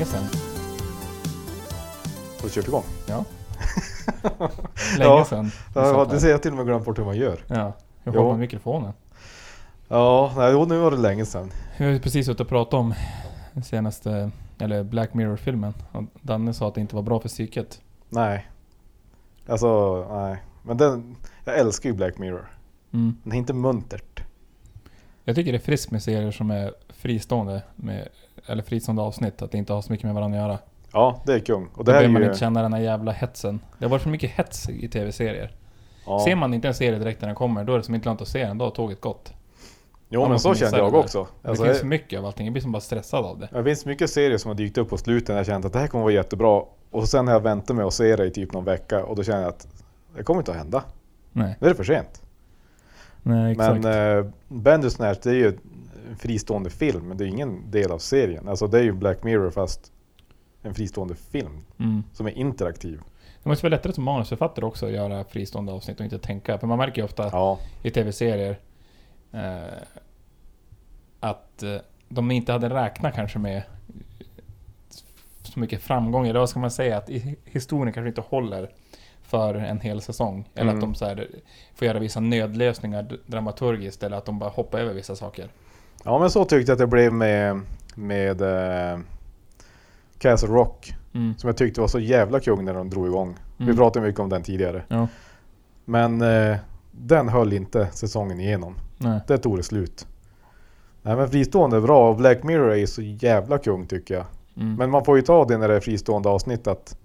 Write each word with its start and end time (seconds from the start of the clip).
länge 0.00 0.10
sedan. 0.10 0.24
Har 2.40 2.42
du 2.42 2.48
kört 2.50 2.68
igång? 2.68 2.82
Ja. 3.06 3.24
länge 4.98 5.10
Ja. 5.10 5.24
sedan. 5.24 5.50
Ja, 5.74 6.06
det 6.10 6.20
ser 6.20 6.30
jag 6.30 6.42
till 6.42 6.50
och 6.50 6.56
med 6.56 6.66
glömt 6.66 6.84
bort 6.84 6.98
hur 6.98 7.04
man 7.04 7.16
gör. 7.16 7.44
Ja, 7.46 7.72
jag 8.04 8.14
Jo. 8.14 8.22
har 8.22 8.30
med 8.30 8.38
mikrofonen. 8.38 8.92
Ja, 9.88 10.32
nej, 10.36 10.66
nu 10.66 10.78
var 10.78 10.90
det 10.90 10.96
länge 10.96 11.24
sedan. 11.26 11.50
Vi 11.78 11.92
har 11.92 11.98
precis 11.98 12.28
ute 12.28 12.42
och 12.42 12.48
pratat 12.48 12.74
om 12.74 12.94
den 13.52 13.62
senaste, 13.62 14.30
eller 14.58 14.82
Black 14.84 15.14
Mirror-filmen. 15.14 15.74
Och 15.92 16.02
Danne 16.20 16.54
sa 16.54 16.68
att 16.68 16.74
det 16.74 16.80
inte 16.80 16.94
var 16.94 17.02
bra 17.02 17.20
för 17.20 17.28
psyket. 17.28 17.80
Nej. 18.08 18.50
Alltså, 19.48 20.06
nej. 20.10 20.42
Men 20.62 20.76
den, 20.76 21.16
jag 21.44 21.58
älskar 21.58 21.88
ju 21.90 21.94
Black 21.96 22.18
Mirror. 22.18 22.50
Mm. 22.92 23.16
Den 23.22 23.32
är 23.32 23.36
inte 23.36 23.52
muntert. 23.52 24.22
Jag 25.24 25.36
tycker 25.36 25.52
det 25.52 25.58
är 25.58 25.62
friskt 25.62 25.90
med 25.90 26.02
serier 26.02 26.30
som 26.30 26.50
är 26.50 26.74
fristående, 26.88 27.62
med, 27.76 28.08
eller 28.50 28.62
fristående 28.62 29.02
avsnitt. 29.02 29.42
Att 29.42 29.52
det 29.52 29.58
inte 29.58 29.72
har 29.72 29.82
så 29.82 29.92
mycket 29.92 30.04
med 30.04 30.14
varandra 30.14 30.38
att 30.38 30.44
göra. 30.48 30.58
Ja, 30.92 31.22
det 31.26 31.32
är 31.32 31.38
kung. 31.38 31.68
Och 31.74 31.84
Då 31.84 31.92
det 31.92 31.92
här 31.92 31.98
är 31.98 32.02
behöver 32.02 32.12
man 32.12 32.22
ju... 32.22 32.28
inte 32.28 32.38
känna 32.38 32.62
den 32.62 32.72
här 32.72 32.80
jävla 32.80 33.12
hetsen. 33.12 33.60
Det 33.78 33.84
har 33.84 33.90
varit 33.90 34.02
för 34.02 34.10
mycket 34.10 34.30
hets 34.30 34.68
i 34.68 34.88
tv-serier. 34.88 35.52
Ja. 36.06 36.20
Ser 36.24 36.34
man 36.36 36.54
inte 36.54 36.68
en 36.68 36.74
serie 36.74 36.98
direkt 36.98 37.20
när 37.20 37.28
den 37.28 37.36
kommer, 37.36 37.64
då 37.64 37.72
är 37.72 37.76
det 37.76 37.84
som 37.84 37.94
inte 37.94 38.08
lönt 38.08 38.22
att 38.22 38.28
se 38.28 38.46
den. 38.46 38.58
Då 38.58 38.64
har 38.64 38.70
tåget 38.70 39.00
gått. 39.00 39.32
Jo, 40.08 40.28
men 40.28 40.38
så 40.38 40.54
kände 40.54 40.78
jag 40.78 40.94
också. 40.94 41.26
Alltså, 41.42 41.62
det 41.64 41.68
finns 41.68 41.78
det, 41.78 41.80
för 41.80 41.86
mycket 41.86 42.18
av 42.18 42.26
allting. 42.26 42.46
Jag 42.46 42.52
blir 42.52 42.62
som 42.62 42.72
bara 42.72 42.80
stressad 42.80 43.24
av 43.24 43.38
det. 43.38 43.48
det 43.52 43.64
finns 43.64 43.86
mycket 43.86 44.10
serier 44.10 44.38
som 44.38 44.48
har 44.48 44.54
dykt 44.56 44.78
upp 44.78 44.88
på 44.88 44.98
slutet 44.98 45.28
när 45.28 45.36
jag 45.36 45.46
känt 45.46 45.64
att 45.64 45.72
det 45.72 45.78
här 45.78 45.86
kommer 45.86 46.04
vara 46.04 46.12
jättebra. 46.12 46.62
Och 46.90 47.08
sen 47.08 47.26
har 47.26 47.34
jag 47.34 47.40
väntat 47.40 47.76
med 47.76 47.86
att 47.86 47.94
se 47.94 48.16
det 48.16 48.24
i 48.26 48.30
typ 48.30 48.52
någon 48.52 48.64
vecka 48.64 49.04
och 49.04 49.16
då 49.16 49.22
känner 49.22 49.40
jag 49.40 49.48
att 49.48 49.66
det 50.16 50.22
kommer 50.22 50.40
inte 50.40 50.50
att 50.50 50.56
hända. 50.56 50.84
Nej, 51.32 51.56
Nu 51.60 51.66
är 51.66 51.70
det 51.70 51.76
för 51.76 51.84
sent. 51.84 52.22
nej 53.22 53.52
exakt. 53.52 53.82
Men 53.82 54.18
eh, 54.18 54.24
Bandersnatch 54.48 55.18
det 55.22 55.30
är 55.30 55.34
ju 55.34 55.58
en 56.10 56.16
fristående 56.16 56.70
film, 56.70 57.08
men 57.08 57.16
det 57.16 57.24
är 57.24 57.28
ingen 57.28 57.70
del 57.70 57.90
av 57.90 57.98
serien. 57.98 58.48
Alltså 58.48 58.66
det 58.66 58.78
är 58.78 58.82
ju 58.82 58.92
Black 58.92 59.22
Mirror 59.22 59.50
fast 59.50 59.92
en 60.62 60.74
fristående 60.74 61.14
film 61.14 61.64
mm. 61.78 62.02
som 62.12 62.26
är 62.26 62.30
interaktiv. 62.30 63.00
Det 63.42 63.48
måste 63.48 63.64
vara 63.64 63.70
lättare 63.76 63.92
som 63.92 64.04
manusförfattare 64.04 64.66
också 64.66 64.86
att 64.86 64.92
göra 64.92 65.24
fristående 65.24 65.72
avsnitt 65.72 65.98
och 65.98 66.04
inte 66.04 66.18
tänka. 66.18 66.58
För 66.58 66.66
man 66.66 66.78
märker 66.78 67.02
ju 67.02 67.04
ofta 67.04 67.28
Ja, 67.32 67.58
i 67.82 67.90
tv-serier 67.90 68.58
eh, 69.32 69.82
att 71.20 71.62
eh, 71.62 71.76
de 72.08 72.30
inte 72.30 72.52
hade 72.52 72.68
räknat 72.68 73.14
kanske 73.14 73.38
med 73.38 73.62
så 75.42 75.60
mycket 75.60 75.82
framgång. 75.82 76.26
Eller 76.26 76.40
vad 76.40 76.50
ska 76.50 76.60
man 76.60 76.70
säga? 76.70 76.96
Att 76.96 77.08
historien 77.44 77.92
kanske 77.92 78.08
inte 78.08 78.20
håller 78.20 78.70
för 79.22 79.54
en 79.54 79.80
hel 79.80 80.00
säsong. 80.00 80.48
Eller 80.54 80.70
Mm. 80.70 80.74
att 80.74 80.80
de 80.80 80.94
så 80.94 81.04
här, 81.04 81.28
får 81.74 81.86
göra 81.86 81.98
vissa 81.98 82.20
nödlösningar 82.20 83.18
dramaturgiskt. 83.26 84.02
Eller 84.02 84.16
att 84.16 84.24
de 84.24 84.38
bara 84.38 84.50
hoppar 84.50 84.78
över 84.78 84.94
vissa 84.94 85.16
saker. 85.16 85.48
Ja 86.04 86.18
men 86.18 86.30
så 86.30 86.44
tyckte 86.44 86.70
jag 86.70 86.74
att 86.74 86.78
det 86.78 86.86
blev 86.86 87.12
med, 87.12 87.60
med 87.94 88.42
eh, 88.42 88.98
Castle 90.18 90.48
Rock. 90.48 90.94
Mm. 91.14 91.34
Som 91.38 91.48
jag 91.48 91.56
tyckte 91.56 91.80
var 91.80 91.88
så 91.88 92.00
jävla 92.00 92.40
kung 92.40 92.64
när 92.64 92.74
de 92.74 92.90
drog 92.90 93.06
igång. 93.06 93.36
Vi 93.56 93.64
Mm. 93.64 93.76
pratade 93.76 94.06
mycket 94.06 94.20
om 94.20 94.28
den 94.28 94.42
tidigare. 94.42 94.82
Ja, 94.88 95.08
Men 95.84 96.22
eh, 96.22 96.56
den 96.92 97.28
höll 97.28 97.52
inte 97.52 97.88
säsongen 97.92 98.40
igenom. 98.40 98.74
nej. 98.98 99.20
Det 99.26 99.38
tog 99.38 99.56
det 99.56 99.62
slut. 99.62 100.06
Nej 101.02 101.16
men 101.16 101.28
fristående 101.28 101.76
är 101.76 101.80
bra 101.80 102.10
och 102.10 102.16
Black 102.16 102.42
Mirror 102.42 102.72
är 102.74 102.86
så 102.86 103.02
jävla 103.02 103.58
kung 103.58 103.86
tycker 103.86 104.14
jag. 104.14 104.24
Mm. 104.56 104.74
Men 104.74 104.90
man 104.90 105.04
får 105.04 105.16
ju 105.16 105.22
ta 105.22 105.44
det 105.44 105.58
när 105.58 105.68
det 105.68 105.74
är 105.76 105.80
fristående 105.80 106.28
avsnitt 106.28 106.66
att 106.66 106.96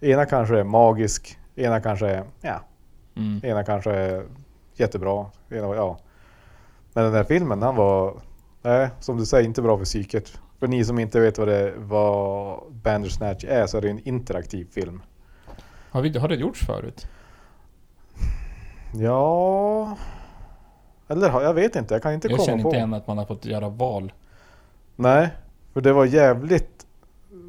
ena 0.00 0.26
kanske 0.26 0.58
är 0.58 0.64
magisk, 0.64 1.38
ena 1.56 1.80
kanske 1.80 2.06
är, 2.08 2.24
ja, 2.40 2.60
Mm. 3.16 3.40
ena 3.44 3.64
kanske 3.64 3.92
är 3.92 4.22
jättebra. 4.74 5.26
Ena, 5.50 5.74
ja. 5.74 5.98
Men 6.98 7.04
den 7.04 7.14
här 7.14 7.24
filmen, 7.24 7.60
den 7.60 7.76
var, 7.76 8.14
nej, 8.62 8.88
som 9.00 9.16
du 9.16 9.26
säger, 9.26 9.44
inte 9.44 9.62
bra 9.62 9.78
för 9.78 9.84
psyket. 9.84 10.40
För 10.58 10.66
ni 10.66 10.84
som 10.84 10.98
inte 10.98 11.20
vet 11.20 11.38
vad, 11.38 11.48
det, 11.48 11.74
vad 11.76 12.60
Bandersnatch 12.72 13.44
är 13.48 13.66
så 13.66 13.76
är 13.76 13.80
det 13.80 13.90
en 13.90 14.08
interaktiv 14.08 14.66
film. 14.72 15.02
Har, 15.90 16.02
vi, 16.02 16.18
har 16.18 16.28
det 16.28 16.34
gjorts 16.34 16.66
förut? 16.66 17.06
Ja... 18.94 19.96
Eller 21.08 21.42
jag 21.42 21.54
vet 21.54 21.76
inte, 21.76 21.94
jag 21.94 22.02
kan 22.02 22.12
inte 22.12 22.28
Jag 22.28 22.36
komma 22.36 22.46
känner 22.46 22.62
på. 22.62 22.68
inte 22.68 22.76
igen 22.76 22.94
att 22.94 23.06
man 23.06 23.18
har 23.18 23.24
fått 23.24 23.44
göra 23.44 23.68
val. 23.68 24.12
Nej, 24.96 25.28
för 25.72 25.80
det 25.80 25.92
var 25.92 26.04
jävligt... 26.04 26.86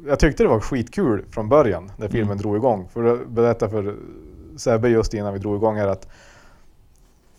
Jag 0.06 0.18
tyckte 0.18 0.42
det 0.42 0.48
var 0.48 0.60
skitkul 0.60 1.24
från 1.30 1.48
början 1.48 1.92
när 1.96 2.08
filmen 2.08 2.26
Mm. 2.28 2.38
drog 2.38 2.56
igång. 2.56 2.88
För 2.92 3.04
att 3.04 3.28
berätta 3.28 3.68
för 3.68 3.96
Sebbe 4.56 4.88
just 4.88 5.14
innan 5.14 5.32
vi 5.32 5.38
drog 5.38 5.56
igång 5.56 5.76
här 5.76 5.88
att 5.88 6.08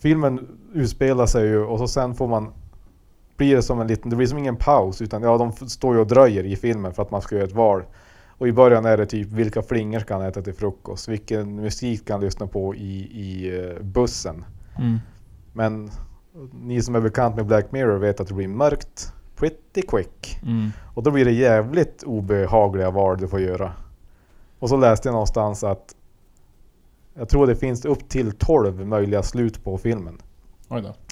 filmen 0.02 0.48
utspelar 0.72 1.26
sig 1.26 1.46
ju 1.46 1.64
och 1.64 1.78
så 1.78 1.88
sen 1.88 2.14
får 2.14 2.28
man 2.28 2.52
blir 3.36 3.56
det 3.56 3.62
som 3.62 3.80
en 3.80 3.86
liten, 3.86 4.10
det 4.10 4.16
blir 4.16 4.26
som 4.26 4.38
ingen 4.38 4.56
paus 4.56 5.02
utan 5.02 5.22
ja, 5.22 5.38
de 5.38 5.68
står 5.68 5.94
ju 5.94 6.00
och 6.00 6.06
dröjer 6.06 6.44
i 6.44 6.56
filmen 6.56 6.94
för 6.94 7.02
att 7.02 7.10
man 7.10 7.22
ska 7.22 7.34
göra 7.34 7.44
ett 7.44 7.52
val. 7.52 7.82
Och 8.28 8.48
i 8.48 8.52
början 8.52 8.84
är 8.84 8.96
det 8.96 9.06
typ 9.06 9.28
vilka 9.28 9.62
flingor 9.62 9.98
ska 9.98 10.14
han 10.14 10.26
äta 10.26 10.42
till 10.42 10.54
frukost? 10.54 11.08
Vilken 11.08 11.56
musik 11.56 12.00
ska 12.00 12.12
han 12.12 12.20
lyssna 12.20 12.46
på 12.46 12.74
i, 12.74 12.98
i 13.00 13.58
eh, 13.58 13.82
bussen? 13.82 14.44
Mm. 14.78 14.98
Men 15.52 15.90
ni 16.62 16.82
som 16.82 16.94
är 16.94 17.00
bekant 17.00 17.36
med 17.36 17.46
Black 17.46 17.72
Mirror 17.72 17.98
vet 17.98 18.20
att 18.20 18.28
det 18.28 18.34
blir 18.34 18.48
mörkt 18.48 19.12
pretty 19.36 19.82
quick. 19.82 20.38
Mm. 20.42 20.70
Och 20.94 21.02
då 21.02 21.10
blir 21.10 21.24
det 21.24 21.32
jävligt 21.32 22.02
obehagliga 22.02 22.90
val 22.90 23.18
du 23.18 23.28
får 23.28 23.40
göra. 23.40 23.72
Och 24.58 24.68
så 24.68 24.76
läste 24.76 25.08
jag 25.08 25.12
någonstans 25.12 25.64
att 25.64 25.94
jag 27.14 27.28
tror 27.28 27.46
det 27.46 27.56
finns 27.56 27.84
upp 27.84 28.08
till 28.08 28.32
12 28.32 28.86
möjliga 28.86 29.22
slut 29.22 29.64
på 29.64 29.78
filmen. 29.78 30.18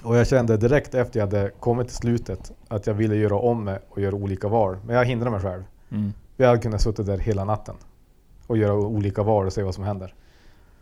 Och 0.03 0.17
jag 0.17 0.27
kände 0.27 0.57
direkt 0.57 0.95
efter 0.95 1.21
jag 1.21 1.27
hade 1.27 1.51
kommit 1.61 1.87
till 1.89 1.97
slutet 1.97 2.53
att 2.69 2.87
jag 2.87 2.95
ville 2.95 3.17
göra 3.17 3.37
om 3.39 3.65
det 3.65 3.83
och 3.89 4.01
göra 4.01 4.15
olika 4.15 4.49
val. 4.49 4.77
Men 4.87 4.97
jag 4.97 5.05
hindrade 5.05 5.31
mig 5.31 5.41
själv. 5.41 5.63
Mm. 5.91 6.13
Vi 6.37 6.45
hade 6.45 6.59
kunnat 6.59 6.81
sitta 6.83 7.03
där 7.03 7.19
hela 7.19 7.45
natten 7.45 7.75
och 8.47 8.57
göra 8.57 8.75
olika 8.75 9.23
val 9.23 9.47
och 9.47 9.53
se 9.53 9.63
vad 9.63 9.75
som 9.75 9.85
händer. 9.85 10.15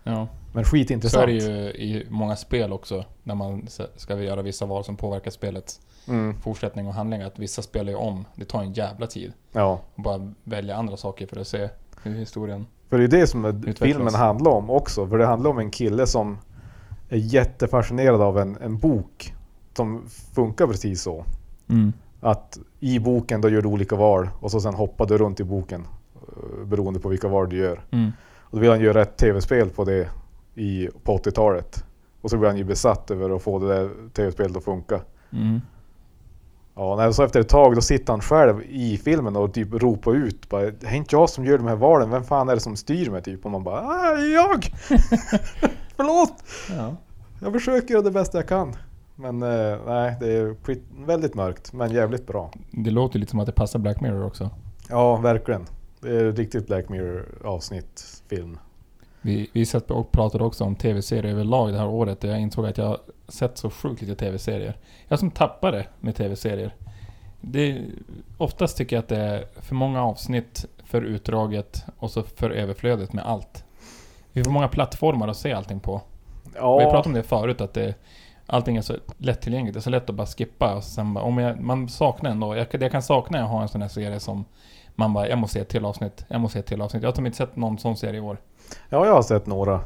Ja. 0.05 0.29
Men 0.53 0.65
Så 0.65 0.71
skitintressant. 0.71 1.23
är 1.23 1.27
det 1.27 1.33
ju 1.33 1.71
i 1.71 2.07
många 2.11 2.37
spel 2.37 2.73
också. 2.73 3.05
När 3.23 3.35
man 3.35 3.67
ska 3.97 4.23
göra 4.23 4.43
vissa 4.43 4.67
val 4.67 4.85
som 4.85 4.97
påverkar 4.97 5.31
spelets 5.31 5.81
Mm, 6.09 6.41
fortsättning 6.41 6.87
och 6.87 6.95
handling. 6.95 7.23
Att 7.23 7.39
vissa 7.39 7.63
spelar 7.63 7.91
ju 7.91 7.97
om. 7.99 8.25
Det 8.35 8.45
tar 8.45 8.63
en 8.63 8.73
jävla 8.73 9.07
tid. 9.07 9.33
ja. 9.53 9.81
Och 9.95 10.03
bara 10.03 10.33
välja 10.45 10.77
andra 10.77 10.97
saker 10.97 11.27
för 11.27 11.41
att 11.41 11.49
se 11.49 11.69
hur 12.03 12.15
historien... 12.15 12.67
För 12.89 12.99
det 12.99 13.05
är 13.05 13.09
det 13.09 13.27
som 13.27 13.45
Utvecklas. 13.45 13.79
filmen 13.79 14.15
handlar 14.15 14.51
om 14.51 14.71
också. 14.71 15.07
För 15.07 15.19
det 15.19 15.27
handlar 15.27 15.51
om 15.51 15.59
en 15.59 15.71
kille 15.71 16.07
som 16.07 16.39
är 17.09 17.17
jättefascinerad 17.17 18.21
av 18.21 18.39
en, 18.39 18.57
en 18.61 18.79
bok 18.79 19.35
som 19.77 20.03
funkar 20.35 20.67
precis 20.67 21.03
så. 21.03 21.25
Mm. 21.69 21.93
Att 22.21 22.59
i 22.81 22.99
boken 22.99 23.41
då 23.41 23.49
gör 23.49 23.63
du 23.63 23.69
olika 23.69 23.97
val 23.97 24.29
och 24.41 24.51
så 24.51 24.61
sen 24.61 24.75
hoppar 24.75 25.07
du 25.07 25.19
runt 25.19 25.41
i 25.41 25.45
boken 25.45 25.87
eh, 26.15 26.67
beroende 26.67 27.01
på 27.01 27.09
vilka 27.09 27.29
val 27.29 27.49
du 27.49 27.57
gör. 27.57 27.81
Mm. 27.91 28.13
Och 28.41 28.57
då 28.57 28.61
vill 28.61 28.71
han 28.71 28.81
göra 28.81 29.03
ett 29.03 29.17
tv-spel 29.17 29.71
på 29.71 29.85
det 29.85 30.09
i, 30.55 30.89
på 31.03 31.17
80-talet. 31.17 31.85
Och 32.21 32.31
så 32.31 32.37
blir 32.37 32.49
han 32.49 32.59
ju 32.59 32.65
besatt 32.65 33.11
över 33.11 33.37
att 33.37 33.43
få 33.43 33.59
det 33.59 33.69
där 33.69 33.91
tv-spelet 34.13 34.57
att 34.57 34.65
funka. 34.65 35.01
Mm. 35.31 35.61
Ja, 36.79 36.97
nej, 36.97 37.15
så 37.15 37.23
efter 37.25 37.41
ett 37.41 37.49
tag 37.49 37.75
då 37.75 37.81
sitter 37.81 38.13
han 38.13 38.21
själv 38.21 38.63
i 38.69 38.99
filmen 38.99 39.37
och 39.37 39.55
typ 39.55 39.73
ropar 39.73 40.15
ut 40.15 40.49
bara, 40.49 40.63
Det 40.63 40.87
är 40.87 40.95
inte 40.95 41.17
jag 41.17 41.31
som 41.31 41.45
gör 41.45 41.59
de 41.59 41.67
här 41.67 41.77
valen, 41.77 42.11
vem 42.11 42.25
fan 42.25 42.49
är 42.49 42.55
det 42.55 42.61
som 42.61 42.77
styr 42.77 43.11
mig? 43.11 43.23
Typ. 43.23 43.45
Och 43.45 43.51
man 43.51 43.65
bara 43.65 43.81
ah, 43.81 44.19
jag! 44.19 44.65
Förlåt! 45.97 46.35
Ja. 46.77 46.97
Jag 47.43 47.53
försöker 47.53 47.95
göra 47.95 48.03
det 48.03 48.11
bästa 48.11 48.39
jag 48.39 48.49
kan. 48.49 48.77
Men 49.15 49.43
eh, 49.43 49.79
nej, 49.87 50.17
det 50.21 50.33
är 50.33 50.57
väldigt 51.07 51.35
mörkt 51.35 51.73
men 51.73 51.91
jävligt 51.91 52.27
bra. 52.27 52.51
Det 52.71 52.91
låter 52.91 53.19
lite 53.19 53.31
som 53.31 53.41
att 53.41 53.47
det 53.47 53.53
passar 53.53 53.79
Black 53.79 54.01
Mirror 54.01 54.27
också. 54.27 54.51
Ja, 54.89 55.17
verkligen. 55.17 55.67
Det 56.01 56.17
är 56.17 56.33
riktigt 56.33 56.67
Black 56.67 56.89
Mirror 56.89 57.27
avsnitt, 57.45 58.23
film. 58.29 58.59
Vi, 59.23 59.51
vi 59.53 59.67
satt 59.67 59.91
och 59.91 60.13
pratade 60.13 60.45
också 60.45 60.65
om 60.65 60.77
tv-serier 60.77 61.33
överlag 61.33 61.73
det 61.73 61.79
här 61.79 61.89
året. 61.89 62.25
Och 62.25 62.31
jag 62.31 62.41
insåg 62.41 62.67
att 62.67 62.79
jag 62.79 62.99
sett 63.29 63.59
så 63.59 63.71
sjukt 63.71 64.03
lite 64.03 64.15
tv-serier. 64.15 64.77
Jag 65.09 65.19
som 65.19 65.31
tappade 65.31 65.87
med 66.01 66.17
tv-serier. 66.17 66.75
Det, 67.41 67.83
oftast 68.39 68.77
tycker 68.77 68.97
jag 68.97 69.03
att 69.03 69.09
det 69.09 69.17
är 69.17 69.45
för 69.61 69.75
många 69.75 70.05
avsnitt, 70.05 70.65
för 70.85 71.03
utdraget 71.03 71.85
och 71.99 72.11
så 72.11 72.23
för 72.23 72.51
överflödet 72.51 73.13
med 73.13 73.27
allt. 73.27 73.65
Vi 74.33 74.41
har 74.41 74.45
för 74.45 74.51
många 74.53 74.69
plattformar 74.69 75.29
att 75.29 75.37
se 75.37 75.53
allting 75.53 75.81
på. 75.81 76.01
Ja, 76.55 76.79
Vi 76.79 76.85
pratade 76.85 77.09
om 77.09 77.13
det 77.15 77.23
förut, 77.23 77.61
att 77.61 77.75
det, 77.75 77.95
allting 78.47 78.77
är 78.77 78.83
så 78.83 78.95
lättillgängligt. 79.19 79.75
Det 79.75 79.79
är 79.79 79.83
så 79.83 79.91
lätt 79.91 80.11
att 80.11 80.17
bara 80.17 80.27
skippa. 80.27 80.75
Och 80.75 80.85
sen 80.85 81.15
bara, 81.15 81.25
om 81.25 81.39
jag, 81.39 81.61
man 81.61 81.89
saknar 81.89 82.31
ändå. 82.31 82.57
Jag, 82.57 82.71
kan- 82.71 82.81
jag 82.81 82.93
kan 82.93 83.03
sakna 83.03 83.43
att 83.43 83.49
ha 83.51 83.63
en 83.63 83.69
sån 83.69 83.83
här 83.83 83.89
serie 83.89 84.21
som 84.21 84.45
man 84.95 85.13
bara, 85.13 85.29
jag 85.29 85.39
måste 85.39 85.55
se 85.55 85.61
ett 85.61 85.69
till 85.69 85.85
avsnitt. 85.85 86.25
Jag 86.29 86.41
måste 86.41 86.53
se 86.53 86.59
ett 86.61 86.67
till 86.67 86.83
avsnitt. 86.83 87.03
Jag 87.03 87.13
har 87.17 87.27
inte 87.27 87.37
sett 87.39 87.57
någon 87.57 87.79
sån 87.79 87.97
serie 87.97 88.17
i 88.19 88.21
år. 88.21 88.39
ja, 88.89 89.07
jag 89.07 89.15
har 89.15 89.23
sett 89.23 89.47
några. 89.47 89.81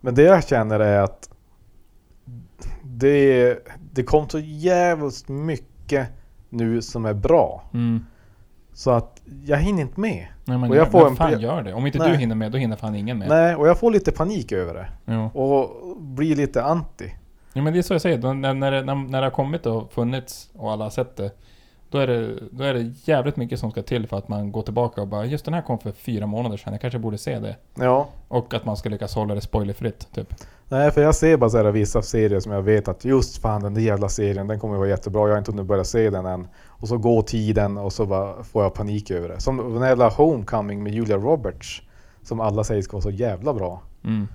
Men 0.00 0.14
det 0.14 0.22
jag 0.22 0.48
känner 0.48 0.80
är 0.80 1.00
att 1.02 1.28
det, 2.82 3.58
det 3.92 4.02
kom 4.02 4.28
så 4.28 4.38
jävligt 4.38 5.28
mycket 5.28 6.08
nu 6.48 6.82
som 6.82 7.06
är 7.06 7.14
bra. 7.14 7.64
Mm. 7.74 8.04
Så 8.72 8.90
att 8.90 9.22
jag 9.44 9.56
hinner 9.56 9.82
inte 9.82 10.00
med. 10.00 10.26
Nej 10.44 10.58
men 10.58 10.70
Och 10.70 10.76
jag 10.76 10.90
får 10.90 11.08
en 11.08 11.16
fan 11.16 11.40
gör 11.40 11.62
det? 11.62 11.74
Om 11.74 11.86
inte 11.86 11.98
Nej. 11.98 12.10
du 12.10 12.16
hinner 12.16 12.34
med, 12.34 12.52
då 12.52 12.58
hinner 12.58 12.76
fan 12.76 12.94
ingen 12.94 13.18
med. 13.18 13.28
Nej, 13.28 13.54
och 13.54 13.68
jag 13.68 13.78
får 13.78 13.90
lite 13.90 14.12
panik 14.12 14.52
över 14.52 14.74
det. 14.74 14.88
Jo. 15.04 15.42
Och 15.42 15.96
blir 16.00 16.36
lite 16.36 16.64
anti. 16.64 17.14
Ja 17.52 17.62
men 17.62 17.72
det 17.72 17.78
är 17.78 17.82
så 17.82 17.94
jag 17.94 18.00
säger, 18.00 18.18
då, 18.18 18.32
när, 18.32 18.54
när, 18.54 18.82
när, 18.82 18.94
när 18.94 19.20
det 19.20 19.26
har 19.26 19.30
kommit 19.30 19.66
och 19.66 19.92
funnits 19.92 20.50
och 20.54 20.72
alla 20.72 20.84
har 20.84 20.90
sett 20.90 21.16
det. 21.16 21.30
Då 21.94 22.00
är, 22.00 22.06
det, 22.06 22.34
då 22.50 22.64
är 22.64 22.74
det 22.74 22.92
jävligt 23.04 23.36
mycket 23.36 23.60
som 23.60 23.70
ska 23.70 23.82
till 23.82 24.06
för 24.06 24.18
att 24.18 24.28
man 24.28 24.52
går 24.52 24.62
tillbaka 24.62 25.00
och 25.00 25.08
bara 25.08 25.24
just 25.24 25.44
den 25.44 25.54
här 25.54 25.62
kom 25.62 25.78
för 25.78 25.92
fyra 25.92 26.26
månader 26.26 26.56
sedan, 26.56 26.72
jag 26.72 26.80
kanske 26.80 26.98
borde 26.98 27.18
se 27.18 27.38
det. 27.38 27.56
Ja. 27.74 28.08
Och 28.28 28.54
att 28.54 28.64
man 28.64 28.76
ska 28.76 28.88
lyckas 28.88 29.14
hålla 29.14 29.34
det 29.34 29.40
spoilerfritt, 29.40 30.08
typ. 30.14 30.34
Nej, 30.68 30.90
för 30.90 31.02
jag 31.02 31.14
ser 31.14 31.36
bara 31.36 31.50
så 31.50 31.56
här 31.56 31.64
vissa 31.64 32.02
serier 32.02 32.40
som 32.40 32.52
jag 32.52 32.62
vet 32.62 32.88
att 32.88 33.04
just 33.04 33.42
fan 33.42 33.62
den 33.62 33.74
där 33.74 33.80
jävla 33.80 34.08
serien, 34.08 34.46
den 34.46 34.60
kommer 34.60 34.76
vara 34.76 34.88
jättebra. 34.88 35.22
Jag 35.22 35.34
har 35.34 35.38
inte 35.38 35.50
hunnit 35.50 35.66
börja 35.66 35.84
se 35.84 36.10
den 36.10 36.26
än. 36.26 36.48
Och 36.66 36.88
så 36.88 36.98
går 36.98 37.22
tiden 37.22 37.78
och 37.78 37.92
så 37.92 38.06
bara 38.06 38.42
får 38.42 38.62
jag 38.62 38.74
panik 38.74 39.10
över 39.10 39.28
det. 39.28 39.40
Som 39.40 39.74
den 39.74 39.88
jävla 39.88 40.08
Homecoming 40.08 40.82
med 40.82 40.94
Julia 40.94 41.16
Roberts. 41.16 41.82
Som 42.22 42.40
alla 42.40 42.64
säger 42.64 42.82
ska 42.82 42.92
vara 42.92 43.02
så 43.02 43.10
jävla 43.10 43.54
bra. 43.54 43.82
Mm. 44.04 44.28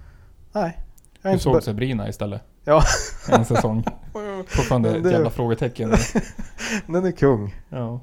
Nej. 0.52 0.78
Jag 1.22 1.34
Du 1.34 1.40
såg 1.40 1.64
Sabrina 1.64 2.10
istället. 2.10 2.42
Ja. 2.64 2.84
En 3.30 3.46
säsong. 3.46 3.84
Fortfarande 4.48 4.98
ett 4.98 5.12
jävla 5.12 5.30
frågetecken. 5.30 5.90
Den 6.88 7.06
är 7.06 7.12
kung. 7.12 7.56
Ja. 7.70 8.00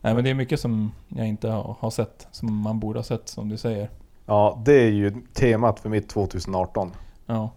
Nej 0.00 0.14
men 0.14 0.24
det 0.24 0.30
är 0.30 0.34
mycket 0.34 0.60
som 0.60 0.92
jag 1.08 1.26
inte 1.26 1.48
har, 1.48 1.90
sett, 1.90 2.26
som 2.30 2.56
man 2.56 2.80
borde 2.80 2.98
ha 2.98 3.04
sett 3.04 3.28
som 3.28 3.48
du 3.48 3.56
säger. 3.56 3.90
Ja, 4.26 4.62
det 4.64 4.72
är 4.72 4.90
ju 4.90 5.12
temat 5.32 5.80
för 5.80 5.88
mitt 5.88 6.08
2018. 6.08 6.92
Ja. 7.26 7.50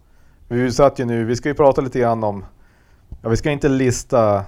Vi 0.47 0.71
satt 0.71 0.99
ju 0.99 1.05
nu, 1.05 1.23
vi 1.25 1.35
ska 1.35 1.49
ju 1.49 1.55
prata 1.55 1.81
lite 1.81 1.99
grann 1.99 2.23
om, 2.23 2.45
ja 3.21 3.29
vi 3.29 3.37
ska 3.37 3.51
inte 3.51 3.69
lista, 3.69 4.43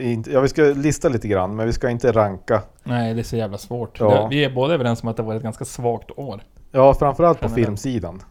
inte- 0.00 0.30
ja 0.32 0.40
vi 0.40 0.48
ska 0.48 0.62
lista 0.62 1.08
lite 1.08 1.28
grann, 1.28 1.56
men 1.56 1.66
vi 1.66 1.72
ska 1.72 1.90
inte 1.90 2.12
ranka. 2.12 2.62
Nej 2.84 3.14
det 3.14 3.20
är 3.20 3.24
så 3.24 3.36
jävla 3.36 3.58
svårt. 3.58 4.00
Ja. 4.00 4.26
Vi 4.30 4.44
är 4.44 4.50
båda 4.54 4.74
överens 4.74 5.02
om 5.02 5.08
att 5.08 5.16
det 5.16 5.22
var 5.22 5.34
ett 5.34 5.42
ganska 5.42 5.64
svagt 5.64 6.10
år. 6.16 6.40
Ja, 6.70 6.94
framförallt 6.94 7.40
på 7.40 7.44
Generellt. 7.46 7.66
filmsidan. 7.66 8.14
Jag 8.14 8.22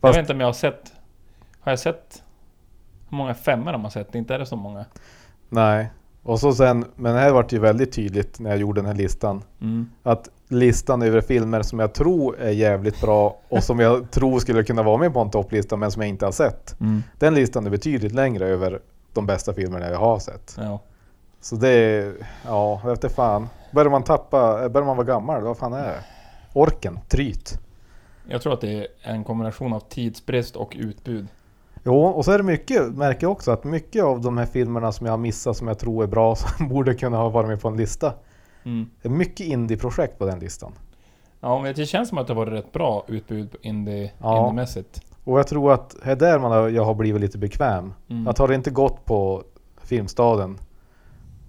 Fast- 0.00 0.16
vet 0.16 0.22
inte 0.22 0.32
om 0.32 0.40
jag 0.40 0.48
har 0.48 0.52
sett... 0.52 0.92
Har 1.60 1.72
jag 1.72 1.78
sett... 1.78 2.22
Hur 3.12 3.16
många 3.16 3.34
femmor 3.34 3.72
har 3.72 3.78
man 3.78 3.90
sett? 3.90 4.14
Inte 4.14 4.34
är 4.34 4.38
det 4.38 4.46
så 4.46 4.56
många. 4.56 4.84
Nej. 5.48 5.90
Och 6.22 6.40
så 6.40 6.52
sen, 6.52 6.84
men 6.96 7.14
det 7.14 7.20
här 7.20 7.32
vart 7.32 7.52
ju 7.52 7.58
väldigt 7.58 7.92
tydligt 7.92 8.40
när 8.40 8.50
jag 8.50 8.58
gjorde 8.58 8.80
den 8.80 8.86
här 8.86 8.94
listan. 8.94 9.42
Mm. 9.60 9.90
Att 10.02 10.28
listan 10.48 11.02
över 11.02 11.20
filmer 11.20 11.62
som 11.62 11.78
jag 11.78 11.92
tror 11.92 12.40
är 12.40 12.50
jävligt 12.50 13.00
bra 13.00 13.38
och 13.48 13.64
som 13.64 13.80
jag 13.80 14.10
tror 14.10 14.38
skulle 14.38 14.64
kunna 14.64 14.82
vara 14.82 14.96
med 14.96 15.12
på 15.12 15.20
en 15.20 15.30
topplista 15.30 15.76
men 15.76 15.90
som 15.90 16.02
jag 16.02 16.08
inte 16.08 16.24
har 16.24 16.32
sett. 16.32 16.80
Mm. 16.80 17.02
Den 17.18 17.34
listan 17.34 17.66
är 17.66 17.70
betydligt 17.70 18.12
längre 18.12 18.46
över 18.46 18.80
de 19.12 19.26
bästa 19.26 19.54
filmerna 19.54 19.90
jag 19.90 19.98
har 19.98 20.18
sett. 20.18 20.56
Ja. 20.58 20.80
Så 21.40 21.56
det 21.56 21.68
är, 21.68 22.14
ja, 22.46 22.90
inte 22.90 23.08
fan. 23.08 23.48
Börjar 23.72 23.90
man 23.90 24.02
tappa, 24.02 24.68
börjar 24.68 24.86
man 24.86 24.96
vara 24.96 25.06
gammal, 25.06 25.42
vad 25.42 25.58
fan 25.58 25.72
är 25.72 25.84
det? 25.84 26.04
Orken, 26.52 26.98
tryt. 27.08 27.58
Jag 28.28 28.42
tror 28.42 28.52
att 28.52 28.60
det 28.60 28.78
är 28.78 28.86
en 29.02 29.24
kombination 29.24 29.72
av 29.72 29.80
tidsbrist 29.80 30.56
och 30.56 30.72
utbud. 30.76 31.28
Jo, 31.84 32.04
och 32.04 32.24
så 32.24 32.32
är 32.32 32.38
det 32.38 32.44
mycket, 32.44 32.94
märker 32.94 33.24
jag 33.24 33.32
också 33.32 33.50
att 33.50 33.64
mycket 33.64 34.04
av 34.04 34.20
de 34.20 34.38
här 34.38 34.46
filmerna 34.46 34.92
som 34.92 35.06
jag 35.06 35.12
har 35.12 35.18
missat 35.18 35.56
som 35.56 35.68
jag 35.68 35.78
tror 35.78 36.02
är 36.02 36.06
bra 36.06 36.34
som 36.58 36.68
borde 36.68 36.94
kunna 36.94 37.16
ha 37.16 37.28
varit 37.28 37.48
med 37.48 37.60
på 37.60 37.68
en 37.68 37.76
lista. 37.76 38.12
Mm. 38.64 38.90
Det 39.02 39.08
är 39.08 39.12
mycket 39.12 39.46
indie-projekt 39.46 40.18
på 40.18 40.26
den 40.26 40.38
listan. 40.38 40.72
Ja 41.40 41.62
men 41.62 41.74
det 41.74 41.86
känns 41.86 42.08
som 42.08 42.18
att 42.18 42.26
det 42.26 42.34
var 42.34 42.46
rätt 42.46 42.72
bra 42.72 43.04
utbud 43.08 43.56
indie, 43.62 44.12
Ja. 44.18 44.38
indiemässigt. 44.38 45.00
Och 45.24 45.38
jag 45.38 45.46
tror 45.46 45.72
att 45.72 45.96
det 46.04 46.10
är 46.10 46.16
där 46.16 46.38
man 46.38 46.52
har, 46.52 46.68
jag 46.68 46.84
har 46.84 46.94
blivit 46.94 47.20
lite 47.20 47.38
bekväm. 47.38 47.94
Mm. 48.08 48.28
Att 48.28 48.38
har 48.38 48.48
det 48.48 48.54
inte 48.54 48.70
gått 48.70 49.04
på 49.04 49.42
Filmstaden, 49.82 50.58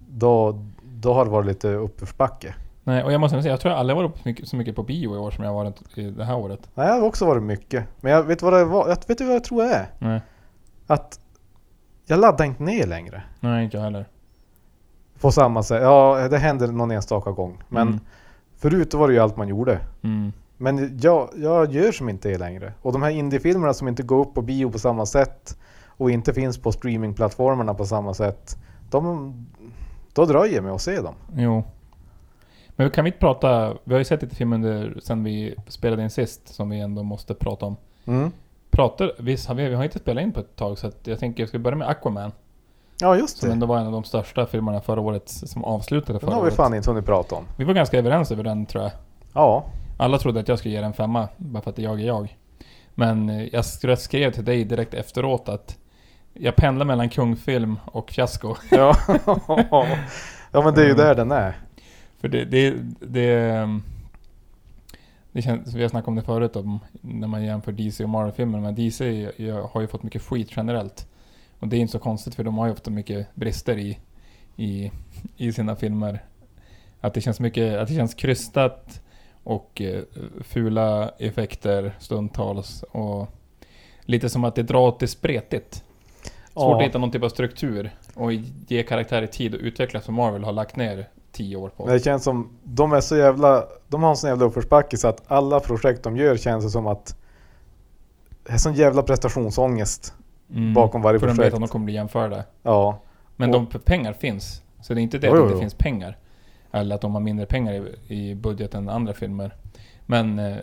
då, 0.09 0.63
då 0.83 1.13
har 1.13 1.25
det 1.25 1.31
varit 1.31 1.45
lite 1.45 1.67
uppförsbacke. 1.73 2.55
Nej, 2.83 3.03
och 3.03 3.11
jag 3.13 3.21
måste 3.21 3.41
säga, 3.41 3.53
jag 3.53 3.59
tror 3.61 3.71
jag 3.71 3.79
aldrig 3.79 3.97
varit 3.97 4.13
på 4.13 4.19
mycket, 4.23 4.47
så 4.47 4.55
mycket 4.55 4.75
på 4.75 4.83
bio 4.83 5.15
i 5.15 5.17
år 5.17 5.31
som 5.31 5.43
jag 5.43 5.53
varit 5.53 5.97
i 5.97 6.09
det 6.11 6.25
här 6.25 6.37
året. 6.37 6.69
Nej, 6.75 6.87
jag 6.87 6.93
har 6.93 7.01
också 7.01 7.25
varit 7.25 7.43
mycket. 7.43 7.85
Men 8.01 8.11
jag 8.11 8.23
vet 8.23 8.41
vad 8.41 8.53
det 8.53 8.65
var, 8.65 8.89
jag 8.89 8.97
vet 9.07 9.17
du 9.17 9.25
vad 9.25 9.35
jag 9.35 9.43
tror 9.43 9.63
det 9.63 9.73
är? 9.73 9.87
Nej, 9.99 10.21
Att 10.87 11.19
jag 12.05 12.19
laddar 12.19 12.45
inte 12.45 12.63
ner 12.63 12.87
längre. 12.87 13.23
nej 13.39 13.63
inte 13.65 13.77
jag 13.77 13.83
heller. 13.83 14.05
På 15.21 15.31
samma 15.31 15.63
sätt. 15.63 15.81
Ja, 15.81 16.27
det 16.31 16.37
händer 16.37 16.67
någon 16.67 16.91
enstaka 16.91 17.31
gång. 17.31 17.63
Men 17.69 17.87
Mm. 17.87 17.99
förut 18.57 18.93
var 18.93 19.07
det 19.07 19.13
ju 19.13 19.19
allt 19.19 19.37
man 19.37 19.47
gjorde. 19.47 19.79
Mm. 20.01 20.33
Men 20.57 20.99
jag, 21.01 21.29
jag 21.35 21.71
gör 21.71 21.91
som 21.91 22.09
inte 22.09 22.29
det 22.29 22.37
längre. 22.37 22.73
Och 22.81 22.91
de 22.93 23.01
här 23.03 23.09
indiefilmerna 23.09 23.73
som 23.73 23.87
inte 23.87 24.03
går 24.03 24.19
upp 24.19 24.33
på 24.33 24.41
bio 24.41 24.71
på 24.71 24.79
samma 24.79 25.05
sätt 25.05 25.57
och 25.87 26.11
inte 26.11 26.33
finns 26.33 26.57
på 26.57 26.71
streamingplattformarna 26.71 27.73
på 27.73 27.85
samma 27.85 28.13
sätt. 28.13 28.57
De, 28.89 29.33
då 30.13 30.25
dröjer 30.25 30.55
jag 30.55 30.63
med 30.63 30.73
att 30.73 30.81
se 30.81 31.01
dem. 31.01 31.15
Jo. 31.35 31.63
Men 32.75 32.89
kan 32.89 33.03
vi 33.03 33.07
inte 33.09 33.19
prata, 33.19 33.73
vi 33.83 33.93
har 33.93 33.99
ju 33.99 34.05
sett 34.05 34.21
lite 34.21 34.35
film 34.35 34.53
under, 34.53 34.99
sen 35.03 35.23
vi 35.23 35.55
spelade 35.67 36.03
in 36.03 36.09
sist, 36.09 36.47
som 36.55 36.69
vi 36.69 36.79
ändå 36.79 37.03
måste 37.03 37.33
prata 37.33 37.65
om. 37.65 37.75
Mm. 38.05 38.31
Pratar, 38.71 39.11
visst 39.19 39.47
har 39.47 39.55
vi, 39.55 39.69
vi 39.69 39.75
har 39.75 39.83
inte 39.83 39.99
spelat 39.99 40.21
in 40.23 40.31
på 40.31 40.39
ett 40.39 40.55
tag 40.55 40.77
så 40.77 40.87
att 40.87 41.07
jag 41.07 41.19
tänker 41.19 41.41
jag 41.43 41.49
ska 41.49 41.59
börja 41.59 41.75
med 41.77 41.87
Aquaman. 41.89 42.31
Ja, 42.99 43.17
just 43.17 43.37
Som 43.37 43.49
det. 43.49 43.53
ändå 43.53 43.65
var 43.65 43.77
en 43.79 43.85
av 43.85 43.91
de 43.91 44.03
största 44.03 44.45
filmerna 44.45 44.81
förra 44.81 45.01
året, 45.01 45.29
som 45.29 45.63
avslutade 45.63 46.13
Den 46.13 46.19
förra 46.19 46.31
har 46.35 46.41
vi 46.41 46.45
året. 46.47 46.55
fan 46.55 46.73
inte 46.73 46.89
hunnit 46.89 47.05
prata 47.05 47.35
om. 47.35 47.43
Vi 47.57 47.63
var 47.63 47.73
ganska 47.73 47.97
överens 47.97 48.31
över 48.31 48.43
den 48.43 48.65
tror 48.65 48.83
jag. 48.83 48.91
Ja, 49.33 49.65
Alla 49.97 50.17
trodde 50.17 50.39
att 50.39 50.47
jag 50.47 50.59
skulle 50.59 50.73
ge 50.73 50.79
den 50.79 50.87
en 50.87 50.93
femma, 50.93 51.27
bara 51.37 51.61
för 51.63 51.69
att 51.69 51.77
jag 51.77 52.01
är 52.01 52.05
jag. 52.05 52.37
Men 52.95 53.29
eh, 53.29 53.43
jag 53.53 53.65
skrev- 53.65 53.95
skrev 53.95 54.31
till 54.31 54.45
dig 54.45 54.63
direkt 54.65 54.93
efteråt 54.93 55.49
att 55.49 55.77
jag 56.33 56.55
pendlar 56.55 56.85
mellan 56.85 57.09
kungfilm 57.09 57.79
och 57.85 58.11
fiasko. 58.11 58.55
ja. 58.71 58.95
ja 60.51 60.61
men 60.63 60.73
det 60.73 60.81
är 60.81 60.85
ju 60.85 60.91
Mm. 60.91 60.97
där 60.97 61.15
den 61.15 61.31
är. 61.31 61.57
För 62.23 62.27
det, 62.27 62.45
det, 62.45 62.75
det, 62.99 63.79
det 65.31 65.41
känns, 65.41 65.73
vi 65.73 65.81
har 65.81 65.89
snackat 65.89 66.07
om 66.07 66.15
det 66.15 66.21
förut 66.21 66.55
om 66.55 66.79
när 67.01 67.27
man 67.27 67.43
jämför 67.43 67.71
DC 67.71 68.03
och 68.03 68.09
Marvel-filmer. 68.09 68.59
Men 68.59 68.75
DC 68.75 69.31
har 69.73 69.81
ju 69.81 69.87
fått 69.87 70.03
mycket 70.03 70.21
skit 70.21 70.51
generellt. 70.55 71.07
Och 71.59 71.67
det 71.67 71.77
är 71.77 71.79
inte 71.79 71.91
så 71.91 71.99
konstigt 71.99 72.35
för 72.35 72.43
de 72.43 72.57
har 72.57 72.65
ju 72.65 72.71
ofta 72.71 72.91
mycket 72.91 73.35
brister 73.35 73.77
i, 73.77 73.99
i, 74.55 74.91
i 75.37 75.53
sina 75.53 75.75
filmer. 75.75 76.23
Att 77.01 77.13
det 77.13 77.21
känns 77.21 77.39
mycket, 77.39 77.77
att 77.77 77.87
det 77.87 77.95
känns 77.95 78.13
krystat 78.13 79.01
och 79.43 79.81
eh, 79.81 80.03
fula 80.41 81.09
effekter 81.09 81.95
stundtals. 81.99 82.83
Och 82.83 83.27
lite 84.01 84.29
som 84.29 84.43
att 84.43 84.55
det 84.55 84.63
drar 84.63 84.87
åt 84.87 84.99
det 84.99 85.07
spretigt. 85.07 85.73
Svårt 85.73 85.83
Ja. 86.55 86.77
att 86.77 86.87
hitta 86.87 86.97
någon 86.97 87.11
typ 87.11 87.23
av 87.23 87.29
struktur 87.29 87.91
och 88.13 88.33
ge 88.67 88.83
karaktärer 88.83 89.27
tid 89.27 89.55
att 89.55 89.61
utvecklas 89.61 90.05
som 90.05 90.15
Marvel 90.15 90.43
har 90.43 90.51
lagt 90.51 90.75
ner 90.75 91.07
tio 91.33 91.55
år 91.55 91.69
på. 91.69 91.87
Det 91.87 91.99
känns 91.99 92.23
som, 92.23 92.49
de 92.63 92.93
är 92.93 93.01
så 93.01 93.17
jävla, 93.17 93.63
de 93.87 94.03
har 94.03 94.09
en 94.09 94.17
sån 94.17 94.29
jävla 94.29 94.45
uppförsbacke 94.45 94.97
så 94.97 95.07
att 95.07 95.23
alla 95.27 95.59
projekt 95.59 96.03
de 96.03 96.17
gör 96.17 96.37
känns 96.37 96.63
det 96.65 96.69
som 96.69 96.87
att 96.87 97.17
det 98.43 98.53
är 98.53 98.57
sån 98.57 98.73
jävla 98.73 99.03
prestationsångest 99.03 100.13
Mm. 100.49 100.73
bakom 100.73 101.01
varje 101.01 101.19
För 101.19 101.27
de 101.27 101.31
vet 101.31 101.37
projekt. 101.37 101.53
att 101.53 101.59
de 101.61 101.67
kommer 101.67 101.85
bli 101.85 101.93
jämförda. 101.93 102.43
Ja, 102.63 102.99
Men 103.35 103.55
Och- 103.55 103.67
de 103.71 103.79
pengar 103.79 104.13
finns. 104.13 104.61
Så 104.81 104.93
det 104.93 105.01
är 105.01 105.03
inte 105.03 105.17
det 105.17 105.27
Jo, 105.27 105.33
att 105.33 105.39
det 105.39 105.45
inte 105.47 105.59
finns 105.59 105.73
pengar. 105.73 106.17
Eller 106.71 106.95
att 106.95 107.01
de 107.01 107.13
har 107.13 107.21
mindre 107.21 107.45
pengar 107.45 107.73
i, 107.73 107.93
i 108.29 108.35
budget 108.35 108.73
än 108.75 108.89
andra 108.89 109.13
filmer. 109.13 109.55
Men 110.05 110.39
eh, 110.39 110.57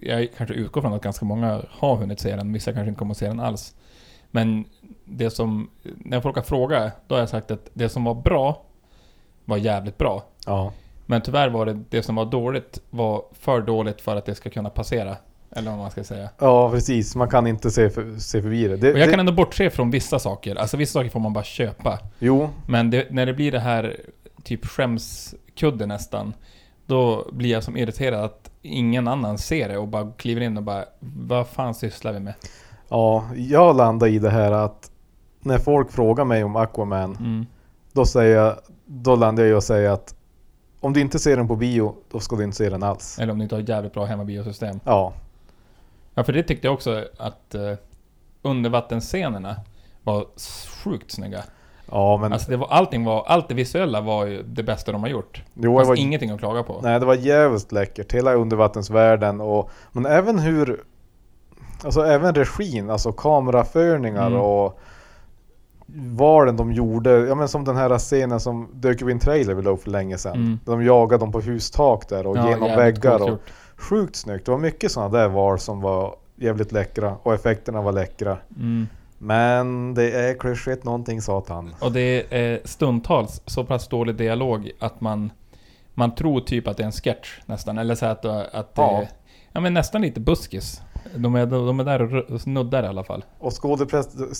jag 0.00 0.28
kanske 0.36 0.54
utgår 0.54 0.80
från 0.80 0.92
att 0.92 1.02
ganska 1.02 1.24
många 1.24 1.62
har 1.70 1.96
hunnit 1.96 2.20
se 2.20 2.36
den. 2.36 2.52
Vissa 2.52 2.72
kanske 2.72 2.88
inte 2.88 2.98
kommer 2.98 3.10
att 3.12 3.18
se 3.18 3.26
den 3.26 3.40
alls. 3.40 3.74
Men 4.30 4.64
det 5.04 5.30
som, 5.30 5.70
när 5.82 6.20
folk 6.20 6.36
har 6.36 6.42
frågat, 6.42 6.92
då 7.08 7.14
har 7.14 7.20
jag 7.20 7.28
sagt 7.28 7.50
att 7.50 7.70
det 7.72 7.88
som 7.88 8.04
var 8.04 8.14
bra 8.14 8.62
var 9.46 9.56
jävligt 9.56 9.98
bra. 9.98 10.22
ja. 10.46 10.72
Men 11.08 11.20
tyvärr 11.22 11.48
var 11.48 11.66
det, 11.66 11.80
det 11.90 12.02
som 12.02 12.14
var 12.14 12.24
dåligt 12.24 12.80
var 12.90 13.24
för 13.32 13.60
dåligt 13.60 14.00
för 14.00 14.16
att 14.16 14.26
det 14.26 14.34
ska 14.34 14.50
kunna 14.50 14.70
passera. 14.70 15.16
Eller 15.50 15.70
vad 15.70 15.78
man 15.78 15.90
ska 15.90 16.04
säga. 16.04 16.28
Ja, 16.38 16.70
precis. 16.70 17.16
Man 17.16 17.28
kan 17.28 17.46
inte 17.46 17.70
se, 17.70 17.90
för, 17.90 18.18
se 18.18 18.42
förbi 18.42 18.68
det. 18.68 18.76
det, 18.76 18.92
Och 18.92 18.98
jag 18.98 19.08
det 19.08 19.10
kan 19.10 19.20
ändå 19.20 19.32
bortse 19.32 19.70
från 19.70 19.90
vissa 19.90 20.18
saker. 20.18 20.56
Alltså 20.56 20.76
vissa 20.76 20.92
saker 20.92 21.10
får 21.10 21.20
man 21.20 21.32
bara 21.32 21.44
köpa. 21.44 21.98
Jo, 22.18 22.48
Men 22.68 22.90
det, 22.90 23.06
när 23.10 23.26
det 23.26 23.32
blir 23.34 23.52
det 23.52 23.58
här 23.60 23.96
typ 24.44 24.66
skämskudde 24.66 25.86
nästan. 25.86 26.34
Då 26.86 27.28
blir 27.32 27.50
jag 27.50 27.62
som 27.62 27.76
irriterad 27.76 28.24
att 28.24 28.50
ingen 28.62 29.08
annan 29.08 29.38
ser 29.38 29.68
det 29.68 29.78
och 29.78 29.88
bara 29.88 30.12
kliver 30.16 30.40
in 30.40 30.56
och 30.56 30.62
bara 30.62 30.84
Vad 31.00 31.46
fan 31.46 31.74
sysslar 31.74 32.12
vi 32.12 32.20
med? 32.20 32.34
ja, 32.88 33.24
jag 33.36 33.76
landar 33.76 34.06
i 34.06 34.18
det 34.18 34.30
här 34.30 34.52
att 34.52 34.90
när 35.40 35.58
folk 35.58 35.90
frågar 35.92 36.24
mig 36.24 36.44
om 36.44 36.56
Aquaman, 36.56 37.16
Mm. 37.20 37.46
då, 37.92 38.06
säger 38.06 38.36
jag, 38.36 38.56
då 38.86 39.16
landar 39.16 39.42
jag 39.42 39.50
i 39.52 39.54
att 39.54 39.64
säga 39.64 39.92
att 39.92 40.14
om 40.80 40.92
du 40.92 41.00
inte 41.00 41.18
ser 41.18 41.36
den 41.36 41.48
på 41.48 41.56
bio, 41.56 41.94
då 42.10 42.20
ska 42.20 42.36
du 42.36 42.44
inte 42.44 42.56
se 42.56 42.68
den 42.70 42.82
alls. 42.82 43.18
Eller 43.18 43.32
om 43.32 43.38
ni 43.38 43.44
inte 43.44 43.54
har 43.54 43.62
ett 43.62 43.68
jävligt 43.68 43.92
bra 43.92 44.04
hemmabiosystem. 44.04 44.80
Ja, 44.84 45.12
Ja 46.14 46.24
för 46.24 46.32
det 46.32 46.42
tyckte 46.42 46.66
jag 46.66 46.74
också 46.74 47.04
att 47.18 47.54
uh, 47.54 47.72
undervattensscenerna 48.42 49.56
var 50.02 50.26
sjukt 50.84 51.10
snygga. 51.10 51.42
ja 51.90 52.16
men 52.16 52.32
Alltså 52.32 52.50
det 52.50 52.56
var, 52.56 52.66
allting 52.68 53.04
var, 53.04 53.24
allt 53.26 53.48
det 53.48 53.54
visuella 53.54 54.00
var 54.00 54.26
ju 54.26 54.42
det 54.42 54.62
bästa 54.62 54.92
de 54.92 55.02
har 55.02 55.08
gjort. 55.10 55.42
jo, 55.54 55.62
Det 55.62 55.68
det 55.68 55.74
fanns 55.76 55.88
var, 55.88 55.96
ingenting 55.96 56.30
att 56.30 56.38
klaga 56.38 56.62
på. 56.62 56.80
nej, 56.82 57.00
det 57.00 57.06
var 57.06 57.14
jävligt 57.14 57.72
läckert. 57.72 58.12
Hela 58.14 58.34
undervattensvärlden 58.34 59.40
och 59.40 59.70
men 59.92 60.06
även 60.06 60.38
hur 60.38 60.84
Alltså 61.84 62.00
även 62.06 62.34
regin, 62.34 62.90
alltså 62.90 63.12
kameraförningar 63.12 64.26
Mm. 64.26 64.40
och 64.40 64.78
valen 65.98 66.56
de 66.56 66.72
gjorde, 66.72 67.10
ja 67.10 67.34
men 67.34 67.48
som 67.48 67.64
den 67.64 67.76
här 67.76 67.98
scenen 67.98 68.40
som 68.40 68.68
dök 68.72 69.02
upp 69.02 69.08
i 69.08 69.12
en 69.12 69.18
trailer 69.18 69.54
vi 69.54 69.62
la 69.62 69.76
för 69.76 69.90
länge 69.90 70.18
sedan. 70.18 70.34
Mm. 70.34 70.58
De 70.64 70.84
jagade 70.84 71.22
dem 71.22 71.32
på 71.32 71.40
hustak 71.40 72.08
där 72.08 72.26
och 72.26 72.36
Ja, 72.36 72.48
genom 72.48 72.68
väggar. 72.76 73.22
Och, 73.22 73.28
gjort. 73.28 73.52
sjukt 73.76 74.16
snyggt. 74.16 74.44
Det 74.46 74.50
var 74.52 74.58
mycket 74.58 74.92
sådana 74.92 75.18
där 75.18 75.28
val 75.28 75.58
som 75.58 75.80
var 75.80 76.16
jävligt 76.36 76.72
läckra 76.72 77.16
och 77.22 77.34
effekterna 77.34 77.82
var 77.82 77.92
läckra. 77.92 78.38
Mm. 78.56 78.86
Men 79.18 79.94
det 79.94 80.10
är 80.10 80.34
klyschigt 80.34 80.84
någonting 80.84 81.22
satan. 81.22 81.74
Och 81.80 81.92
det 81.92 82.24
är 82.30 82.60
stundtals 82.64 83.42
så 83.46 83.64
pass 83.64 83.88
dålig 83.88 84.16
dialog 84.16 84.70
att 84.78 85.00
man, 85.00 85.30
man 85.94 86.14
tror 86.14 86.40
typ 86.40 86.68
att 86.68 86.76
det 86.76 86.82
är 86.82 86.86
en 86.86 86.92
sketch 86.92 87.38
nästan. 87.46 87.78
Eller 87.78 87.94
så 87.94 88.06
att, 88.06 88.24
att 88.24 88.74
det 88.74 88.82
Ja. 88.82 88.98
är 89.02 89.08
ja, 89.52 89.60
men 89.60 89.74
nästan 89.74 90.02
lite 90.02 90.20
buskis. 90.20 90.82
De 91.14 91.34
är, 91.34 91.46
de 91.46 91.80
är 91.80 91.84
där 91.84 92.32
och 92.32 92.40
snuddar 92.40 92.82
i 92.82 92.86
alla 92.86 93.04
fall. 93.04 93.24
Och 93.38 93.52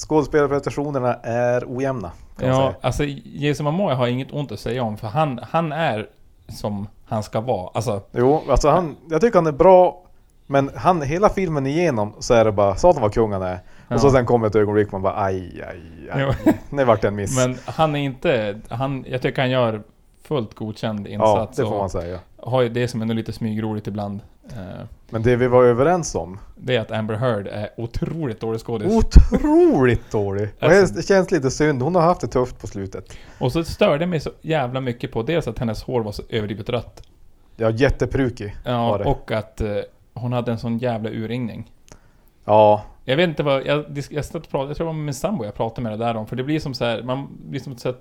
skådespelarprestationerna 0.09 1.15
är 1.23 1.65
ojämna. 1.77 2.11
Ja, 2.37 2.43
säga. 2.43 2.75
alltså 2.81 3.05
Jason 3.25 3.65
Momoa 3.65 3.95
har 3.95 4.07
inget 4.07 4.33
ont 4.33 4.53
att 4.53 4.61
säga 4.61 4.83
om 4.83 4.97
för 4.97 5.07
han, 5.09 5.41
han 5.51 5.73
är 5.73 6.07
som 6.49 6.89
han 7.07 7.23
ska 7.23 7.41
vara. 7.41 7.71
Alltså, 7.75 8.01
Jo, 8.13 8.43
alltså 8.51 8.69
han, 8.69 8.97
jag 9.11 9.21
tycker 9.21 9.39
han 9.39 9.47
är 9.47 9.53
bra. 9.53 10.03
Men 10.49 10.71
han, 10.75 11.03
hela 11.03 11.29
filmen 11.29 11.67
igenom 11.67 12.13
så 12.19 12.35
är 12.35 12.45
det 12.45 12.53
bara 12.53 12.77
satan 12.77 13.03
vad 13.03 13.15
kung 13.15 13.33
han 13.33 13.43
är. 13.43 13.59
Och 13.89 14.01
så 14.01 14.07
Ja. 14.07 14.11
sen 14.11 14.27
kommer 14.27 14.47
ett 14.47 14.55
ögonblick 14.57 14.93
man 14.93 15.03
bara 15.03 15.23
aj, 15.23 15.63
aj, 15.71 16.11
aj. 16.13 16.33
Jo. 16.47 16.53
Det 16.77 16.85
vart 16.85 17.05
en 17.05 17.15
miss. 17.17 17.47
men 17.47 17.57
han 17.67 17.97
är 17.97 18.01
inte... 18.01 18.61
Han, 18.69 19.05
jag 19.09 19.23
tycker 19.23 19.43
han 19.43 19.51
gör 19.51 19.83
fullt 20.23 20.55
godkänd 20.55 21.07
ja, 21.09 21.13
insats. 21.13 21.57
det 21.57 21.63
får 21.65 21.79
man 21.79 21.91
säga. 21.91 22.19
har 22.43 22.63
ju 22.63 22.69
det 22.69 22.89
som 22.89 23.03
är 23.03 23.15
lite 23.15 23.33
smygroligt 23.33 23.87
ibland. 23.87 24.21
Eh, 24.53 24.85
Men 25.11 25.23
det 25.23 25.37
vi 25.37 25.47
var 25.49 25.65
överens 25.65 26.15
om, 26.15 26.39
det 26.57 26.77
är 26.77 26.81
att 26.81 26.91
Amber 26.91 27.15
Heard 27.15 27.47
är 27.47 27.69
otroligt 27.77 28.41
dålig 28.41 28.61
skådis. 28.61 28.93
otroligt 28.93 30.11
dålig. 30.11 30.49
Alltså- 30.61 30.95
det 30.95 31.03
känns 31.03 31.31
lite 31.31 31.51
synd, 31.51 31.83
hon 31.83 31.95
har 31.95 32.03
haft 32.03 32.21
det 32.21 32.27
tufft 32.29 32.61
på 32.61 32.67
slutet. 32.67 33.17
Och 33.41 33.53
så 33.53 33.65
störde 33.65 33.99
det 33.99 34.07
mig 34.07 34.21
så 34.21 34.31
jävla 34.41 34.81
mycket 34.81 35.13
på 35.13 35.23
dels 35.23 35.49
att 35.49 35.59
hennes 35.59 35.83
hår 35.83 36.01
var 36.03 36.13
så 36.13 36.23
överdrivet 36.29 36.69
rött. 36.69 37.03
Ja, 37.57 37.71
jätteprukig 37.71 38.57
var 38.65 38.73
Ja, 38.73 38.99
det. 38.99 39.05
och 39.05 39.33
att 39.33 39.61
eh, 39.61 39.77
hon 40.15 40.33
hade 40.33 40.53
en 40.53 40.59
sån 40.59 40.79
jävla 40.79 41.11
urringning. 41.11 41.71
Ja, 42.45 42.83
Jag 43.05 43.17
vet 43.17 43.29
inte 43.29 43.43
vad, 43.43 43.67
jag, 43.67 43.85
jag, 44.11 44.25
satt 44.25 44.35
och 44.35 44.49
pratade, 44.51 44.71
jag 44.71 44.77
tror 44.77 44.85
det 44.85 44.89
var 44.89 44.93
med 44.97 45.05
min 45.05 45.15
sambo 45.15 45.45
jag 45.45 45.55
pratade 45.55 45.83
med 45.83 45.99
det 45.99 46.05
där 46.05 46.17
om. 46.17 46.27
För 46.27 46.37
det 46.37 46.45
blir 46.45 46.61
som 46.61 46.75
så 46.75 46.85
här, 46.85 47.03
man 47.03 47.29
blir 47.51 47.61
som 47.61 47.77
så 47.79 47.89
här, 47.89 47.97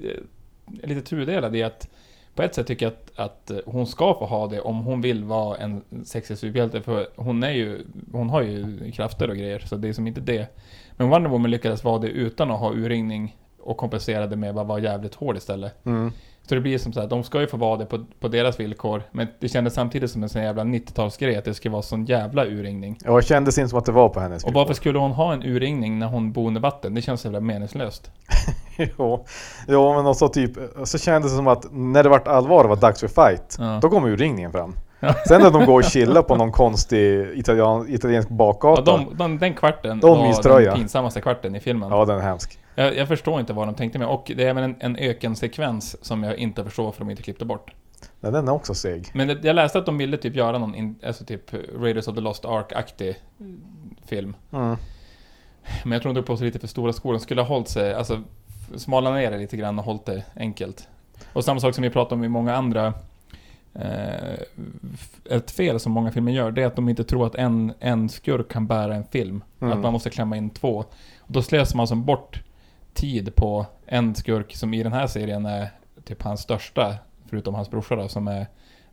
eh, 0.00 0.88
lite 0.88 1.00
tudelad 1.00 1.56
i 1.56 1.62
att 1.62 1.88
på 2.34 2.42
ett 2.42 2.54
sätt 2.54 2.66
tycker 2.66 2.86
jag 2.86 2.92
att, 2.92 3.12
att 3.16 3.50
eh, 3.50 3.58
hon 3.66 3.86
ska 3.86 4.14
få 4.14 4.26
ha 4.26 4.46
det 4.46 4.60
om 4.60 4.84
hon 4.84 5.00
vill 5.00 5.24
vara 5.24 5.56
en 5.56 5.82
sexig 6.04 6.38
superhjälte. 6.38 6.82
För 6.82 7.08
hon 7.16 7.42
är 7.42 7.50
ju, 7.50 7.86
hon 8.12 8.30
har 8.30 8.42
ju 8.42 8.90
krafter 8.92 9.30
och 9.30 9.36
grejer, 9.36 9.58
så 9.58 9.76
det 9.76 9.88
är 9.88 9.92
som 9.92 10.06
inte 10.06 10.20
det. 10.20 10.46
Men 10.96 11.08
Wonder 11.08 11.30
Woman 11.30 11.50
lyckades 11.50 11.84
vara 11.84 11.98
det 11.98 12.08
utan 12.08 12.50
att 12.50 12.60
ha 12.60 12.72
urringning 12.72 13.36
och 13.60 13.76
kompenserade 13.76 14.36
med 14.36 14.58
att 14.58 14.66
vara 14.66 14.80
jävligt 14.80 15.14
hård 15.14 15.36
istället. 15.36 15.86
mm. 15.86 16.12
Så 16.48 16.54
det 16.54 16.60
blir 16.60 16.78
som 16.78 16.92
så 16.92 17.00
här, 17.00 17.06
de 17.06 17.22
ska 17.24 17.40
ju 17.40 17.46
få 17.46 17.56
vara 17.56 17.76
det 17.76 17.86
på, 17.86 18.04
på 18.20 18.28
deras 18.28 18.60
villkor. 18.60 19.02
Men 19.12 19.26
det 19.40 19.48
kändes 19.48 19.74
samtidigt 19.74 20.10
som 20.10 20.22
en 20.22 20.28
sån 20.28 20.42
jävla 20.42 20.62
90-talsgrej 20.64 21.38
att 21.38 21.44
det 21.44 21.54
ska 21.54 21.70
vara 21.70 21.82
sån 21.82 22.04
jävla 22.04 22.44
urringning. 22.46 22.98
ja 23.04 23.16
det 23.16 23.22
kändes 23.22 23.58
inte 23.58 23.68
som 23.68 23.78
att 23.78 23.84
det 23.84 23.92
var 23.92 24.08
på 24.08 24.20
hennes 24.20 24.44
Och 24.44 24.52
varför 24.52 24.74
skulle 24.74 24.98
hon 24.98 25.12
ha 25.12 25.32
en 25.32 25.42
urringning 25.42 25.98
när 25.98 26.06
hon 26.06 26.32
bor 26.32 26.46
under 26.46 26.60
vatten? 26.60 26.94
Det 26.94 27.02
känns 27.02 27.20
så 27.20 27.26
jävla 27.26 27.40
meningslöst. 27.40 28.10
jo. 28.76 29.24
jo, 29.68 29.94
men 29.94 30.06
också 30.06 30.28
typ, 30.28 30.50
så 30.84 30.98
kändes 30.98 31.32
det 31.32 31.36
som 31.36 31.46
att 31.46 31.66
när 31.72 32.02
det 32.02 32.08
vart 32.08 32.28
allvar 32.28 32.64
och 32.64 32.68
var 32.70 32.76
dags 32.76 33.00
för 33.00 33.08
fight, 33.08 33.56
Ja. 33.58 33.78
då 33.82 33.90
kom 33.90 34.06
ju 34.08 34.16
ringningen 34.16 34.52
fram. 34.52 34.76
Ja. 35.00 35.14
Sen 35.28 35.40
när 35.42 35.50
de 35.50 35.64
går 35.66 35.78
och 35.78 35.84
chillar 35.84 36.22
på 36.22 36.36
någon 36.36 36.52
konstig 36.52 37.28
italian, 37.34 37.86
italiensk 37.88 38.30
Ja, 38.30 38.34
bakgata. 38.34 38.82
de, 38.82 39.16
de, 39.16 39.38
den 39.38 39.54
kvarten 39.54 40.00
De 40.00 40.18
var 40.18 40.60
den 40.60 40.74
pinsammaste 40.74 41.20
kvarten 41.20 41.54
i 41.56 41.60
filmen. 41.60 41.90
Ja, 41.90 42.04
den 42.04 42.16
är 42.18 42.22
hemsk. 42.22 42.58
Jag, 42.74 42.96
jag 42.96 43.08
förstår 43.08 43.40
inte 43.40 43.52
vad 43.52 43.68
de 43.68 43.74
tänkte 43.74 43.98
med. 43.98 44.08
Och 44.08 44.32
det 44.36 44.44
är 44.44 44.48
även 44.48 44.64
en, 44.64 44.76
en 44.80 44.96
ökensekvens 44.96 46.04
som 46.04 46.22
jag 46.22 46.36
inte 46.36 46.64
förstår 46.64 46.92
för 46.92 46.98
de 46.98 47.10
inte 47.10 47.22
klippte 47.22 47.44
bort. 47.44 47.72
Nej, 48.20 48.32
den 48.32 48.48
är 48.48 48.52
också 48.52 48.74
seg. 48.74 49.10
Men 49.14 49.28
det, 49.28 49.38
jag 49.42 49.56
läste 49.56 49.78
att 49.78 49.86
de 49.86 49.98
ville 49.98 50.16
typ 50.16 50.36
göra 50.36 50.58
någon, 50.58 50.74
in, 50.74 50.98
alltså 51.06 51.24
typ 51.24 51.54
Raiders 51.80 52.08
of 52.08 52.14
the 52.14 52.20
Lost 52.20 52.44
Ark-aktig 52.44 53.16
film. 54.06 54.36
Mm. 54.52 54.76
Men 55.84 55.92
jag 55.92 56.02
tror 56.02 56.12
de 56.12 56.14
drog 56.14 56.26
på 56.26 56.36
sig 56.36 56.46
lite 56.46 56.58
för 56.58 56.66
stora 56.66 56.92
skor. 56.92 57.12
De 57.12 57.20
skulle 57.20 57.40
ha 57.40 57.48
hållit 57.48 57.68
sig, 57.68 57.94
alltså 57.94 58.22
smala 58.76 59.14
ner 59.14 59.30
det 59.30 59.38
lite 59.38 59.56
grann 59.56 59.78
och 59.78 59.84
hållit 59.84 60.06
det 60.06 60.24
enkelt. 60.36 60.88
Och 61.32 61.44
samma 61.44 61.60
sak 61.60 61.74
som 61.74 61.82
vi 61.82 61.90
pratar 61.90 62.16
om 62.16 62.24
i 62.24 62.28
många 62.28 62.56
andra 62.56 62.94
eh, 63.74 64.34
ett 65.30 65.50
fel 65.50 65.80
som 65.80 65.92
många 65.92 66.10
filmer 66.10 66.32
gör, 66.32 66.50
det 66.50 66.62
är 66.62 66.66
att 66.66 66.76
de 66.76 66.88
inte 66.88 67.04
tror 67.04 67.26
att 67.26 67.34
en, 67.34 67.72
en 67.80 68.08
skurk 68.08 68.48
kan 68.48 68.66
bära 68.66 68.94
en 68.94 69.04
film. 69.04 69.44
Mm. 69.60 69.72
Att 69.72 69.82
man 69.82 69.92
måste 69.92 70.10
klämma 70.10 70.36
in 70.36 70.50
två. 70.50 70.84
Och 71.18 71.32
då 71.32 71.42
slösar 71.42 71.76
man 71.76 71.88
som 71.88 72.04
bort 72.04 72.42
tid 72.94 73.34
på 73.34 73.66
en 73.86 74.14
skurk 74.14 74.56
som 74.56 74.74
i 74.74 74.82
den 74.82 74.92
här 74.92 75.06
serien 75.06 75.46
är 75.46 75.68
typ 76.04 76.22
hans 76.22 76.40
största, 76.40 76.94
förutom 77.26 77.54
hans 77.54 77.70
brorsa 77.70 77.96
då, 77.96 78.08
som 78.08 78.28
är 78.28 78.46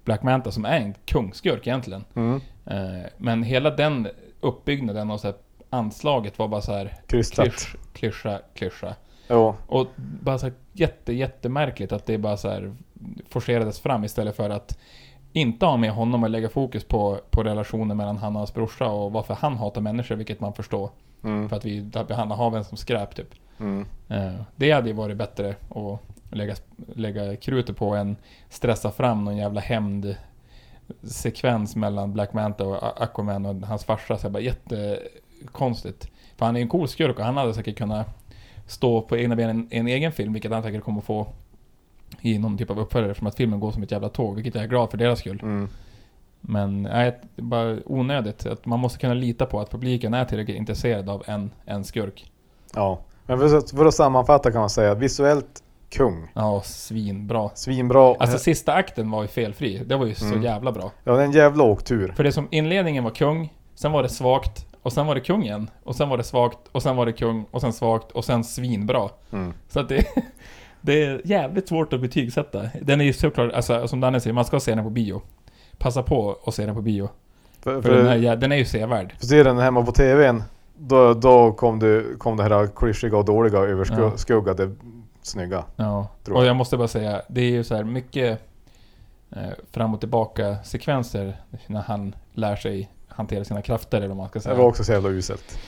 Black 0.03 0.24
Manta, 0.24 0.51
som 0.51 0.65
är 0.65 0.77
en 0.77 0.94
kungskurk 1.06 1.68
egentligen. 1.68 2.03
Mm. 2.15 2.41
Eh, 2.65 3.10
men 3.18 3.44
hela 3.44 3.70
den 3.70 4.08
uppbyggnaden 4.41 5.12
och 5.12 5.20
så 5.20 5.34
anslaget 5.70 6.39
var 6.39 6.48
bara 6.48 6.62
så 6.62 6.74
här 6.74 6.98
Krystat. 7.08 7.46
klysch, 7.46 7.75
klyscha, 7.94 8.41
klyscha. 8.53 8.96
Jo. 9.29 9.56
Och 9.68 9.88
bara 9.98 10.38
så 10.38 10.46
här 10.46 10.56
jätte, 10.74 11.13
jättemärkligt 11.13 11.91
att 11.91 12.06
det 12.06 12.18
bara 12.18 12.38
så 12.38 12.50
här 12.50 12.75
forcerades 13.29 13.79
fram 13.79 14.03
istället 14.03 14.36
för 14.36 14.50
att 14.50 14.77
inte 15.34 15.65
ha 15.65 15.77
med 15.77 15.91
honom 15.91 16.24
och 16.24 16.29
lägga 16.29 16.50
fokus 16.50 16.84
på, 16.84 17.20
på 17.29 17.44
relationen 17.44 17.98
mellan 17.98 18.18
han 18.18 18.36
och 18.36 18.39
hans 18.39 18.53
brorsa 18.53 18.88
och 18.88 19.12
varför 19.12 19.34
han 19.34 19.58
hatar 19.58 19.82
människor, 19.82 20.15
vilket 20.15 20.39
man 20.39 20.53
förstår. 20.53 20.89
Mm. 21.24 21.50
För 21.50 21.56
att 21.56 21.65
vi 21.65 21.82
behandlar 21.82 22.36
haven 22.36 22.63
som 22.63 22.77
skräp 22.77 23.15
typ. 23.15 23.34
Mm. 23.59 23.85
Eh, 24.07 24.41
det 24.55 24.71
hade 24.71 24.89
ju 24.89 24.95
varit 24.95 25.17
bättre 25.17 25.55
att 25.69 25.99
lägga, 26.31 26.55
lägga 26.95 27.35
krutet 27.35 27.77
på 27.77 27.95
än 27.95 28.15
stressa 28.49 28.91
fram 28.91 29.25
någon 29.25 29.37
jävla 29.37 29.61
hämnd 29.61 30.15
sekvens 31.03 31.75
mellan 31.75 32.13
Black 32.13 32.33
Manta 32.33 32.65
och 32.65 33.03
Aquaman 33.03 33.45
och 33.45 33.67
hans 33.67 33.85
farsa. 33.85 34.17
Så 34.17 34.29
bara 34.29 34.43
jättekonstigt. 34.43 36.09
För 36.37 36.45
han 36.45 36.55
är 36.55 36.61
en 36.61 36.69
cool 36.69 36.87
skurk 36.87 37.19
och 37.19 37.25
han 37.25 37.37
hade 37.37 37.53
säkert 37.53 37.77
kunnat 37.77 38.07
stå 38.67 39.01
på 39.01 39.17
egna 39.17 39.35
ben 39.35 39.49
i 39.49 39.51
en, 39.51 39.67
en 39.69 39.87
egen 39.87 40.11
film, 40.11 40.33
vilket 40.33 40.51
han 40.51 40.63
säkert 40.63 40.83
kommer 40.83 41.01
få 41.01 41.27
i 42.21 42.37
någon 42.39 42.57
typ 42.57 42.69
av 42.69 42.79
uppföljare, 42.79 43.15
som 43.15 43.27
att 43.27 43.35
filmen 43.35 43.59
går 43.59 43.71
som 43.71 43.83
ett 43.83 43.91
jävla 43.91 44.09
tåg, 44.09 44.35
vilket 44.35 44.55
jag 44.55 44.63
är 44.63 44.67
glad 44.67 44.91
för 44.91 44.97
deras 44.97 45.19
skull. 45.19 45.39
Mm. 45.41 45.69
Men 46.41 46.83
nej, 46.83 47.19
det 47.35 47.41
är 47.41 47.45
bara 47.45 47.77
onödigt. 47.85 48.45
Att 48.45 48.65
man 48.65 48.79
måste 48.79 48.99
kunna 48.99 49.13
lita 49.13 49.45
på 49.45 49.59
att 49.59 49.71
publiken 49.71 50.13
är 50.13 50.25
tillräckligt 50.25 50.57
intresserad 50.57 51.09
av 51.09 51.23
en, 51.27 51.51
en 51.65 51.83
skurk. 51.83 52.31
Ja. 52.75 52.99
Men 53.38 53.50
för, 53.74 53.88
att- 53.88 53.93
sammanfatta 53.93 54.51
kan 54.51 54.59
man 54.59 54.69
säga 54.69 54.93
visuellt 54.95 55.63
kung. 55.89 56.31
Ja, 56.33 56.62
svinbra. 56.65 57.50
Svinbra. 57.55 58.15
Alltså 58.19 58.38
sista 58.38 58.74
akten 58.74 59.12
var 59.12 59.21
ju 59.21 59.27
felfri. 59.27 59.83
Det 59.86 59.95
var 59.95 60.05
ju 60.05 60.15
så 60.15 60.25
Mm. 60.25 60.41
jävla 60.43 60.71
bra. 60.71 60.91
ja, 61.03 61.13
det 61.13 61.19
är 61.21 61.25
en 61.25 61.31
jävla 61.31 61.63
åktur. 61.63 62.13
För 62.15 62.24
det 62.24 62.31
som 62.31 62.48
inledningen 62.51 63.03
var 63.03 63.12
kung, 63.12 63.53
sen 63.75 63.91
var 63.91 64.03
det 64.03 64.09
svagt, 64.09 64.65
och 64.81 64.93
sen 64.93 65.07
var 65.07 65.15
det 65.15 65.21
kung 65.21 65.43
igen. 65.43 65.69
Och 65.83 65.95
sen 65.95 66.09
var 66.09 66.17
det 66.17 66.24
svagt, 66.24 66.57
och 66.71 66.83
sen 66.83 66.95
var 66.95 67.05
det 67.05 67.12
kung, 67.13 67.45
och 67.51 67.62
sen 67.62 67.74
svagt, 67.74 68.12
och 68.12 68.25
sen 68.25 68.43
svinbra. 68.43 69.09
Mm. 69.31 69.53
Så 69.69 69.79
att 69.79 69.89
det, 69.89 70.05
det 70.81 71.03
är 71.03 71.21
jävligt 71.24 71.67
svårt 71.67 71.93
att 71.93 72.01
betygsätta. 72.01 72.62
Den 72.81 73.01
är 73.01 73.05
ju 73.05 73.13
såklart, 73.13 73.53
alltså 73.53 73.88
som 73.88 74.00
Danne 74.00 74.19
säger, 74.19 74.33
man 74.33 74.45
ska 74.45 74.59
se 74.59 74.75
den 74.75 74.83
på 74.83 74.89
bio. 74.89 75.21
Passa 75.77 76.03
på 76.03 76.38
att 76.45 76.53
se 76.53 76.65
den 76.65 76.75
på 76.75 76.81
bio. 76.81 77.09
För, 77.62 77.81
För 77.81 77.95
den, 77.95 78.05
för, 78.05 78.12
är, 78.13 78.17
jä- 78.17 78.36
den 78.36 78.51
är 78.51 78.55
ju 78.55 78.65
sevärd. 78.65 79.13
för 79.19 79.25
ser 79.25 79.43
den 79.43 79.57
hemma 79.57 79.86
på 79.86 79.91
TVn, 79.91 80.43
då, 80.79 81.13
då 81.13 81.51
kom, 81.51 81.79
det, 81.79 82.19
kom 82.19 82.38
det 82.38 82.43
här 82.43 82.67
klyschiga 82.75 83.17
och 83.17 83.25
dåliga 83.25 83.57
Ja. 83.59 83.65
överskuggade 83.65 84.71
snygga. 85.21 85.63
Ja, 85.75 86.07
Tror 86.24 86.36
och 86.36 86.41
jag. 86.43 86.50
jag 86.50 86.55
måste 86.55 86.77
bara 86.77 86.88
säga, 86.88 87.21
det 87.27 87.41
är 87.41 87.51
ju 87.51 87.63
så 87.63 87.75
här 87.75 87.83
mycket 87.83 88.39
eh, 89.31 89.50
fram 89.71 89.93
och 89.93 90.00
tillbaka 90.00 90.55
sekvenser 90.63 91.41
när 91.67 91.81
han 91.81 92.15
lär 92.33 92.55
sig 92.55 92.89
hantera 93.07 93.43
sina 93.43 93.62
krafter 93.62 93.98
eller 93.98 94.07
vad 94.07 94.17
man 94.17 94.29
ska 94.29 94.39
Det 94.39 94.43
säga. 94.43 94.55
var 94.55 94.65
också 94.65 94.83
så 94.83 94.91
jävla 94.91 95.09
uselt. 95.09 95.59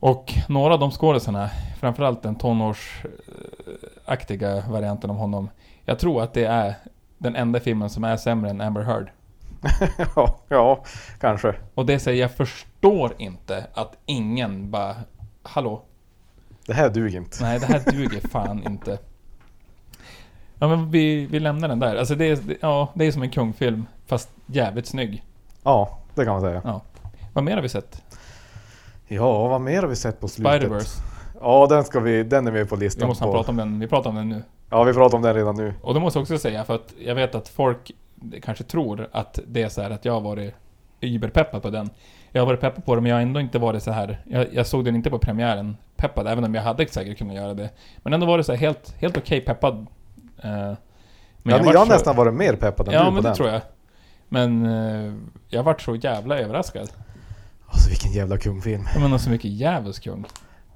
Och 0.00 0.32
några 0.48 0.74
av 0.74 0.80
de 0.80 0.90
skådisarna, 0.90 1.50
framförallt 1.80 2.22
den 2.22 2.34
tonårsaktiga 2.34 4.62
varianten 4.68 5.10
av 5.10 5.16
honom, 5.16 5.50
jag 5.84 5.98
tror 5.98 6.22
att 6.22 6.34
det 6.34 6.44
är 6.44 6.74
den 7.18 7.36
enda 7.36 7.60
filmen 7.60 7.90
som 7.90 8.04
är 8.04 8.16
sämre 8.16 8.50
än 8.50 8.60
Amber 8.60 8.82
Heard. 8.82 9.10
ja, 10.16 10.38
ja, 10.48 10.84
kanske. 11.20 11.54
Och 11.74 11.86
det 11.86 11.98
säger 11.98 12.20
jag 12.22 12.30
förstår 12.32 13.12
inte 13.18 13.66
att 13.74 13.96
ingen 14.06 14.70
bara 14.70 14.96
Hallå? 15.42 15.82
Det 16.66 16.74
här 16.74 16.90
duger 16.90 17.18
inte. 17.18 17.36
Nej, 17.42 17.58
det 17.58 17.66
här 17.66 17.92
duger 17.92 18.20
fan 18.28 18.62
inte. 18.66 18.98
Ja 20.58 20.68
men 20.68 20.90
vi, 20.90 21.26
vi 21.26 21.40
lämnar 21.40 21.68
den 21.68 21.78
där. 21.78 21.96
Alltså 21.96 22.14
det 22.14 22.24
är, 22.24 22.38
ja, 22.60 22.88
det 22.94 23.04
är 23.06 23.12
som 23.12 23.22
en 23.22 23.30
kungfilm, 23.30 23.86
fast 24.06 24.30
jävligt 24.46 24.86
snygg. 24.86 25.24
Ja, 25.62 25.98
det 26.14 26.24
kan 26.24 26.32
man 26.32 26.40
säga. 26.40 26.80
Vad 27.32 27.44
mer 27.44 27.54
har 27.54 27.62
vi 27.62 27.68
sett? 27.68 28.02
Ja, 29.08 29.48
vad 29.48 29.60
mer 29.60 29.82
har 29.82 29.88
vi 29.88 29.96
sett 29.96 30.20
på 30.20 30.28
slutet? 30.28 30.62
Spider-Verse. 30.62 31.00
Ja, 31.40 31.66
den, 31.70 31.84
ska 31.84 32.00
vi, 32.00 32.22
den 32.22 32.46
är 32.46 32.52
med 32.52 32.68
på 32.68 32.76
Vi 32.76 32.84
listan. 32.84 33.08
måste 33.08 33.24
på. 33.24 33.32
prata 33.32 33.50
om 33.50 33.56
den. 33.56 33.78
Vi 33.80 33.86
pratar 33.86 34.10
om 34.10 34.16
den 34.16 34.28
nu. 34.28 34.42
Ja, 34.70 34.82
vi 34.84 34.92
pratar 34.92 35.16
om 35.16 35.22
den 35.22 35.34
redan 35.34 35.56
nu. 35.56 35.74
Och 35.82 35.94
det 35.94 36.00
måste 36.00 36.18
jag 36.18 36.22
också 36.22 36.38
säga, 36.38 36.64
för 36.64 36.74
att 36.74 36.94
jag 36.98 37.14
vet 37.14 37.34
att 37.34 37.48
folk 37.48 37.90
kanske 38.42 38.64
tror 38.64 39.08
att 39.12 39.38
det 39.46 39.62
är 39.62 39.68
så 39.68 39.82
här 39.82 39.90
att 39.90 40.04
jag 40.04 40.12
har 40.12 40.20
varit 40.20 40.54
überpeppad 41.00 41.62
på 41.62 41.70
den. 41.70 41.90
Jag 42.32 42.42
har 42.42 42.46
varit 42.46 42.60
peppad 42.60 42.84
på 42.84 42.94
den, 42.94 43.02
men 43.02 43.10
jag 43.10 43.16
har 43.16 43.22
ändå 43.22 43.40
inte 43.40 43.58
varit 43.58 43.82
så 43.82 43.90
här. 43.90 44.22
Jag, 44.24 44.46
jag 44.52 44.66
såg 44.66 44.84
den 44.84 44.94
inte 44.96 45.10
på 45.10 45.18
premiären 45.18 45.76
peppad, 45.96 46.26
även 46.26 46.44
om 46.44 46.54
jag 46.54 46.62
hade 46.62 46.88
säkert 46.88 47.18
kunnat 47.18 47.36
göra 47.36 47.54
det. 47.54 47.70
Men 48.02 48.12
ändå 48.12 48.26
var 48.26 48.38
det 48.38 48.44
så 48.44 48.52
här 48.52 48.58
helt, 48.58 48.94
helt 48.98 49.16
okej 49.16 49.40
peppad. 49.40 49.74
Eh, 49.74 49.86
men 50.42 50.76
Men 51.42 51.54
jag, 51.56 51.74
jag 51.74 51.78
har 51.78 51.86
så- 51.86 51.92
nästan 51.92 52.16
varit 52.16 52.34
mer 52.34 52.56
peppad 52.56 52.88
än 52.88 52.94
Ja, 52.94 53.00
du 53.00 53.06
på 53.06 53.12
men 53.12 53.22
det 53.22 53.28
den. 53.28 53.36
tror 53.36 53.48
jag. 53.48 53.60
Men 54.28 54.66
eh, 54.66 55.14
jag 55.48 55.62
vart 55.62 55.80
så 55.80 55.94
jävla 55.96 56.38
överraskad. 56.38 56.88
Alltså 57.66 57.88
vilken 57.90 58.12
jävla 58.12 58.36
kungfilm. 58.38 58.82
Jag 58.94 59.02
menar 59.02 59.18
så 59.18 59.30
mycket 59.30 59.50
djävulskung. 59.50 60.24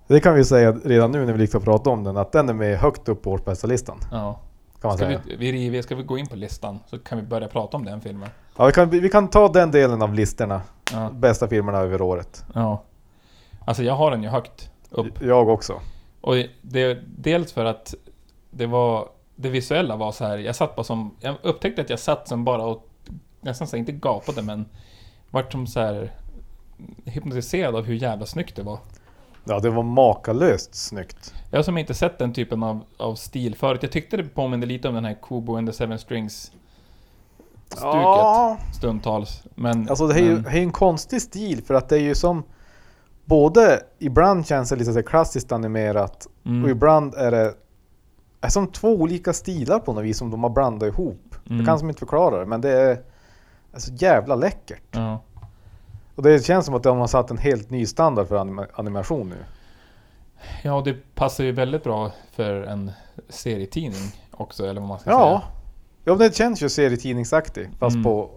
Det 0.06 0.20
kan 0.20 0.34
vi 0.34 0.44
säga 0.44 0.72
redan 0.84 1.10
nu 1.12 1.26
när 1.26 1.32
vi 1.32 1.38
liksom 1.38 1.62
pratar 1.62 1.90
om 1.90 2.04
den, 2.04 2.16
att 2.16 2.32
den 2.32 2.48
är 2.48 2.52
med 2.54 2.78
högt 2.78 3.08
upp 3.08 3.22
på 3.22 3.30
årsbästa-listan. 3.32 3.98
Ja. 4.10 4.40
Kan 4.82 4.88
man 4.88 4.96
Ska 4.98 5.06
säga. 5.06 5.20
vi, 5.26 5.36
vi, 5.36 5.52
river- 5.52 5.82
ska 5.82 5.94
vi 5.94 6.02
gå 6.02 6.18
in 6.18 6.26
på 6.26 6.36
listan 6.36 6.78
så 6.86 6.98
kan 6.98 7.18
vi 7.18 7.24
börja 7.24 7.48
prata 7.48 7.76
om 7.76 7.84
den 7.84 8.00
filmen. 8.00 8.28
Ja, 8.56 8.66
vi, 8.66 8.72
kan, 8.72 8.90
vi 8.90 9.08
kan 9.08 9.28
ta 9.30 9.48
den 9.48 9.70
delen 9.70 10.02
av 10.02 10.14
listorna. 10.14 10.62
Ja. 10.92 11.10
Bästa 11.12 11.48
filmerna 11.48 11.78
över 11.78 12.02
året. 12.02 12.44
ja. 12.54 12.82
Alltså 13.64 13.82
jag 13.82 13.94
har 13.94 14.10
den 14.10 14.22
ju 14.22 14.28
högt 14.28 14.70
upp. 14.90 15.22
Jag 15.22 15.48
också. 15.48 15.80
Och 16.20 16.34
det, 16.62 16.98
dels 17.16 17.52
för 17.52 17.64
att 17.64 17.94
det 18.50 18.66
var... 18.66 19.08
Det 19.36 19.48
visuella 19.48 19.96
var 19.96 20.12
så 20.12 20.24
här. 20.24 20.38
jag 20.38 20.56
satt 20.56 20.76
bara 20.76 20.84
som... 20.84 21.16
Jag 21.20 21.34
upptäckte 21.42 21.82
att 21.82 21.90
jag 21.90 21.98
satt 21.98 22.28
som 22.28 22.44
bara 22.44 22.64
och 22.64 22.88
nästan 23.40 23.66
så 23.68 23.76
här, 23.76 23.78
inte 23.78 23.92
gapade 23.92 24.42
men 24.42 24.66
vart 25.30 25.52
som 25.52 25.66
så 25.66 25.80
här 25.80 26.12
hypnotiserad 27.04 27.76
av 27.76 27.84
hur 27.84 27.94
jävla 27.94 28.26
snyggt 28.26 28.56
det 28.56 28.62
var. 28.62 28.78
Ja, 29.44 29.60
det 29.60 29.70
var 29.70 29.82
makalöst 29.82 30.74
snyggt. 30.74 31.34
Jag 31.50 31.58
har 31.58 31.62
som 31.62 31.78
inte 31.78 31.94
sett 31.94 32.18
den 32.18 32.32
typen 32.32 32.62
av, 32.62 32.84
av 32.96 33.14
stil 33.14 33.54
förut. 33.56 33.82
Jag 33.82 33.92
tyckte 33.92 34.16
det 34.16 34.24
påminde 34.24 34.66
lite 34.66 34.88
om 34.88 34.94
den 34.94 35.04
här 35.04 35.16
Kubo 35.22 35.56
and 35.56 35.68
the 35.68 35.72
Seven 35.72 35.98
Strings 35.98 36.52
stuket 37.68 37.92
Ja, 37.92 38.56
stundtals. 38.74 39.42
Men, 39.54 39.88
alltså 39.88 40.06
det 40.06 40.14
är 40.14 40.18
ju 40.22 40.32
men, 40.34 40.42
det 40.42 40.50
är 40.50 40.62
en 40.62 40.72
konstig 40.72 41.22
stil 41.22 41.62
för 41.62 41.74
att 41.74 41.88
det 41.88 41.96
är 41.96 42.00
ju 42.00 42.14
som 42.14 42.42
Både 43.24 43.82
ibland 43.98 44.46
känns 44.46 44.68
det 44.68 44.76
lite 44.76 44.92
så 44.92 45.02
klassiskt 45.02 45.52
animerat 45.52 46.26
mm, 46.44 46.64
och 46.64 46.70
ibland 46.70 47.14
är 47.14 47.30
det 47.30 47.54
är 48.40 48.48
som 48.48 48.66
två 48.66 48.88
olika 48.88 49.32
stilar 49.32 49.78
på 49.78 49.92
något 49.92 50.04
vis 50.04 50.18
som 50.18 50.30
de 50.30 50.42
har 50.42 50.50
blandat 50.50 50.88
ihop. 50.88 51.34
mm, 51.46 51.58
Jag 51.58 51.66
kan 51.66 51.78
som 51.78 51.88
inte 51.88 51.98
förklara 51.98 52.40
det 52.40 52.46
men 52.46 52.60
det 52.60 52.70
är, 52.70 53.00
är 53.72 53.78
så 53.78 53.92
jävla 53.92 54.34
läckert. 54.34 54.82
ja. 54.90 55.22
Och 56.14 56.22
det 56.22 56.44
känns 56.46 56.66
som 56.66 56.74
att 56.74 56.82
de 56.82 56.98
har 56.98 57.06
satt 57.06 57.30
en 57.30 57.38
helt 57.38 57.70
ny 57.70 57.86
standard 57.86 58.28
för 58.28 58.36
anima- 58.36 58.66
animation 58.74 59.28
nu. 59.28 59.36
ja, 60.62 60.74
och 60.74 60.84
det 60.84 61.14
passar 61.14 61.44
ju 61.44 61.52
väldigt 61.52 61.84
bra 61.84 62.12
för 62.32 62.62
en 62.62 62.90
serietidning 63.28 64.10
också, 64.30 64.66
eller 64.66 64.80
vad 64.80 64.88
man 64.88 64.98
ska 64.98 65.10
Ja. 65.10 65.18
säga. 65.28 65.40
Ja, 66.04 66.14
det 66.14 66.36
känns 66.36 66.62
ju 66.62 66.68
serietidningsaktigt 66.68 67.70
fast 67.78 67.94
Mm. 67.94 68.04
på, 68.04 68.30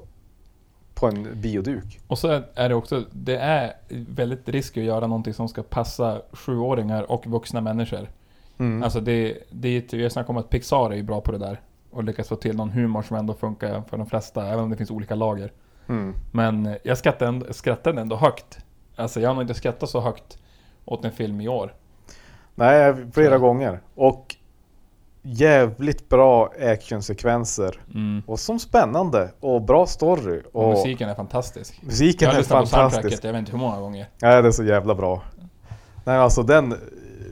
på 0.94 1.08
en 1.08 1.42
bioduk. 1.42 2.00
Och 2.08 2.20
så 2.20 2.42
är 2.56 2.70
det 2.70 2.76
också, 2.76 3.04
det 3.12 3.38
är 3.38 3.74
väldigt 3.90 4.50
riskigt 4.50 4.82
att 4.82 4.86
göra 4.88 5.08
någonting 5.08 5.34
som 5.34 5.48
ska 5.50 5.64
passa 5.64 6.22
sjuåringar 6.32 7.12
och 7.12 7.28
vuxna 7.28 7.62
människor. 7.62 8.10
Mm. 8.58 8.84
Alltså 8.84 9.00
det, 9.00 9.38
det 9.52 9.68
är 9.68 9.72
ju, 9.96 10.02
jag 10.04 10.12
snackar 10.12 10.30
om 10.30 10.38
att 10.38 10.50
Pixar 10.50 10.92
är 10.92 10.96
ju 10.96 11.04
bra 11.04 11.22
på 11.22 11.32
det 11.32 11.38
där. 11.38 11.62
Och 11.92 12.04
lyckas 12.04 12.28
få 12.28 12.36
till 12.36 12.56
någon 12.56 12.70
humor 12.70 13.02
som 13.02 13.18
ändå 13.18 13.34
funkar 13.34 13.82
för 13.90 13.98
de 13.98 14.06
flesta, 14.08 14.46
även 14.48 14.60
om 14.64 14.70
det 14.70 14.78
finns 14.78 14.92
olika 14.92 15.16
lager. 15.16 15.52
Mm. 15.88 16.14
Men 16.32 16.76
jag 16.84 16.98
skrattade 16.98 17.30
ändå, 17.30 17.54
skrattade 17.54 18.02
ändå 18.02 18.16
högt. 18.16 18.58
Alltså 18.96 19.20
jag 19.20 19.30
har 19.30 19.34
nog 19.34 19.44
inte 19.44 19.54
skrattat 19.54 19.90
så 19.90 20.00
högt 20.00 20.38
åt 20.86 21.06
en 21.06 21.12
film 21.12 21.42
i 21.42 21.48
år. 21.48 21.74
Nej, 22.56 22.96
flera 23.14 23.32
Ja. 23.32 23.38
gånger. 23.38 23.80
Och 23.96 24.36
jävligt 25.22 26.10
bra 26.10 26.50
actionsekvenser. 26.62 27.80
Mm. 27.94 28.24
Och 28.28 28.40
som 28.40 28.60
spännande 28.60 29.32
och 29.40 29.62
bra 29.62 29.86
story. 29.86 30.42
Och, 30.54 30.64
Och 30.64 30.70
musiken 30.70 31.10
är 31.10 31.16
fantastisk. 31.16 31.82
musiken 31.84 32.26
jag 32.30 32.38
är 32.38 32.42
på 32.44 32.48
fantastisk. 32.50 32.76
soundtracket, 32.94 33.24
jag 33.24 33.32
vet 33.32 33.40
inte 33.40 33.52
hur 33.52 33.60
många 33.60 33.80
gånger. 33.80 34.10
Nej, 34.22 34.42
det 34.42 34.48
är 34.48 34.52
så 34.52 34.64
jävla 34.64 34.96
bra. 34.96 35.24
Nej, 36.06 36.18
alltså 36.18 36.44
den... 36.44 36.74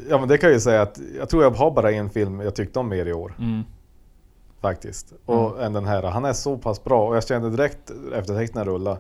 Ja, 0.10 0.18
men 0.20 0.28
det 0.28 0.38
kan 0.38 0.50
jag 0.50 0.54
ju 0.56 0.60
säga 0.60 0.82
att 0.82 1.00
jag 1.18 1.30
tror 1.30 1.44
jag 1.44 1.52
har 1.52 1.72
bara 1.72 1.92
en 1.92 2.10
film 2.10 2.40
jag 2.40 2.56
tyckte 2.56 2.80
om 2.80 2.90
mer 2.90 3.06
i 3.06 3.14
år. 3.14 3.36
Mm. 3.40 3.64
Faktiskt. 4.64 5.14
Och 5.26 5.64
än 5.64 5.74
den 5.74 5.86
här. 5.86 6.04
Han 6.04 6.26
är 6.26 6.34
så 6.34 6.58
pass 6.58 6.84
bra 6.84 7.08
och 7.08 7.16
jag 7.16 7.28
kände 7.28 7.50
direkt 7.50 7.92
efter 8.16 8.38
texterna 8.38 8.66
rulla. 8.66 8.98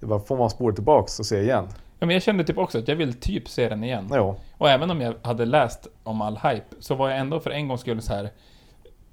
Det 0.00 0.06
bara, 0.06 0.20
får 0.20 0.36
man 0.36 0.50
spåra 0.50 0.74
tillbaks 0.74 1.18
och 1.18 1.26
se 1.26 1.40
igen? 1.42 1.68
Ja, 1.98 2.06
men 2.06 2.10
jag 2.10 2.22
kände 2.22 2.44
typ 2.44 2.58
också 2.58 2.78
att 2.78 2.88
jag 2.88 2.96
vill 2.96 3.20
typ 3.20 3.48
se 3.48 3.68
den 3.68 3.84
igen. 3.84 4.08
Ja. 4.10 4.36
Och 4.58 4.70
även 4.70 4.90
om 4.90 5.00
jag 5.00 5.14
hade 5.22 5.44
läst 5.44 5.86
om 6.02 6.20
all 6.20 6.36
hype, 6.36 6.76
så 6.78 6.94
var 6.94 7.08
jag 7.10 7.18
ändå 7.18 7.40
för 7.40 7.50
en 7.50 7.68
gångs 7.68 7.80
skull 7.80 8.02
så 8.02 8.12
här 8.12 8.30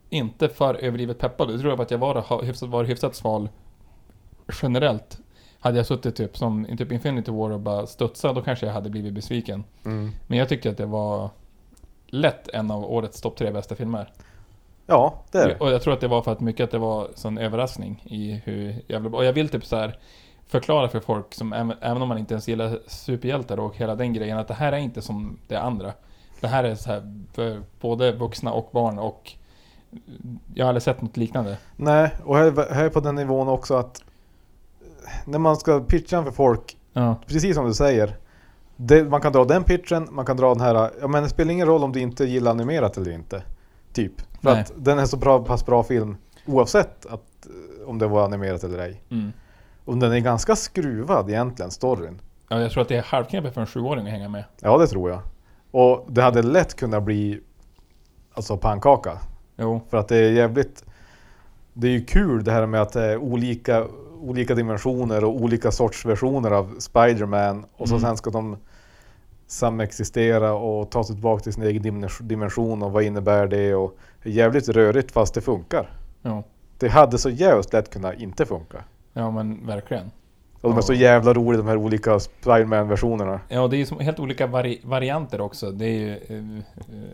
inte 0.10 0.50
för 0.50 0.76
överdrivet 0.76 1.20
peppad. 1.20 1.52
Jag 1.52 1.60
tror 1.60 1.72
jag 1.72 1.82
att 1.82 1.92
jag 1.92 1.98
var 1.98 2.44
hyfsat, 2.44 2.70
var 2.70 2.84
hyfsat 2.84 3.16
sval 3.16 3.50
generellt. 4.62 5.20
Hade 5.60 5.78
jag 5.78 5.86
suttit 5.86 6.16
typ 6.16 6.38
som 6.38 6.78
typ 6.78 6.92
Infinity 6.92 7.32
War 7.32 7.52
och 7.52 7.60
bara 7.60 7.88
studsat, 7.88 8.36
då 8.36 8.42
kanske 8.42 8.66
jag 8.66 8.74
hade 8.74 8.90
blivit 8.90 9.14
besviken. 9.14 9.64
Mm. 9.86 10.12
Men 10.28 10.38
jag 10.40 10.50
tyckte 10.50 10.70
att 10.70 10.78
det 10.78 10.86
var 10.86 11.30
lätt 12.08 12.48
en 12.48 12.72
av 12.72 12.92
årets 12.92 13.22
topp 13.22 13.38
tre 13.38 13.52
bästa 13.52 13.76
filmer. 13.76 14.12
Ja, 14.90 15.14
det 15.32 15.38
är 15.38 15.48
det. 15.48 15.58
Och 15.60 15.72
jag 15.72 15.82
tror 15.82 15.94
att 15.94 16.02
det 16.02 16.08
var 16.08 16.22
för 16.22 16.32
att 16.32 16.40
mycket 16.40 16.64
att 16.64 16.72
det 16.72 16.78
var 16.78 17.08
sån 17.16 17.38
överraskning 17.38 18.04
i 18.06 18.42
hur 18.46 18.76
jävla 18.88 19.10
bra... 19.10 19.20
Och 19.20 19.26
jag 19.26 19.34
vill 19.34 19.50
typ 19.50 19.66
så 19.66 19.76
här 19.76 20.00
förklara 20.48 20.90
för 20.90 21.00
folk 21.00 21.34
som, 21.34 21.54
även, 21.54 22.02
om 22.02 22.08
man 22.10 22.18
inte 22.18 22.34
ens 22.34 22.48
gillar 22.48 22.80
superhjältar 22.88 23.60
och 23.60 23.76
hela 23.78 23.96
den 23.96 24.14
grejen, 24.14 24.38
att 24.38 24.48
det 24.48 24.54
här 24.54 24.72
är 24.72 24.78
inte 24.78 25.02
som 25.02 25.38
det 25.48 25.56
andra. 25.56 25.94
Det 26.40 26.48
här 26.48 26.64
är 26.64 26.76
så 26.76 26.90
här 26.90 27.24
för 27.34 27.62
både 27.82 28.12
vuxna 28.12 28.52
och 28.52 28.70
barn 28.72 29.00
och 29.00 29.32
jag 30.54 30.66
har 30.66 30.70
aldrig 30.70 30.84
sett 30.84 31.02
något 31.02 31.18
liknande. 31.18 31.58
Nej, 31.76 32.12
och 32.24 32.38
här, 32.38 32.74
här 32.74 32.86
är 32.86 32.90
på 32.90 33.00
den 33.00 33.16
nivån 33.16 33.48
också 33.48 33.76
att 33.76 34.04
när 35.26 35.40
man 35.40 35.58
ska 35.58 35.80
pitcha 35.80 36.24
för 36.24 36.32
folk, 36.32 36.78
Ja. 36.94 37.16
precis 37.28 37.56
som 37.56 37.66
du 37.66 37.74
säger. 37.74 38.18
Det, 38.76 39.04
man 39.04 39.22
kan 39.22 39.34
dra 39.34 39.46
den 39.46 39.64
pitchen, 39.64 40.08
man 40.12 40.26
kan 40.26 40.38
dra 40.38 40.50
den 40.50 40.62
här, 40.62 40.92
ja 41.02 41.08
men 41.08 41.24
det 41.24 41.30
spelar 41.30 41.52
ingen 41.52 41.68
roll 41.68 41.84
om 41.84 41.92
du 41.92 42.00
inte 42.00 42.26
gillar 42.26 42.52
animerat 42.52 42.98
eller 42.98 43.12
inte. 43.12 43.44
Typ. 43.94 44.14
För 44.42 44.52
Nej. 44.54 44.62
att 44.62 44.72
den 44.78 45.00
är 45.00 45.06
så 45.06 45.18
bra, 45.18 45.44
pass 45.46 45.66
bra 45.66 45.84
film 45.84 46.18
oavsett 46.46 47.06
att, 47.06 47.46
eh, 47.46 47.90
om 47.90 48.00
det 48.00 48.08
var 48.08 48.26
animerat 48.26 48.64
eller 48.64 48.80
ej. 48.80 49.02
Mm. 49.12 49.32
Och 49.86 49.98
den 49.98 50.12
är 50.12 50.20
ganska 50.20 50.56
skruvad 50.56 51.30
egentligen, 51.30 51.72
storyn. 51.72 52.22
ja. 52.50 52.60
Jag 52.62 52.72
tror 52.72 52.82
att 52.82 52.88
det 52.90 52.98
är 52.98 53.02
halvknepigt 53.04 53.54
för 53.54 53.62
en 53.62 53.68
sjuåring 53.68 54.06
att 54.06 54.12
hänga 54.12 54.30
med. 54.30 54.44
Ja, 54.60 54.78
det 54.78 54.88
tror 54.88 55.10
jag. 55.10 55.20
Och 55.72 56.06
det 56.12 56.22
hade 56.22 56.42
lätt 56.42 56.76
kunnat 56.76 57.04
bli 57.04 57.40
alltså 58.34 58.58
pannkaka. 58.58 59.20
Jo. 59.58 59.82
För 59.90 59.98
att 59.98 60.08
det 60.08 60.18
är 60.18 60.32
jävligt... 60.32 60.84
Det 61.74 61.88
är 61.88 61.92
ju 61.92 62.06
kul 62.06 62.44
det 62.44 62.52
här 62.52 62.66
med 62.66 62.82
att 62.82 62.94
det 62.94 63.04
är 63.06 63.18
olika, 63.18 63.86
olika 64.22 64.56
dimensioner 64.56 65.24
och 65.24 65.36
olika 65.36 65.72
sorts 65.72 66.06
versioner 66.06 66.52
av 66.52 66.76
Spider-Man. 66.80 67.66
Och 67.78 67.88
så 67.90 67.96
Mm. 67.96 68.08
sen 68.08 68.18
ska 68.18 68.30
de 68.30 68.58
samexistera 69.48 70.54
och 70.54 70.90
ta 70.92 71.04
sig 71.04 71.16
tillbaka 71.16 71.44
till 71.44 71.54
sin 71.54 71.64
egen 71.64 71.84
dimens- 71.84 72.22
dimension 72.24 72.84
och 72.84 72.92
vad 72.92 73.04
innebär 73.04 73.48
det? 73.48 73.76
Och 73.76 73.98
det 74.24 74.30
är 74.30 74.34
jävligt 74.34 74.70
rörigt 74.70 75.12
fast 75.12 75.34
det 75.34 75.42
funkar. 75.42 75.90
Jo. 76.24 76.44
Det 76.78 76.88
hade 76.88 77.18
så 77.18 77.30
jävligt 77.30 77.74
lätt 77.74 77.90
kunnat 77.90 78.14
inte 78.20 78.46
funka. 78.46 78.78
Ja 79.14 79.32
men 79.32 79.68
verkligen. 79.68 80.12
Och 80.62 80.70
de 80.70 80.72
är 80.72 80.76
Ja. 80.78 80.82
så 80.82 80.94
jävla 80.94 81.34
roliga 81.34 81.62
de 81.62 81.68
här 81.68 81.78
olika 81.78 82.20
Spider-Man-versionerna. 82.20 83.40
Ja, 83.50 83.68
det 83.68 83.78
är 83.78 83.92
ju 84.00 84.04
helt 84.04 84.20
olika 84.20 84.48
vari 84.48 84.82
varianter 84.84 85.42
också. 85.42 85.72
Det 85.72 85.86
är 85.86 85.90
ju... 86.00 86.12
eh, 86.12 86.38
eh, 86.38 87.10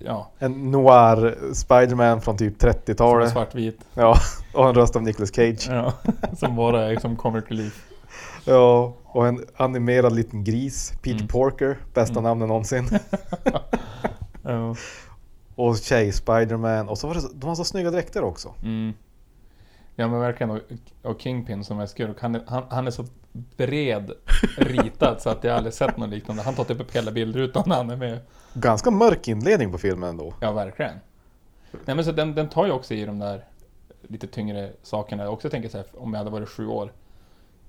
ja, 0.00 0.30
En 0.38 0.70
noir 0.70 1.38
Spider-Man 1.54 2.20
från 2.20 2.36
typ 2.36 2.60
som 2.60 2.68
är 2.68 2.72
30-talet. 2.72 3.30
svartvit. 3.32 3.78
Ja, 3.94 4.14
och 4.54 4.68
en 4.68 4.74
röst 4.74 4.96
av 4.96 5.02
Nicolas 5.02 5.34
Cage. 5.34 5.66
Ja, 5.70 5.92
som 6.38 6.56
bara 6.56 6.84
är 6.92 6.96
som 6.96 7.16
comic 7.16 7.44
relief. 7.48 7.86
Ja, 8.46 8.94
och 9.04 9.26
en 9.28 9.44
animerad 9.56 10.12
liten 10.14 10.44
gris. 10.44 10.92
Peter 11.02 11.16
Mm. 11.16 11.28
Porker, 11.28 11.78
bästa 11.94 12.12
Mm. 12.12 12.24
namnet 12.24 12.48
någonsin. 12.48 12.88
Ja. 14.42 14.76
och 15.54 15.76
tjej 15.78 16.12
Spider-Man. 16.12 16.88
Och 16.88 16.98
så 16.98 17.06
var 17.06 17.14
det 17.14 17.20
de 17.34 17.46
har 17.48 17.54
så 17.54 17.64
snygga 17.64 17.90
dräkter 17.90 18.24
också. 18.24 18.54
Mm. 18.62 18.92
Ja 19.94 20.08
men 20.08 20.20
verkligen. 20.20 20.50
Och, 20.50 20.60
och 21.02 21.20
Kingpin 21.20 21.64
som 21.64 21.80
är 21.80 21.86
skurk, 21.86 22.16
han 22.20 22.40
han, 22.46 22.62
han 22.70 22.86
är 22.86 22.90
så 22.90 23.04
bred 23.56 24.10
ritad 24.58 25.20
så 25.22 25.30
att 25.30 25.44
jag 25.44 25.56
aldrig 25.56 25.74
sett 25.74 25.96
något 25.96 26.08
liknande. 26.08 26.42
Han 26.42 26.54
tar 26.54 26.64
typ 26.64 26.80
upp 26.80 26.96
hela 26.96 27.10
bildrutan 27.12 27.62
när 27.66 27.76
han 27.76 27.90
är 27.90 27.96
med. 27.96 28.18
Ganska 28.54 28.90
mörk 28.90 29.28
inledning 29.28 29.72
på 29.72 29.78
filmen 29.78 30.08
ändå. 30.08 30.34
Ja, 30.40 30.52
verkligen. 30.52 30.94
Nej 31.84 31.96
men 31.96 32.04
så 32.04 32.12
den, 32.12 32.34
den 32.34 32.48
tar 32.48 32.66
ju 32.66 32.72
också 32.72 32.94
i 32.94 33.04
de 33.04 33.18
där 33.18 33.44
lite 34.08 34.26
tyngre 34.26 34.72
sakerna. 34.82 35.22
Jag 35.22 35.32
också 35.32 35.50
tänker 35.50 35.68
så 35.68 35.76
här, 35.76 35.86
om 35.94 36.12
jag 36.12 36.18
hade 36.18 36.30
varit 36.30 36.48
sju 36.48 36.66
år. 36.66 36.92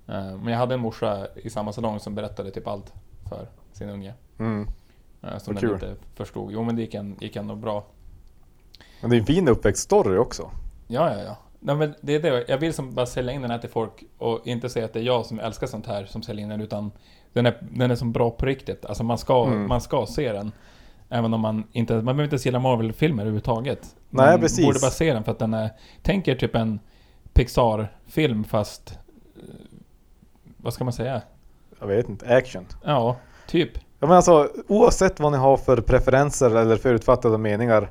Eh, 0.07 0.37
Men 0.37 0.47
jag 0.47 0.57
hade 0.57 0.73
en 0.73 0.79
morsa 0.79 1.27
i 1.35 1.49
samma 1.49 1.73
salong 1.73 1.99
som 1.99 2.15
berättade 2.15 2.51
typ 2.51 2.67
allt 2.67 2.93
för 3.29 3.47
sin 3.73 3.89
unge. 3.89 4.13
Mm. 4.39 4.67
eh, 5.23 5.37
Som 5.37 5.53
den 5.55 5.61
kul. 5.61 5.73
inte 5.73 5.95
förstod. 6.15 6.51
Jo 6.51 6.63
men 6.63 6.75
det 6.75 6.81
gick, 6.81 6.93
en, 6.93 7.15
gick 7.19 7.35
ändå 7.35 7.55
bra. 7.55 7.85
Men 9.01 9.09
det 9.09 9.15
är 9.15 9.19
en 9.19 9.25
fin 9.25 9.47
uppväxtstory 9.47 10.17
också. 10.17 10.51
Ja, 10.87 11.13
ja, 11.17 11.23
ja. 11.23 11.37
Nej, 11.59 11.75
men 11.75 11.93
det 12.01 12.15
är 12.15 12.19
det. 12.21 12.45
Jag 12.47 12.57
vill 12.57 12.73
som 12.73 12.93
bara 12.93 13.05
sälja 13.05 13.33
in 13.33 13.41
den 13.41 13.51
här 13.51 13.57
till 13.57 13.69
folk 13.69 14.03
och 14.17 14.47
inte 14.47 14.69
säga 14.69 14.85
att 14.85 14.93
det 14.93 14.99
är 14.99 15.03
jag 15.03 15.25
som 15.25 15.39
älskar 15.39 15.67
sånt 15.67 15.87
här 15.87 16.05
som 16.05 16.21
säljer 16.23 16.43
in 16.43 16.49
den 16.49 16.61
utan 16.61 16.91
den 17.33 17.45
är, 17.45 17.57
den 17.71 17.91
är 17.91 17.95
som 17.95 18.11
bra 18.11 18.31
på 18.31 18.45
riktigt. 18.45 18.85
Alltså 18.85 19.03
man 19.03 19.17
ska, 19.17 19.45
Mm. 19.45 19.67
man 19.67 19.81
ska 19.81 20.05
se 20.05 20.31
den. 20.31 20.51
Även 21.09 21.33
om 21.33 21.41
man 21.41 21.63
inte, 21.71 21.93
man 21.93 22.05
behöver 22.05 22.23
inte 22.23 22.47
gilla 22.47 22.59
Marvel-filmer 22.59 23.23
överhuvudtaget. 23.23 23.95
Nej, 24.09 24.31
man 24.31 24.39
precis. 24.39 24.65
borde 24.65 24.79
bara 24.79 24.91
se 24.91 25.13
den 25.13 25.23
för 25.23 25.31
att 25.31 25.39
den 25.39 25.53
är, 25.53 25.69
tänk 26.01 26.27
er 26.27 26.35
typ 26.35 26.55
en 26.55 26.79
Pixar-film 27.33 28.43
fast, 28.43 28.99
vad 30.57 30.73
ska 30.73 30.83
man 30.83 30.93
säga? 30.93 31.21
Jag 31.79 31.87
vet 31.87 32.09
inte, 32.09 32.35
action. 32.37 32.65
Ja, 32.83 33.15
typ. 33.47 33.69
Ja, 33.99 34.07
men 34.07 34.11
alltså, 34.11 34.49
oavsett 34.67 35.19
vad 35.19 35.31
ni 35.31 35.37
har 35.37 35.57
för 35.57 35.81
preferenser 35.81 36.55
eller 36.55 36.75
förutfattade 36.75 37.37
meningar. 37.37 37.89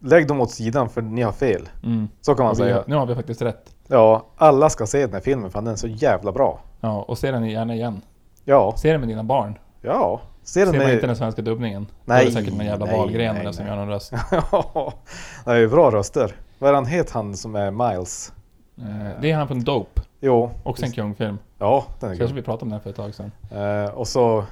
Lägg 0.00 0.28
dem 0.28 0.40
åt 0.40 0.50
sidan 0.50 0.88
för 0.88 1.02
ni 1.02 1.22
har 1.22 1.32
fel. 1.32 1.68
Mm. 1.82 2.08
Så 2.20 2.34
kan 2.34 2.44
man 2.44 2.54
vi, 2.54 2.58
säga. 2.58 2.84
nu 2.86 2.94
har 2.96 3.06
vi 3.06 3.14
faktiskt 3.14 3.42
rätt. 3.42 3.74
Ja, 3.86 4.26
alla 4.36 4.70
ska 4.70 4.86
se 4.86 5.00
den 5.00 5.12
här 5.14 5.20
filmen 5.20 5.50
för 5.50 5.60
den 5.60 5.72
är 5.72 5.76
så 5.76 5.88
jävla 5.88 6.32
bra. 6.32 6.60
Ja, 6.80 7.02
och 7.02 7.18
se 7.18 7.30
den 7.30 7.44
gärna 7.50 7.74
igen. 7.74 8.00
Ja, 8.44 8.74
Se 8.76 8.92
den 8.92 9.00
med 9.00 9.08
dina 9.08 9.24
barn. 9.24 9.58
ja. 9.82 10.20
Ser 10.42 10.60
Ser 10.60 10.66
den 10.72 10.76
man 10.78 10.86
med... 10.86 10.94
inte 10.94 11.06
den 11.06 11.16
svenska 11.16 11.42
dubbningen? 11.42 11.86
Nej, 12.04 12.16
Då 12.18 12.22
är 12.22 12.26
det 12.26 12.32
säkert 12.40 12.54
någon 12.56 12.66
jävla 12.66 12.86
nej, 12.86 12.98
Wahlgren 12.98 13.36
nej, 13.44 13.54
som 13.54 13.66
gör 13.66 13.76
någon 13.76 13.88
röst. 13.88 14.12
Ja, 14.52 14.92
det 15.44 15.50
är 15.50 15.56
ju 15.56 15.68
bra 15.68 15.90
röster. 15.90 16.36
Vad 16.58 16.70
är 16.70 16.74
han 16.74 16.86
het 16.86 17.10
han 17.10 17.36
som 17.36 17.56
är 17.56 17.70
Miles? 17.70 18.32
Eh, 18.78 19.20
Det 19.20 19.30
är 19.30 19.36
han 19.36 19.48
från 19.48 19.60
Dope, 19.64 20.02
Jo. 20.20 20.50
också 20.62 20.84
en 20.84 20.92
Kung-film. 20.92 21.38
Ja, 21.64 21.84
den 22.00 22.10
är 22.10 22.16
Kanske 22.16 22.26
kul. 22.26 22.36
vi 22.36 22.42
pratade 22.42 22.62
om 22.64 22.70
den 22.70 22.80
för 22.80 22.90
ett 22.90 22.96
tag 22.96 23.14
sedan. 23.14 23.32
Eh, 23.50 23.94
och 23.94 24.08
så 24.08 24.44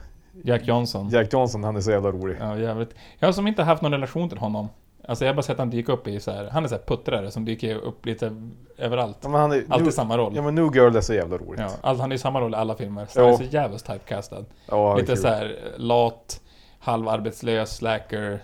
Jack 0.44 0.66
Johnson. 0.66 1.08
Jack 1.08 1.32
Johnson, 1.32 1.64
han 1.64 1.76
är 1.76 1.80
så 1.80 1.90
jävla 1.90 2.10
rolig. 2.10 2.36
Ja, 2.40 2.58
jävligt. 2.58 2.94
Jag 3.18 3.28
har 3.28 3.32
som 3.32 3.46
inte 3.46 3.62
haft 3.62 3.82
någon 3.82 3.92
relation 3.92 4.28
till 4.28 4.38
honom. 4.38 4.68
Alltså 5.08 5.24
jag 5.24 5.32
har 5.32 5.34
bara 5.36 5.42
sett 5.42 5.58
han 5.58 5.70
dyka 5.70 5.92
upp 5.92 6.06
i 6.08 6.20
så 6.20 6.30
här. 6.30 6.48
han 6.52 6.64
är 6.64 6.68
så 6.68 6.74
här 6.74 6.82
puttrare 6.82 7.30
som 7.30 7.44
dyker 7.44 7.76
upp 7.76 8.06
lite 8.06 8.50
överallt. 8.78 9.16
Ja, 9.22 9.28
men 9.28 9.40
han 9.40 9.52
är, 9.52 9.64
Alltid 9.68 9.86
nu, 9.86 9.92
samma 9.92 10.18
roll. 10.18 10.32
ja 10.36 10.42
men 10.42 10.54
New 10.54 10.74
Girl 10.76 10.96
är 10.96 11.00
så 11.00 11.14
jävla 11.14 11.36
roligt. 11.38 11.60
Ja, 11.60 11.68
allt, 11.80 12.00
han 12.00 12.12
är 12.12 12.16
i 12.16 12.18
samma 12.18 12.40
roll 12.40 12.52
i 12.52 12.56
alla 12.56 12.74
filmer. 12.74 13.06
Så 13.08 13.20
Ja. 13.20 13.24
han 13.24 13.32
är 13.32 13.36
så 13.36 13.44
jävligt 13.44 13.84
typecastad. 13.86 14.44
Ja, 14.66 14.96
Lite 14.96 15.16
så 15.16 15.28
här 15.28 15.56
lat, 15.76 16.40
halvarbetslös, 16.78 17.76
slacker. 17.76 18.42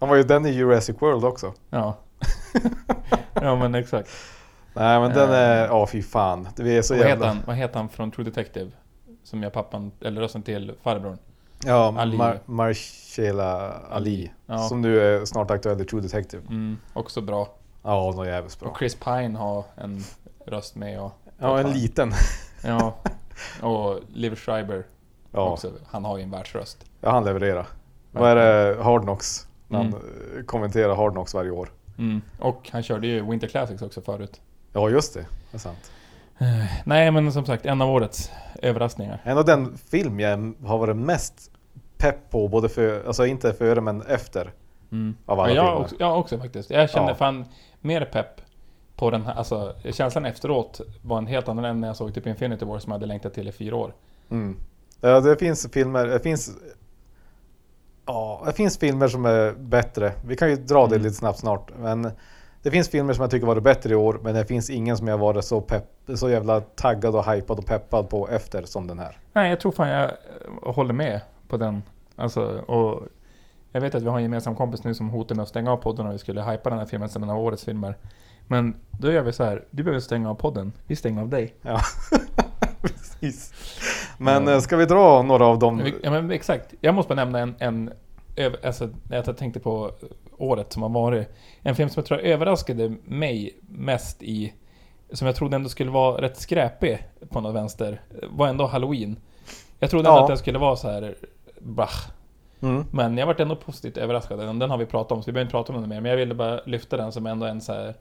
Han 0.00 0.08
var 0.08 0.16
ju 0.16 0.22
den 0.22 0.46
i 0.46 0.50
Jurassic 0.50 0.96
World 1.02 1.24
också. 1.24 1.52
Ja. 1.70 1.94
ja 3.34 3.56
men 3.56 3.74
exakt. 3.74 4.08
Nej 4.78 5.00
men 5.00 5.10
den 5.12 5.30
Eh. 5.30 5.36
är, 5.38 5.66
ja 5.66 5.86
fy 5.86 6.02
fan. 6.02 6.48
Det 6.56 6.76
är 6.76 6.82
så 6.82 6.94
Vad 6.94 6.98
heter, 6.98 7.10
jävla... 7.10 7.26
han, 7.26 7.38
vad 7.46 7.56
heter 7.56 7.76
han 7.78 7.88
från 7.88 8.10
True 8.10 8.24
Detective? 8.24 8.70
Som 9.24 9.42
gör 9.42 9.50
pappan, 9.50 9.92
eller 10.00 10.20
rösten 10.20 10.42
till 10.42 10.72
farbrorn. 10.82 11.18
Ja, 11.64 11.94
Ali. 11.98 12.16
Mar- 12.16 12.38
Marcella 12.44 13.72
Ali. 13.90 14.30
Ja. 14.46 14.58
Som 14.58 14.80
nu 14.80 15.00
är 15.00 15.24
snart 15.24 15.50
aktuell 15.50 15.80
i 15.80 15.84
True 15.84 16.00
Detective. 16.02 16.42
Mm, 16.48 16.76
också 16.92 17.20
bra. 17.20 17.48
Ja, 17.82 18.10
hon 18.10 18.26
är 18.26 18.30
jävligt 18.30 18.60
bra. 18.60 18.68
Och 18.68 18.78
Chris 18.78 18.94
Pine 18.94 19.38
har 19.38 19.64
en 19.76 20.04
röst 20.46 20.76
med 20.76 21.00
och... 21.00 21.12
Ja, 21.38 21.58
en 21.60 21.70
liten. 21.70 22.12
Ja. 22.64 22.94
Och 23.62 24.00
Liv 24.12 24.34
Schreiber 24.36 24.84
Ja, 25.32 25.50
också. 25.50 25.72
Han 25.86 26.04
har 26.04 26.16
ju 26.16 26.22
en 26.22 26.30
världsröst. 26.30 26.84
ja 27.00 27.10
han 27.10 27.24
levererar. 27.24 27.66
Vad 28.12 28.30
är 28.30 28.36
det? 28.36 28.82
Hard 28.82 29.02
Knocks. 29.02 29.48
Han 29.70 29.86
eh, 29.86 30.44
kommenterar 30.46 30.94
Hard 30.96 31.12
Knocks 31.12 31.34
varje 31.34 31.50
år. 31.50 31.68
Mm. 31.98 32.20
Och 32.38 32.68
han 32.72 32.82
körde 32.82 33.06
ju 33.06 33.30
Winter 33.30 33.48
Classics 33.48 33.82
också 33.82 34.00
förut. 34.00 34.40
Ja, 34.80 34.90
just 34.90 35.14
det. 35.14 35.20
Det 35.50 35.56
är 35.56 35.58
sant. 35.58 35.90
Nej 36.84 37.10
men 37.10 37.32
som 37.32 37.46
sagt, 37.46 37.66
en 37.66 37.82
av 37.82 37.90
årets 37.90 38.30
överraskningar. 38.62 39.20
En 39.24 39.38
av 39.38 39.44
den 39.44 39.76
film 39.78 40.20
jag 40.20 40.52
har 40.66 40.78
varit 40.78 40.96
mest 40.96 41.50
pepp 41.96 42.30
på, 42.30 42.48
både 42.48 42.68
för, 42.68 43.06
alltså 43.06 43.26
inte 43.26 43.52
före 43.52 43.80
men 43.80 44.02
efter. 44.02 44.52
Mm. 44.92 45.16
Av 45.26 45.40
alla 45.40 45.52
ja, 45.52 45.54
jag, 45.54 45.64
filmer. 45.66 45.80
också, 45.84 45.96
jag 45.98 46.18
också 46.18 46.38
faktiskt. 46.38 46.70
Jag 46.70 46.90
kände 46.90 47.10
Ja. 47.10 47.14
fan 47.14 47.44
mer 47.80 48.04
pepp 48.04 48.40
på 48.96 49.10
den 49.10 49.22
här, 49.22 49.34
alltså 49.34 49.74
känslan 49.92 50.24
efteråt 50.26 50.80
var 51.02 51.18
en 51.18 51.26
helt 51.26 51.48
annan 51.48 51.64
än 51.64 51.80
när 51.80 51.88
jag 51.88 51.96
såg 51.96 52.14
typ 52.14 52.26
Infinity 52.26 52.64
War 52.64 52.78
som 52.78 52.90
jag 52.90 52.94
hade 52.94 53.06
längtat 53.06 53.34
till 53.34 53.48
i 53.48 53.52
fyra 53.52 53.76
år. 53.76 53.94
Mm. 54.30 54.56
Ja, 55.00 55.20
det 55.20 55.36
finns 55.36 55.68
filmer, 55.72 56.06
det 56.06 56.20
finns... 56.20 56.50
Ja, 58.06 58.42
det 58.46 58.52
finns 58.52 58.78
filmer 58.78 59.08
som 59.08 59.24
är 59.24 59.52
bättre. 59.52 60.12
Vi 60.26 60.36
kan 60.36 60.50
ju 60.50 60.56
dra 60.56 60.86
det 60.86 60.94
Mm. 60.94 61.02
lite 61.02 61.14
snabbt 61.16 61.38
snart. 61.38 61.70
Men 61.78 62.10
det 62.62 62.70
finns 62.70 62.88
filmer 62.88 63.12
som 63.12 63.22
jag 63.22 63.30
tycker 63.30 63.46
varit 63.46 63.62
bättre 63.62 63.92
i 63.92 63.96
år, 63.96 64.20
men 64.22 64.34
det 64.34 64.44
finns 64.44 64.70
ingen 64.70 64.96
som 64.96 65.08
jag 65.08 65.18
varit 65.18 65.44
så, 65.44 65.60
pepp, 65.60 65.84
så 66.14 66.30
jävla 66.30 66.60
taggad 66.60 67.14
och 67.14 67.32
hypad 67.32 67.58
och 67.58 67.66
peppad 67.66 68.08
på 68.08 68.28
efter 68.28 68.62
som 68.62 68.86
den 68.86 68.98
här. 68.98 69.18
Nej, 69.32 69.50
jag 69.50 69.60
tror 69.60 69.72
fan 69.72 69.88
jag 69.88 70.04
eh, 70.04 70.74
håller 70.74 70.94
med 70.94 71.20
på 71.48 71.56
den. 71.56 71.82
Alltså, 72.16 72.42
och 72.58 73.08
jag 73.72 73.80
vet 73.80 73.94
att 73.94 74.02
vi 74.02 74.08
har 74.08 74.16
en 74.16 74.22
gemensam 74.22 74.56
kompis 74.56 74.84
nu 74.84 74.94
som 74.94 75.10
hotar 75.10 75.34
med 75.34 75.42
att 75.42 75.48
stänga 75.48 75.72
av 75.72 75.76
podden 75.76 76.06
om 76.06 76.12
vi 76.12 76.18
skulle 76.18 76.42
hypa 76.42 76.70
den 76.70 76.78
här 76.78 76.86
filmen 76.86 77.08
som 77.08 77.22
en 77.22 77.30
av 77.30 77.38
årets 77.38 77.64
filmer. 77.64 77.96
Men 78.46 78.74
då 78.90 79.12
gör 79.12 79.22
vi 79.22 79.32
så 79.32 79.44
här. 79.44 79.64
du 79.70 79.82
behöver 79.82 80.00
stänga 80.00 80.30
av 80.30 80.34
podden, 80.34 80.72
vi 80.86 80.96
stänger 80.96 81.22
av 81.22 81.28
dig. 81.28 81.54
Ja, 81.62 81.80
precis. 82.82 83.54
Men 84.18 84.48
eh, 84.48 84.58
ska 84.58 84.76
vi 84.76 84.84
dra 84.84 85.22
några 85.22 85.46
av 85.46 85.58
dem? 85.58 85.92
Ja 86.02 86.10
men 86.10 86.30
exakt. 86.30 86.74
Jag 86.80 86.94
måste 86.94 87.08
bara 87.14 87.24
nämna 87.24 87.38
en, 87.38 87.54
en 87.58 87.92
alltså, 88.64 88.88
jag 89.10 89.36
tänkte 89.36 89.60
på 89.60 89.92
året 90.38 90.72
som 90.72 90.82
har 90.82 90.88
varit. 90.90 91.28
En 91.62 91.74
film 91.74 91.88
som 91.88 92.00
jag 92.00 92.06
tror 92.06 92.18
överraskade 92.18 92.94
mig 93.04 93.58
mest 93.68 94.22
i, 94.22 94.52
som 95.12 95.26
jag 95.26 95.36
trodde 95.36 95.56
ändå 95.56 95.68
skulle 95.68 95.90
vara 95.90 96.22
rätt 96.22 96.36
skräpig 96.36 96.98
på 97.28 97.40
något 97.40 97.54
vänster, 97.54 98.00
var 98.30 98.48
ändå 98.48 98.66
Halloween. 98.66 99.16
Jag 99.78 99.90
trodde 99.90 100.08
ändå 100.08 100.18
Ja. 100.18 100.22
att 100.22 100.28
den 100.28 100.38
skulle 100.38 100.58
vara 100.58 100.76
så 100.76 100.90
här 100.90 101.14
bah. 101.60 101.90
Mm. 102.60 102.84
Men 102.90 103.18
jag 103.18 103.26
vart 103.26 103.40
ändå 103.40 103.56
positivt 103.56 103.96
överraskad. 103.96 104.38
Den 104.38 104.58
den 104.58 104.70
har 104.70 104.78
vi 104.78 104.86
pratat 104.86 105.12
om, 105.12 105.22
så 105.22 105.26
vi 105.26 105.32
behöver 105.32 105.44
inte 105.46 105.52
prata 105.52 105.72
om 105.72 105.80
den 105.80 105.88
mer. 105.88 106.00
Men 106.00 106.10
jag 106.10 106.16
ville 106.16 106.34
bara 106.34 106.60
lyfta 106.66 106.96
den 106.96 107.12
som 107.12 107.26
ändå 107.26 107.46
en 107.46 107.60
så 107.60 107.72
här, 107.72 107.94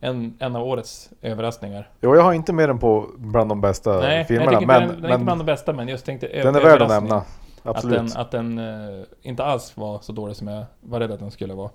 en, 0.00 0.36
en 0.38 0.56
av 0.56 0.62
årets 0.62 1.10
överraskningar. 1.22 1.88
Jo, 2.00 2.14
jag 2.16 2.22
har 2.22 2.32
inte 2.32 2.52
med 2.52 2.68
den 2.68 2.78
på 2.78 3.06
bland 3.16 3.48
de 3.50 3.60
bästa 3.60 4.00
Nej, 4.00 4.24
filmerna. 4.24 4.52
inte 4.52 4.66
Men, 4.66 4.80
den, 4.80 4.88
den 4.88 5.04
är 5.04 5.08
inte 5.08 5.16
men 5.18 5.24
bland 5.24 5.40
de 5.40 5.44
bästa, 5.44 5.72
men 5.72 5.88
just 5.88 6.06
tänkte 6.06 6.26
den 6.26 6.54
är 6.56 6.60
värd 6.60 6.82
att 6.82 6.88
nämna. 6.88 7.22
Absolut. 7.62 7.98
Att 7.98 8.06
den, 8.06 8.20
att 8.20 8.30
den 8.30 8.98
eh, 8.98 9.04
inte 9.22 9.44
alls 9.44 9.76
var 9.76 9.98
så 10.00 10.12
dålig 10.12 10.36
som 10.36 10.48
jag 10.48 10.64
var 10.80 11.00
rädd 11.00 11.10
att 11.10 11.20
den 11.20 11.30
skulle 11.30 11.54
vara. 11.54 11.70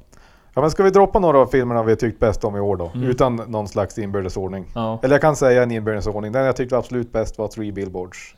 Ja, 0.54 0.62
men 0.62 0.72
ska 0.72 0.84
vi 0.84 0.90
droppa 0.90 1.20
några 1.20 1.40
av 1.40 1.48
filmerna 1.48 1.84
vi 1.84 1.96
tyckt 1.96 2.20
bäst 2.20 2.44
om 2.44 2.56
i 2.56 2.60
år 2.60 2.78
då? 2.78 2.92
Mm. 2.96 3.10
Utan 3.10 3.36
någon 3.36 3.68
slags 3.68 3.98
inbördes 3.98 4.38
ordning. 4.38 4.66
Ja. 4.76 5.00
Eller 5.04 5.16
jag 5.16 5.22
kan 5.22 5.36
säga 5.36 5.64
en 5.64 5.72
inbördes 5.72 6.08
ordning. 6.08 6.32
Den 6.32 6.46
jag 6.46 6.56
tyckte 6.56 6.76
var 6.76 6.80
absolut 6.80 7.12
bäst 7.12 7.38
var 7.38 7.48
Three 7.48 7.72
Billboards. 7.72 8.36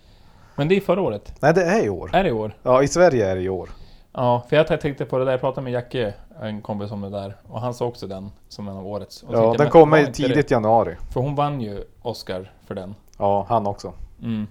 Men 0.55 0.67
det 0.67 0.75
är 0.75 0.81
förra 0.81 1.01
året. 1.01 1.33
Nej, 1.41 1.53
det 1.53 1.63
är 1.63 1.85
i 1.85 1.89
år. 1.89 2.09
Är 2.13 2.23
det 2.23 2.29
i 2.29 2.31
år? 2.31 2.53
Ja, 2.63 2.83
i 2.83 2.87
Sverige 2.87 3.31
är 3.31 3.35
det 3.35 3.41
i 3.41 3.49
år. 3.49 3.69
Ja, 4.13 4.45
för 4.49 4.55
jag 4.55 4.81
tänkte 4.81 5.05
på 5.05 5.17
det 5.17 5.25
där, 5.25 5.31
jag 5.31 5.41
pratade 5.41 5.63
med 5.63 5.73
Jacke, 5.73 6.13
en 6.41 6.61
kompis 6.61 6.91
om 6.91 7.01
det 7.01 7.09
där. 7.09 7.35
Och 7.47 7.61
han 7.61 7.73
sa 7.73 7.85
också 7.85 8.07
den 8.07 8.31
som 8.49 8.67
en 8.67 8.77
av 8.77 8.87
årets. 8.87 9.23
Och 9.23 9.33
Ja, 9.33 9.55
den 9.57 9.69
kommer 9.69 10.05
tidigt 10.05 10.51
i 10.51 10.53
januari. 10.53 10.95
För 11.13 11.19
hon 11.19 11.35
vann 11.35 11.61
ju 11.61 11.83
Oscar 12.01 12.51
för 12.67 12.75
den. 12.75 12.95
Ja, 13.17 13.45
han 13.49 13.67
också. 13.67 13.93
Mm. 14.21 14.47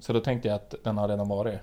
Så 0.00 0.12
då 0.12 0.20
tänkte 0.20 0.48
jag 0.48 0.54
att 0.54 0.74
den 0.84 0.98
har 0.98 1.08
redan 1.08 1.28
varit. 1.28 1.58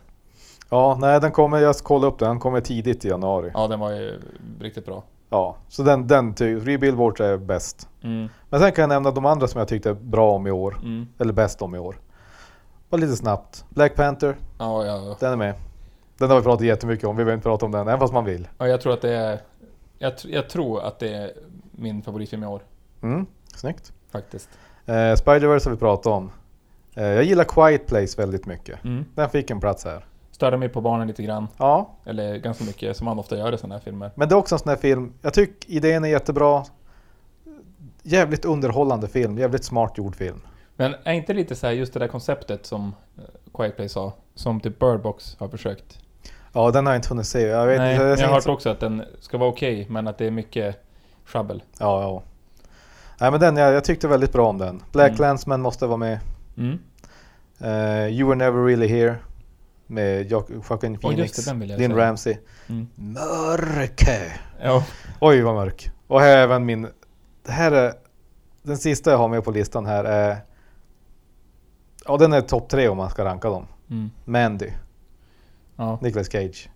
Ja, 0.70 0.98
nej, 1.02 1.22
den 1.22 1.32
kommer, 1.32 1.60
jag 1.60 1.76
kollade 1.76 2.08
upp 2.08 2.20
den, 2.20 2.30
den 2.30 2.40
kommer 2.40 2.62
tidigt 2.62 3.06
i 3.06 3.08
januari. 3.08 3.52
Ja, 3.54 3.68
den 3.68 3.80
var 3.80 3.92
ju 3.92 4.22
riktigt 4.60 4.86
bra. 4.86 5.04
Ja, 5.30 5.56
så 5.68 5.84
den, 5.84 6.08
den 6.08 6.34
ty- 6.34 6.60
Three 6.60 6.78
Billboards 6.78 7.22
är 7.22 7.38
bäst. 7.38 7.90
Mm. 8.04 8.30
Men 8.50 8.60
sen 8.60 8.72
kan 8.72 8.82
jag 8.82 8.90
nämna 8.90 9.12
de 9.12 9.26
andra 9.26 9.48
som 9.48 9.60
jag 9.60 9.68
tyckte 9.68 9.94
bra 9.94 10.32
om 10.32 10.48
i 10.48 10.52
år. 10.52 10.78
Mm. 10.84 11.08
Eller 11.20 11.34
bäst 11.34 11.62
om 11.62 11.76
i 11.76 11.80
år. 11.80 12.00
Bara 12.90 12.98
lite 12.98 13.16
snabbt. 13.16 13.66
Black 13.70 13.96
Panther, 13.96 14.38
Ja, 14.60 14.86
ja, 14.86 15.16
den 15.20 15.32
är 15.32 15.36
med. 15.36 15.56
Den 16.18 16.30
har 16.30 16.38
vi 16.38 16.44
pratat 16.44 16.66
jättemycket 16.66 17.06
om, 17.08 17.16
vi 17.16 17.24
behöver 17.24 17.34
inte 17.34 17.44
prata 17.50 17.66
om 17.66 17.72
den, 17.72 17.88
även 17.88 18.00
fast 18.00 18.14
man 18.14 18.26
vill. 18.26 18.48
ja, 18.58 18.68
jag 18.68 18.82
tror 18.82 18.94
att 18.94 19.02
det 19.02 19.16
är... 19.16 19.40
Jag, 19.98 20.14
jag 20.24 20.50
tror 20.50 20.82
att 20.84 21.00
det 21.00 21.14
är 21.14 21.32
min 21.72 22.02
favoritfilm 22.02 22.44
i 22.44 22.48
år, 22.48 22.62
Mm, 23.02 23.26
snyggt. 23.56 23.94
faktiskt. 24.12 24.50
Eh, 24.86 24.92
Spider-Verse 24.94 25.66
har 25.66 25.72
vi 25.72 25.78
pratat 25.78 26.06
om. 26.06 26.32
Eh, 26.96 27.04
jag 27.04 27.24
gillar 27.24 27.44
Quiet 27.44 27.88
Place 27.88 28.22
väldigt 28.22 28.46
mycket. 28.46 28.84
Mm. 28.84 29.06
Den 29.16 29.30
fick 29.30 29.50
en 29.52 29.60
plats 29.60 29.86
här. 29.86 30.06
Störde 30.40 30.58
mig 30.58 30.70
på 30.70 30.82
barnen 30.82 31.08
lite 31.08 31.24
grann. 31.24 31.48
Ja, 31.58 31.90
Eller 32.06 32.38
ganska 32.38 32.64
mycket, 32.64 32.98
som 32.98 33.06
man 33.06 33.20
ofta 33.20 33.38
gör 33.38 33.54
i 33.54 33.58
sådana 33.58 33.76
här 33.76 33.82
filmer. 33.82 34.12
men 34.16 34.30
det 34.30 34.36
är 34.36 34.38
också 34.38 34.56
en 34.56 34.60
sån 34.60 34.70
här 34.70 34.76
film. 34.76 35.14
Jag 35.22 35.34
tycker 35.34 35.72
idén 35.72 36.04
är 36.04 36.10
jättebra. 36.10 36.64
Jävligt 38.04 38.46
underhållande 38.46 39.08
film, 39.08 39.38
jävligt 39.38 39.64
smart 39.64 39.98
gjord 39.98 40.16
film. 40.16 40.42
Men 40.76 40.96
är 41.04 41.14
inte 41.14 41.34
lite 41.34 41.56
så 41.56 41.68
här 41.68 41.74
just 41.74 41.94
det 41.94 42.00
där 42.00 42.08
konceptet 42.08 42.66
som 42.66 42.96
eh, 43.18 43.24
Quiet 43.54 43.76
Place 43.76 43.90
sa, 43.90 44.14
som 44.36 44.60
typ 44.60 44.80
Bird 44.80 45.02
Box 45.02 45.36
har 45.40 45.48
försökt? 45.48 46.00
Ja, 46.54 46.72
den 46.72 46.86
har 46.86 46.94
jag 46.94 46.98
inte 46.98 47.10
hunnit 47.10 47.28
se. 47.28 47.42
Jag 47.42 47.68
vet 47.68 47.78
Nej, 47.78 47.96
jag 47.96 48.18
ser 48.18 48.26
har 48.28 48.34
hört 48.34 48.44
så- 48.44 48.52
också 48.54 48.70
att 48.70 48.80
den 48.80 49.04
ska 49.20 49.38
vara 49.38 49.50
okej, 49.50 49.86
men 49.90 50.08
att 50.08 50.18
det 50.18 50.26
är 50.26 50.32
mycket 50.32 50.76
sjabbel. 51.26 51.64
Ja, 51.80 52.02
ja. 52.02 52.24
Nej, 53.22 53.32
men 53.32 53.40
den, 53.40 53.58
jag, 53.58 53.74
jag 53.74 53.84
tyckte 53.84 54.08
väldigt 54.08 54.34
bra 54.34 54.50
om 54.50 54.58
den. 54.58 54.84
Black 54.92 55.08
Mm. 55.08 55.18
Clansman 55.18 55.62
måste 55.62 55.88
vara 55.88 55.98
med. 55.98 56.20
Mm. 56.58 56.80
Eh, 57.60 58.08
you 58.20 58.28
were 58.30 58.36
never 58.36 58.66
really 58.66 58.88
here. 58.88 59.16
Med 59.92 60.32
jo- 60.32 60.46
Joaquin 60.70 60.98
Phoenix. 60.98 61.38
just 61.38 61.50
det. 61.78 61.88
Ramsey. 61.88 62.38
Mm. 62.68 62.88
Mörke. 62.96 64.34
Ja. 64.62 64.86
Oj 65.20 65.42
vad 65.42 65.56
mörk. 65.56 65.92
Och 66.08 66.22
här 66.22 66.38
även 66.38 66.66
min... 66.66 66.88
Det 67.46 67.52
här 67.52 67.72
är... 67.72 67.94
Den 68.64 68.78
sista 68.78 69.12
jag 69.12 69.18
har 69.18 69.28
med 69.28 69.44
på 69.44 69.52
listan 69.52 69.86
här 69.86 70.04
är... 70.04 70.38
Ja 72.06 72.18
den 72.18 72.34
är 72.34 72.42
topp 72.42 72.70
tre 72.70 72.88
om 72.88 72.98
man 72.98 73.10
ska 73.10 73.26
ranka 73.26 73.50
dem. 73.50 73.66
Mm. 73.90 74.12
Mandy. 74.26 74.70
ja. 75.76 76.00
Nicolas 76.02 76.32
Cage. 76.32 76.70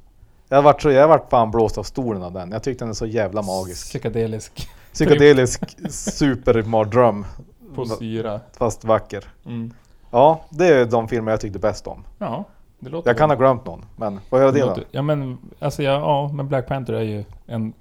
Jag 0.49 0.57
har 0.57 0.63
varit, 0.63 0.83
jag 0.83 1.07
varit 1.07 1.29
fan 1.29 1.51
blåst 1.51 1.77
av 1.77 1.83
stolen 1.83 2.23
av 2.23 2.33
den. 2.33 2.51
Jag 2.51 2.63
tyckte 2.63 2.85
den 2.85 2.89
är 2.89 2.93
så 2.93 3.05
jävla 3.05 3.41
magisk. 3.41 3.87
Psykedelisk. 3.87 4.69
Psykedelisk 4.93 5.61
supermardröm. 5.89 7.25
På 7.75 7.85
syra. 7.85 8.41
Fast 8.57 8.83
vacker. 8.83 9.23
Mm. 9.45 9.73
Ja, 10.11 10.45
det 10.49 10.67
är 10.67 10.85
de 10.85 11.07
filmer 11.07 11.31
jag 11.31 11.41
tyckte 11.41 11.59
bäst 11.59 11.87
om. 11.87 12.05
Ja, 12.17 12.45
Jag 13.05 13.17
kan 13.17 13.29
ha 13.29 13.37
bra. 13.37 13.47
glömt 13.47 13.65
någon, 13.65 13.85
men 13.95 14.19
vad 14.29 14.41
gör 14.41 14.51
det 14.51 14.59
då? 14.59 14.65
låter- 14.65 14.83
Ja 14.91 15.01
men, 15.01 15.37
alltså 15.59 15.83
ja, 15.83 15.91
ja, 15.91 16.31
men 16.33 16.47
Black 16.47 16.67
Panther 16.67 16.93
är 16.93 17.01
ju 17.01 17.23
en 17.45 17.73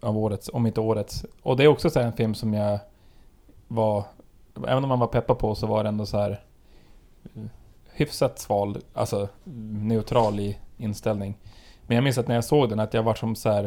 av 0.00 0.18
årets, 0.18 0.50
om 0.52 0.66
inte 0.66 0.80
årets. 0.80 1.24
Och 1.42 1.56
det 1.56 1.64
är 1.64 1.68
också 1.68 1.90
så 1.90 2.00
här 2.00 2.06
en 2.06 2.12
film 2.12 2.34
som 2.34 2.54
jag 2.54 2.78
var, 3.68 4.04
även 4.68 4.82
om 4.84 4.88
man 4.88 4.98
var 4.98 5.06
peppad 5.06 5.38
på 5.38 5.54
så 5.54 5.66
var 5.66 5.82
det 5.82 5.88
ändå 5.88 6.06
så 6.06 6.18
här 6.18 6.40
eh, 7.34 7.42
hyfsat 7.92 8.38
sval, 8.38 8.78
alltså 8.94 9.28
neutral 9.72 10.40
i 10.40 10.58
inställning. 10.76 11.38
Men 11.86 11.94
jag 11.94 12.04
minns 12.04 12.18
att 12.18 12.28
när 12.28 12.34
jag 12.34 12.44
såg 12.44 12.68
den 12.68 12.80
att 12.80 12.94
jag 12.94 13.02
var 13.02 13.14
som 13.14 13.34
så 13.36 13.50
här 13.50 13.64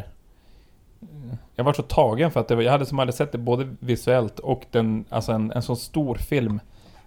eh, 1.01 1.35
jag 1.55 1.63
var 1.63 1.73
så 1.73 1.81
tagen 1.83 2.31
för 2.31 2.39
att 2.39 2.47
det 2.47 2.55
var, 2.55 2.61
jag 2.63 2.71
hade 2.71 2.85
som 2.85 2.99
aldrig 2.99 3.15
sett 3.15 3.31
det 3.31 3.37
både 3.37 3.69
visuellt 3.79 4.39
och 4.39 4.65
den, 4.71 5.05
alltså 5.09 5.31
en, 5.31 5.51
en 5.51 5.61
så 5.61 5.75
stor 5.75 6.15
film 6.15 6.59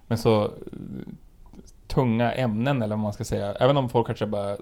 med 0.07 0.20
så 0.20 0.44
eh, 0.44 0.50
tunga 1.87 2.33
ämnen 2.33 2.83
eller 2.83 2.96
vad 2.96 3.03
man 3.03 3.12
ska 3.12 3.25
säga. 3.25 3.55
Även 3.55 3.77
om 3.77 3.88
folk 3.88 4.07
kanske 4.07 4.27
bara 4.27 4.57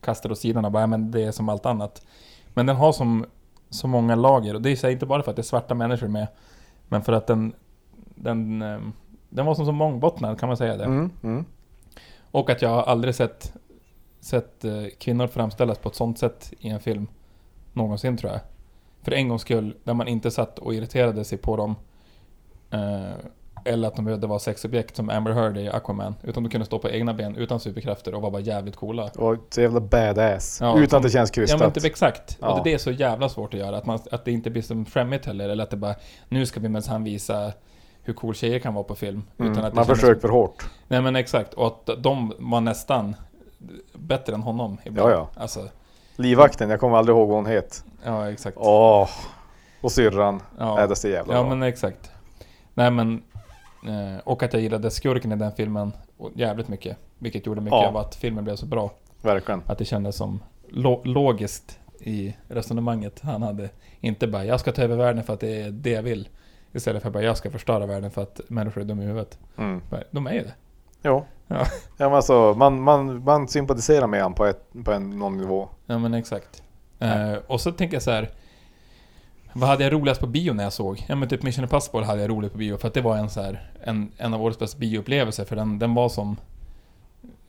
kastar 0.00 0.32
åt 0.32 0.38
sidan 0.38 0.64
och 0.64 0.72
bara, 0.72 0.82
"Ja, 0.82 0.86
men 0.86 1.10
det 1.10 1.22
är 1.24 1.32
som 1.32 1.48
allt 1.48 1.66
annat. 1.66 2.06
Men 2.54 2.66
den 2.66 2.76
har 2.76 2.92
som, 2.92 3.26
så 3.70 3.88
många 3.88 4.14
lager 4.14 4.54
och 4.54 4.62
det 4.62 4.70
är 4.70 4.76
så 4.76 4.86
här 4.86 4.92
inte 4.92 5.06
bara 5.06 5.22
för 5.22 5.30
att 5.30 5.36
det 5.36 5.40
är 5.40 5.44
svarta 5.44 5.74
människor 5.74 6.08
med, 6.08 6.26
men 6.88 7.02
för 7.02 7.12
att 7.12 7.26
den, 7.26 7.52
den, 8.14 8.62
eh, 8.62 8.78
den 9.28 9.46
var 9.46 9.54
som 9.54 9.66
så 9.66 9.72
mångbottnad, 9.72 10.40
kan 10.40 10.48
man 10.48 10.56
säga 10.56 10.76
det? 10.76 10.84
Mm, 10.84 11.10
mm. 11.22 11.44
Och 12.30 12.50
att 12.50 12.62
jag 12.62 12.68
har 12.68 12.82
aldrig 12.82 13.14
sett, 13.14 13.52
sett 14.20 14.64
eh, 14.64 14.84
kvinnor 14.98 15.26
framställas 15.26 15.78
på 15.78 15.88
ett 15.88 15.94
sånt 15.94 16.18
sätt 16.18 16.52
i 16.58 16.68
en 16.68 16.80
film 16.80 17.06
någonsin 17.72 18.16
tror 18.16 18.32
jag. 18.32 18.40
För 19.02 19.12
en 19.12 19.28
gångs 19.28 19.42
skull, 19.42 19.76
där 19.84 19.94
man 19.94 20.08
inte 20.08 20.30
satt 20.30 20.58
och 20.58 20.74
irriterade 20.74 21.24
sig 21.24 21.38
på 21.38 21.56
dem. 21.56 21.76
Eh, 22.70 23.16
eller 23.66 23.88
att 23.88 23.96
de 23.96 24.04
behövde 24.04 24.26
vara 24.26 24.38
sexobjekt 24.38 24.96
som 24.96 25.10
Amber 25.10 25.32
Heard 25.32 25.58
i 25.58 25.68
Aquaman. 25.68 26.14
Utan 26.22 26.42
de 26.42 26.48
kunde 26.50 26.66
stå 26.66 26.78
på 26.78 26.90
egna 26.90 27.14
ben 27.14 27.36
utan 27.36 27.60
superkrafter 27.60 28.14
och 28.14 28.22
var 28.22 28.30
bara 28.30 28.42
jävligt 28.42 28.76
coola. 28.76 29.04
Och 29.16 29.36
så 29.50 29.60
jävla 29.60 29.80
badass. 29.80 30.58
Ja, 30.60 30.78
Utan 30.78 30.88
som- 30.90 30.96
att 30.96 31.02
det 31.02 31.10
känns 31.10 31.30
Ja 31.30 31.34
krystat. 31.34 31.60
men 31.60 31.72
typ 31.72 31.84
exakt. 31.84 32.38
Ja. 32.40 32.48
Och 32.58 32.64
det 32.64 32.74
är 32.74 32.78
så 32.78 32.90
jävla 32.90 33.28
svårt 33.28 33.54
att 33.54 33.60
göra. 33.60 33.76
Att, 33.76 33.86
man, 33.86 33.98
att 34.10 34.24
det 34.24 34.32
inte 34.32 34.50
blir 34.50 34.62
som 34.62 34.84
skämmigt 34.86 35.26
heller. 35.26 35.48
Eller 35.48 35.64
att 35.64 35.70
det 35.70 35.76
bara, 35.76 35.94
nu 36.28 36.46
ska 36.46 36.60
vi 36.60 36.68
minsann 36.68 37.04
visa 37.04 37.52
hur 38.02 38.14
cool 38.14 38.34
tjejer 38.34 38.58
kan 38.58 38.74
vara 38.74 38.84
på 38.84 38.94
film. 38.94 39.22
mm. 39.38 39.52
Utan 39.52 39.64
att 39.64 39.74
Man 39.74 39.86
försöker 39.86 40.20
för 40.20 40.28
hårt. 40.28 40.70
Nej 40.88 41.00
men 41.02 41.16
exakt, 41.16 41.54
och 41.54 41.66
att 41.66 41.90
de 42.02 42.32
var 42.38 42.60
nästan 42.60 43.16
bättre 43.94 44.34
än 44.34 44.42
honom 44.42 44.78
ibland. 44.84 45.10
Ja, 45.10 45.14
ja. 45.34 45.40
Alltså, 45.42 45.60
Livvakten, 46.16 46.70
jag 46.70 46.80
kommer 46.80 46.96
aldrig 46.96 47.16
ihåg 47.16 47.28
vad 47.28 47.36
hon 47.36 47.46
het. 47.46 47.84
ja 48.04 48.30
exakt. 48.30 48.56
Åh! 48.60 49.08
Och 49.80 49.92
syrran. 49.92 50.42
ja. 50.58 50.74
Nej, 50.74 50.88
det 50.88 51.04
är 51.04 51.08
jävla 51.08 51.34
ja 51.34 51.40
bra. 51.42 51.48
men 51.54 51.62
exakt. 51.68 52.10
Nej 52.74 52.90
men, 52.90 53.22
och 54.24 54.42
att 54.42 54.52
jag 54.52 54.62
gillade 54.62 54.90
skurken 54.90 55.32
i 55.32 55.36
den 55.36 55.52
filmen 55.52 55.92
jävligt 56.34 56.68
mycket. 56.68 56.96
Vilket 57.18 57.46
gjorde 57.46 57.60
mycket 57.60 57.78
Ja. 57.82 57.88
av 57.88 57.96
att 57.96 58.14
filmen 58.14 58.44
blev 58.44 58.56
så 58.56 58.66
bra. 58.66 58.90
Verkligen. 59.22 59.62
Att 59.66 59.78
det 59.78 59.84
kändes 59.84 60.16
som 60.16 60.40
lo- 60.68 61.02
logiskt 61.04 61.78
i 62.00 62.34
resonemanget 62.48 63.20
han 63.20 63.42
hade. 63.42 63.68
Inte 64.00 64.26
bara, 64.26 64.44
jag 64.44 64.60
ska 64.60 64.72
ta 64.72 64.82
över 64.82 64.96
världen 64.96 65.24
för 65.24 65.34
att 65.34 65.40
det 65.40 65.62
är 65.62 65.70
det 65.70 65.90
jag 65.90 66.02
vill. 66.02 66.28
Istället 66.72 67.02
för 67.02 67.10
bara, 67.10 67.22
jag 67.22 67.36
ska 67.36 67.50
förstöra 67.50 67.86
världen 67.86 68.10
för 68.10 68.22
att 68.22 68.40
människor 68.48 68.80
är 68.80 68.84
dumma 68.84 69.02
i 69.02 69.06
huvudet. 69.06 69.38
Mm. 69.58 69.80
De 70.10 70.26
är 70.26 70.32
ju 70.32 70.42
det. 70.42 70.52
Jo. 71.02 71.24
Ja. 71.46 71.56
Ja. 71.56 71.66
men 72.08 72.12
alltså, 72.14 72.54
man, 72.58 72.80
man, 72.82 73.24
man 73.24 73.48
sympatiserar 73.48 74.06
med 74.06 74.22
honom 74.22 74.34
på, 74.34 74.46
ett, 74.46 74.62
på 74.84 74.92
en, 74.92 75.10
någon 75.18 75.36
nivå. 75.36 75.68
Ja 75.86 75.98
men 75.98 76.14
exakt. 76.14 76.62
Eh, 76.98 77.32
och 77.46 77.60
så 77.60 77.72
tänker 77.72 77.94
jag 77.96 78.02
så 78.02 78.10
här. 78.10 78.30
Vad 79.58 79.68
hade 79.68 79.84
jag 79.84 79.92
roligast 79.92 80.20
på 80.20 80.26
bio 80.26 80.52
när 80.52 80.64
jag 80.64 80.72
såg? 80.72 81.04
Ja 81.08 81.16
men 81.16 81.28
typ 81.28 81.42
Mission 81.42 81.64
Impossible 81.64 82.04
hade 82.04 82.20
jag 82.20 82.30
roligt 82.30 82.52
på 82.52 82.58
bio 82.58 82.76
för 82.76 82.88
att 82.88 82.94
det 82.94 83.00
var 83.00 83.16
en 83.16 83.30
så 83.30 83.42
här, 83.42 83.70
en, 83.84 84.12
en 84.16 84.34
av 84.34 84.42
årets 84.42 84.58
bästa 84.58 84.78
bioupplevelser 84.78 85.44
för 85.44 85.56
den, 85.56 85.78
den 85.78 85.94
var 85.94 86.08
som... 86.08 86.36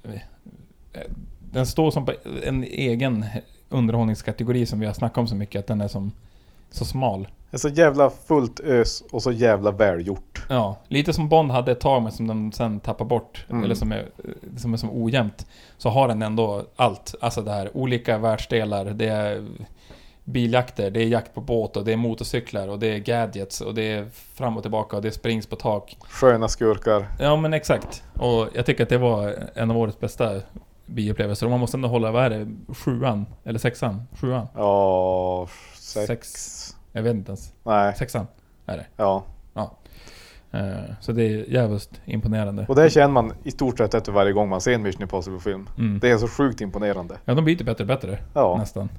eh, 0.03 1.01
Den 1.51 1.65
står 1.65 1.91
som 1.91 2.05
på 2.05 2.13
en 2.43 2.63
egen 2.63 3.25
underhållningskategori 3.69 4.65
som 4.65 4.79
vi 4.79 4.85
har 4.85 4.93
snackat 4.93 5.17
om 5.17 5.27
så 5.27 5.35
mycket 5.35 5.59
att 5.59 5.67
den 5.67 5.81
är 5.81 5.87
som 5.87 6.11
så 6.71 6.85
smal. 6.85 7.27
Det 7.51 7.57
är 7.57 7.59
så 7.59 7.69
jävla 7.69 8.09
fullt 8.09 8.59
ös 8.59 9.03
och 9.11 9.23
så 9.23 9.31
jävla 9.31 9.71
välgjort. 9.71 10.45
Ja, 10.49 10.77
lite 10.87 11.13
som 11.13 11.29
Bond 11.29 11.51
hade 11.51 11.71
ett 11.71 11.79
tag 11.79 12.03
men 12.03 12.11
som 12.11 12.27
de 12.27 12.51
sen 12.51 12.79
tappar 12.79 13.05
bort. 13.05 13.45
Mm. 13.49 13.63
Eller 13.63 13.75
som 13.75 13.91
är, 13.91 14.05
som 14.57 14.73
är 14.73 14.77
som 14.77 14.89
ojämnt. 14.91 15.47
Så 15.77 15.89
har 15.89 16.07
den 16.07 16.21
ändå 16.21 16.65
allt. 16.75 17.15
Alltså 17.21 17.41
det 17.41 17.51
här, 17.51 17.77
olika 17.77 18.17
världsdelar. 18.17 18.85
Det 18.85 19.07
är 19.07 19.45
biljakter, 20.31 20.91
det 20.91 21.03
är 21.03 21.07
jakt 21.07 21.33
på 21.33 21.41
båt 21.41 21.77
och 21.77 21.85
det 21.85 21.93
är 21.93 21.97
motorcyklar 21.97 22.67
och 22.67 22.79
det 22.79 22.87
är 22.87 22.97
gadgets 22.99 23.61
och 23.61 23.73
det 23.73 23.81
är 23.91 24.05
fram 24.33 24.57
och 24.57 24.63
tillbaka 24.63 24.95
och 24.95 25.01
det 25.01 25.11
springs 25.11 25.47
på 25.47 25.55
tak. 25.55 25.97
Sköna 26.09 26.47
skurkar. 26.47 27.07
Ja 27.19 27.35
men 27.35 27.53
exakt. 27.53 28.03
Och 28.13 28.47
jag 28.53 28.65
tycker 28.65 28.83
att 28.83 28.89
det 28.89 28.97
var 28.97 29.35
en 29.55 29.71
av 29.71 29.77
årets 29.77 29.99
bästa 29.99 30.41
bioupplevelser. 30.85 31.47
Man 31.49 31.59
måste 31.59 31.77
ändå 31.77 31.87
hålla, 31.87 32.11
vad 32.11 32.25
är 32.25 32.29
det? 32.29 32.47
Sjuan? 32.73 33.25
Eller 33.43 33.59
sexan? 33.59 34.03
Sjuan? 34.21 34.47
Ja, 34.55 35.47
sex. 35.75 36.07
Sex. 36.07 36.75
Jag 36.91 37.03
vet 37.03 37.13
inte 37.15 37.29
ens. 37.29 37.53
Nej, 37.63 37.95
Sexan 37.95 38.27
är 38.65 38.77
det. 38.77 38.85
ja. 38.97 39.23
Eh, 40.51 40.93
Så 41.01 41.11
det 41.11 41.23
är 41.23 41.49
jävligt 41.53 42.01
imponerande. 42.05 42.65
Och 42.69 42.75
det 42.75 42.89
känner 42.89 43.07
man 43.07 43.33
i 43.43 43.51
stort 43.51 43.77
sett 43.77 43.93
efter 43.93 44.11
varje 44.11 44.31
gång 44.33 44.49
man 44.49 44.61
ser 44.61 44.73
en 44.73 44.81
Mission 44.83 45.01
Impossible-film. 45.01 45.69
Mm. 45.77 45.99
Det 45.99 46.09
är 46.11 46.17
så 46.17 46.27
sjukt 46.27 46.61
imponerande. 46.61 47.17
Ja, 47.25 47.33
de 47.33 47.43
blir 47.45 47.53
lite 47.53 47.63
bättre 47.63 47.83
och 47.83 47.87
bättre. 47.87 48.17
Ja. 48.33 48.57
Nästan. 48.57 48.89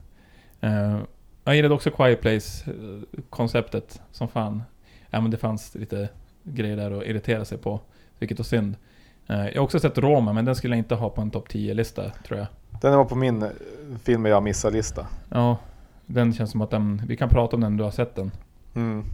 Eh, 1.48 1.50
jag 1.50 1.56
gillade 1.56 1.74
också 1.74 1.90
Quiet 1.90 2.20
Place-konceptet 2.20 4.00
som 4.12 4.28
fan. 4.28 4.62
Ja, 5.10 5.20
men 5.20 5.30
det 5.30 5.36
fanns 5.36 5.74
lite 5.74 6.08
grejer 6.42 6.76
där 6.76 6.98
att 6.98 7.06
irritera 7.06 7.44
sig 7.44 7.58
på. 7.58 7.80
Vilket 8.18 8.38
var 8.38 8.44
synd. 8.44 8.76
Eh, 9.26 9.46
jag 9.48 9.54
har 9.54 9.64
också 9.64 9.80
sett 9.80 9.98
Roma, 9.98 10.32
men 10.32 10.44
den 10.44 10.56
skulle 10.56 10.74
jag 10.74 10.78
inte 10.78 10.94
ha 10.94 11.10
på 11.10 11.20
en 11.20 11.30
topp 11.30 11.48
10-lista, 11.48 12.10
tror 12.26 12.38
jag. 12.38 12.46
Den 12.80 12.96
var 12.96 13.04
på 13.04 13.14
min 13.14 13.42
eh, 13.42 13.48
filmer 14.02 14.30
jag 14.30 14.42
missar-lista. 14.42 15.06
Ja, 15.28 15.56
den 16.06 16.32
känns 16.34 16.50
som 16.50 16.60
att 16.60 16.70
den... 16.70 17.02
Vi 17.08 17.16
kan 17.16 17.28
prata 17.28 17.56
om 17.56 17.62
den, 17.62 17.76
du 17.76 17.84
har 17.84 17.90
sett 17.90 18.14
den. 18.14 18.30
Mm. 18.74 19.04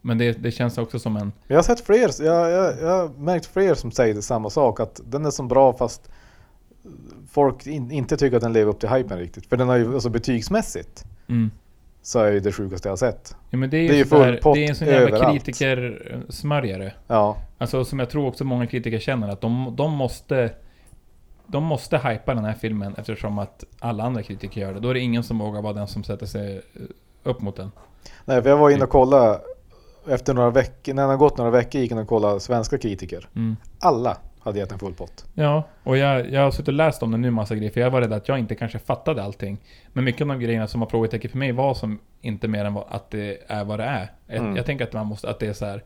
Men 0.00 0.18
det, 0.18 0.32
det 0.32 0.50
känns 0.50 0.78
också 0.78 0.98
som 0.98 1.16
en... 1.16 1.32
Jag 1.46 1.56
har 1.56 1.62
sett 1.62 1.80
fler, 1.80 2.24
jag, 2.24 2.50
jag, 2.50 2.80
jag 2.80 2.88
har 2.88 3.08
märkt 3.08 3.46
fler 3.46 3.74
som 3.74 3.90
säger 3.90 4.20
samma 4.20 4.50
sak. 4.50 4.80
Att 4.80 5.00
den 5.04 5.26
är 5.26 5.30
så 5.30 5.42
bra 5.42 5.72
fast 5.72 6.10
folk 7.30 7.66
in, 7.66 7.90
inte 7.90 8.16
tycker 8.16 8.36
att 8.36 8.42
den 8.42 8.52
lever 8.52 8.70
upp 8.70 8.80
till 8.80 8.88
hypen 8.88 9.18
riktigt. 9.18 9.46
För 9.46 9.56
den 9.56 9.68
har 9.68 9.76
ju, 9.76 9.94
alltså 9.94 10.10
betygsmässigt, 10.10 11.04
Mm. 11.28 11.50
Så 12.08 12.18
är 12.18 12.32
ju 12.32 12.40
det 12.40 12.52
sjukaste 12.52 12.88
jag 12.88 12.92
har 12.92 12.96
sett. 12.96 13.36
Ja, 13.50 13.58
men 13.58 13.70
det 13.70 13.76
är 13.76 13.88
Det 13.88 13.94
är 13.94 13.98
ju 13.98 14.04
så 14.06 14.18
där- 14.18 14.24
full 14.32 14.36
pott 14.42 14.54
det 14.54 14.64
är 14.64 14.68
en 14.68 14.74
sån 14.74 14.88
jävla 14.88 15.16
överallt. 15.16 15.44
kritiker-smörjare. 15.44 16.92
Ja, 17.06 17.36
Alltså 17.58 17.84
som 17.84 17.98
jag 17.98 18.10
tror 18.10 18.26
också 18.26 18.44
många 18.44 18.66
kritiker 18.66 18.98
känner 18.98 19.28
att 19.28 19.40
de, 19.40 19.74
de 19.76 19.92
måste 19.92 20.50
De 21.46 21.64
måste 21.64 21.98
hypa 21.98 22.34
den 22.34 22.44
här 22.44 22.54
filmen 22.54 22.94
eftersom 22.98 23.38
att 23.38 23.64
alla 23.78 24.04
andra 24.04 24.22
kritiker 24.22 24.60
gör 24.60 24.74
det. 24.74 24.80
Då 24.80 24.88
är 24.88 24.94
det 24.94 25.00
ingen 25.00 25.22
som 25.22 25.38
vågar 25.38 25.62
vara 25.62 25.72
den 25.72 25.88
som 25.88 26.04
sätter 26.04 26.26
sig 26.26 26.56
eh, 26.56 26.82
upp 27.22 27.40
mot 27.40 27.56
den. 27.56 27.70
nej 28.24 28.42
för 28.42 28.50
jag 28.50 28.56
var 28.56 28.70
inne 28.70 28.84
och 28.84 28.90
kollade 28.90 29.40
efter 30.08 30.34
några 30.34 30.50
veckor, 30.50 30.94
när 30.94 31.02
det 31.02 31.08
har 31.08 31.16
gått 31.16 31.38
några 31.38 31.50
veckor 31.50 31.80
gick 31.80 31.90
jag 31.90 31.96
in 31.96 32.02
och 32.02 32.08
kollade 32.08 32.40
svenska 32.40 32.78
kritiker. 32.78 33.28
Mm. 33.36 33.56
Alla 33.80 34.16
hade 34.48 34.58
gett 34.58 34.72
en 34.72 34.78
full 34.78 34.94
pott. 34.94 35.26
Ja, 35.34 35.62
och 35.82 35.96
jag, 35.96 36.30
jag 36.30 36.40
har 36.40 36.50
suttit 36.50 36.68
och 36.68 36.74
läst 36.74 37.02
om 37.02 37.10
det 37.10 37.18
nu 37.18 37.30
massa 37.30 37.56
grejer 37.56 37.70
för 37.70 37.80
jag 37.80 37.90
var 37.90 38.00
rädd 38.00 38.12
att 38.12 38.28
jag 38.28 38.38
inte 38.38 38.54
kanske 38.54 38.78
fattade 38.78 39.22
allting. 39.22 39.58
Men 39.92 40.04
mycket 40.04 40.20
av 40.20 40.28
de 40.28 40.40
grejerna 40.40 40.66
som 40.68 40.80
var 40.80 40.88
frågetecken 40.88 41.30
för 41.30 41.38
mig 41.38 41.52
var 41.52 41.74
som 41.74 41.98
inte 42.20 42.48
mer 42.48 42.64
än 42.64 42.76
att 42.88 43.10
det 43.10 43.38
är 43.46 43.64
vad 43.64 43.78
det 43.78 43.84
är. 43.84 44.10
Jag, 44.26 44.36
Mm. 44.38 44.56
jag 44.56 44.66
tänker 44.66 44.84
att 44.84 44.92
man 44.92 45.06
måste, 45.06 45.30
att 45.30 45.38
det 45.38 45.46
är 45.46 45.52
så 45.52 45.66
här 45.66 45.82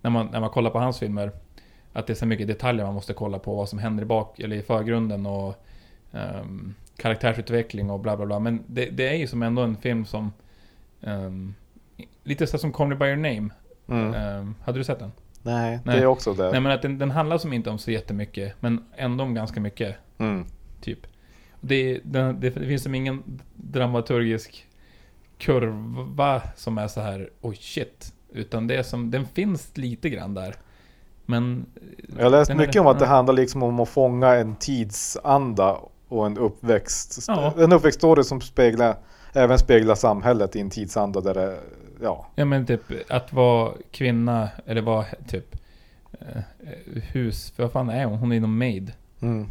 när 0.00 0.10
man, 0.10 0.26
när 0.32 0.40
man 0.40 0.50
kollar 0.50 0.70
på 0.70 0.78
hans 0.78 0.98
filmer 0.98 1.30
att 1.92 2.06
det 2.06 2.12
är 2.12 2.14
så 2.14 2.26
mycket 2.26 2.46
detaljer 2.46 2.84
man 2.84 2.94
måste 2.94 3.12
kolla 3.12 3.38
på 3.38 3.54
vad 3.54 3.68
som 3.68 3.78
händer 3.78 4.02
i 4.02 4.06
bak 4.06 4.40
eller 4.40 4.56
i 4.56 4.62
förgrunden 4.62 5.26
och 5.26 5.64
ehm, 6.12 6.74
karaktärsutveckling 6.96 7.90
och 7.90 8.00
bla 8.00 8.16
bla 8.16 8.26
bla. 8.26 8.38
Men 8.38 8.62
det, 8.66 8.86
det 8.90 9.08
är 9.08 9.14
ju 9.14 9.26
som 9.26 9.42
ändå 9.42 9.62
en 9.62 9.76
film 9.76 10.04
som 10.04 10.32
ehm, 11.02 11.54
lite 12.24 12.46
så 12.46 12.58
som 12.58 12.72
Call 12.72 12.88
Me 12.88 12.94
By 12.94 13.06
Your 13.06 13.16
Name. 13.16 13.48
Mm. 13.88 14.14
Ehm, 14.14 14.54
hade 14.64 14.78
du 14.78 14.84
sett 14.84 14.98
den? 14.98 15.12
Nej, 15.44 15.78
Nej. 15.84 15.96
det 15.96 16.02
är 16.02 16.06
också 16.06 16.34
det. 16.34 16.50
Nej 16.50 16.60
men 16.60 16.72
att 16.72 16.82
den, 16.82 16.98
den 16.98 17.10
handlar 17.10 17.38
som 17.38 17.52
inte 17.52 17.70
om 17.70 17.78
så 17.78 17.90
jättemycket 17.90 18.54
men 18.60 18.84
ändå 18.96 19.24
om 19.24 19.34
ganska 19.34 19.60
mycket. 19.60 19.96
Mm. 20.18 20.44
Typ. 20.80 20.98
Det, 21.60 22.00
det, 22.04 22.32
det, 22.32 22.50
det 22.50 22.66
finns 22.66 22.82
som 22.82 22.94
ingen 22.94 23.22
dramaturgisk 23.54 24.66
kurva 25.38 26.42
som 26.56 26.78
är 26.78 26.88
så 26.88 27.00
här 27.00 27.30
oj 27.40 27.56
shit. 27.60 28.14
Utan 28.32 28.66
det 28.66 28.76
är 28.76 28.82
som, 28.82 29.10
den 29.10 29.26
finns 29.26 29.76
lite 29.76 30.10
grann 30.10 30.34
där. 30.34 30.54
Men... 31.26 31.66
Jag 32.16 32.24
har 32.24 32.30
läst 32.30 32.48
den 32.48 32.60
är- 32.60 32.66
mycket 32.66 32.80
om 32.80 32.86
att 32.86 32.98
det 32.98 33.06
handlar 33.06 33.34
liksom 33.34 33.62
om 33.62 33.80
att 33.80 33.88
fånga 33.88 34.34
en 34.34 34.56
tidsanda 34.56 35.76
och 36.08 36.26
en 36.26 36.38
uppväxt. 36.38 37.24
Ja. 37.28 37.54
En 37.58 37.72
uppväxtstory 37.72 38.24
som 38.24 38.40
speglar, 38.40 38.96
även 39.32 39.58
speglar 39.58 39.94
samhället 39.94 40.56
i 40.56 40.60
en 40.60 40.70
tidsanda 40.70 41.20
där 41.20 41.34
det, 41.34 41.58
ja. 42.02 42.26
Ja 42.34 42.44
men 42.44 42.66
typ 42.66 42.80
att 43.08 43.32
vara 43.32 43.72
kvinna, 43.90 44.48
eller 44.66 44.82
vara 44.82 45.04
typ 45.28 45.56
eh, 46.20 46.42
hus, 47.12 47.50
för 47.50 47.62
vad 47.62 47.72
fan 47.72 47.90
är 47.90 48.04
hon? 48.04 48.18
Hon 48.18 48.32
är 48.32 48.40
någon 48.40 48.58
maid 48.58 48.92
Mm. 49.20 49.46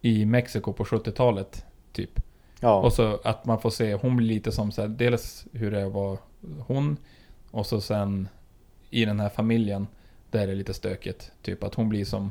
i 0.00 0.24
Mexiko 0.24 0.72
på 0.72 0.84
70-talet. 0.84 1.64
Typ. 1.92 2.20
Ja. 2.60 2.80
Och 2.80 2.92
så 2.92 3.20
att 3.24 3.44
man 3.44 3.60
får 3.60 3.70
se, 3.70 3.94
hon 3.94 4.16
blir 4.16 4.26
lite 4.26 4.52
som 4.52 4.72
så 4.72 4.80
här, 4.82 4.88
dels 4.88 5.46
hur 5.52 5.70
det 5.70 5.88
var 5.88 6.18
hon 6.66 6.96
och 7.50 7.66
så 7.66 7.80
sen 7.80 8.28
i 8.90 9.04
den 9.04 9.20
här 9.20 9.28
familjen 9.28 9.86
där 10.30 10.40
är 10.42 10.46
det 10.46 10.54
lite 10.54 10.74
stökigt. 10.74 11.32
Typ 11.42 11.62
att 11.64 11.74
hon 11.74 11.88
blir 11.88 12.04
som 12.04 12.30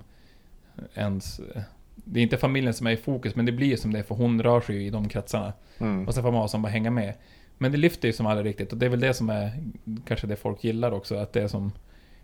ens... 0.94 1.42
Det 1.96 2.20
är 2.20 2.24
inte 2.24 2.38
familjen 2.38 2.74
som 2.74 2.88
är 2.88 2.92
i 2.92 2.98
fokus 2.98 3.36
men 3.36 3.46
det 3.46 3.52
blir 3.52 3.78
som 3.78 3.94
det 3.94 4.00
är 4.00 4.04
för 4.04 4.16
hon 4.16 4.44
rör 4.44 4.62
sig 4.62 4.76
ju 4.76 4.86
i 4.86 4.90
de 4.90 5.10
kretsarna. 5.10 5.54
Mm. 5.78 6.08
Och 6.08 6.14
sen 6.14 6.24
får 6.24 6.32
man 6.32 6.50
som 6.50 6.62
bara 6.62 6.70
hänga 6.70 6.92
med. 6.92 7.14
Men 7.58 7.72
det 7.72 7.78
lyfter 7.78 8.08
ju 8.08 8.14
som 8.14 8.26
aldrig 8.26 8.46
riktigt 8.50 8.72
och 8.72 8.78
det 8.78 8.86
är 8.86 8.90
väl 8.90 9.00
det 9.00 9.14
som 9.14 9.30
är 9.30 9.52
kanske 10.06 10.28
det 10.28 10.36
folk 10.36 10.64
gillar 10.64 10.92
också. 10.92 11.16
Att 11.16 11.34
det 11.34 11.42
är 11.42 11.48
som 11.48 11.72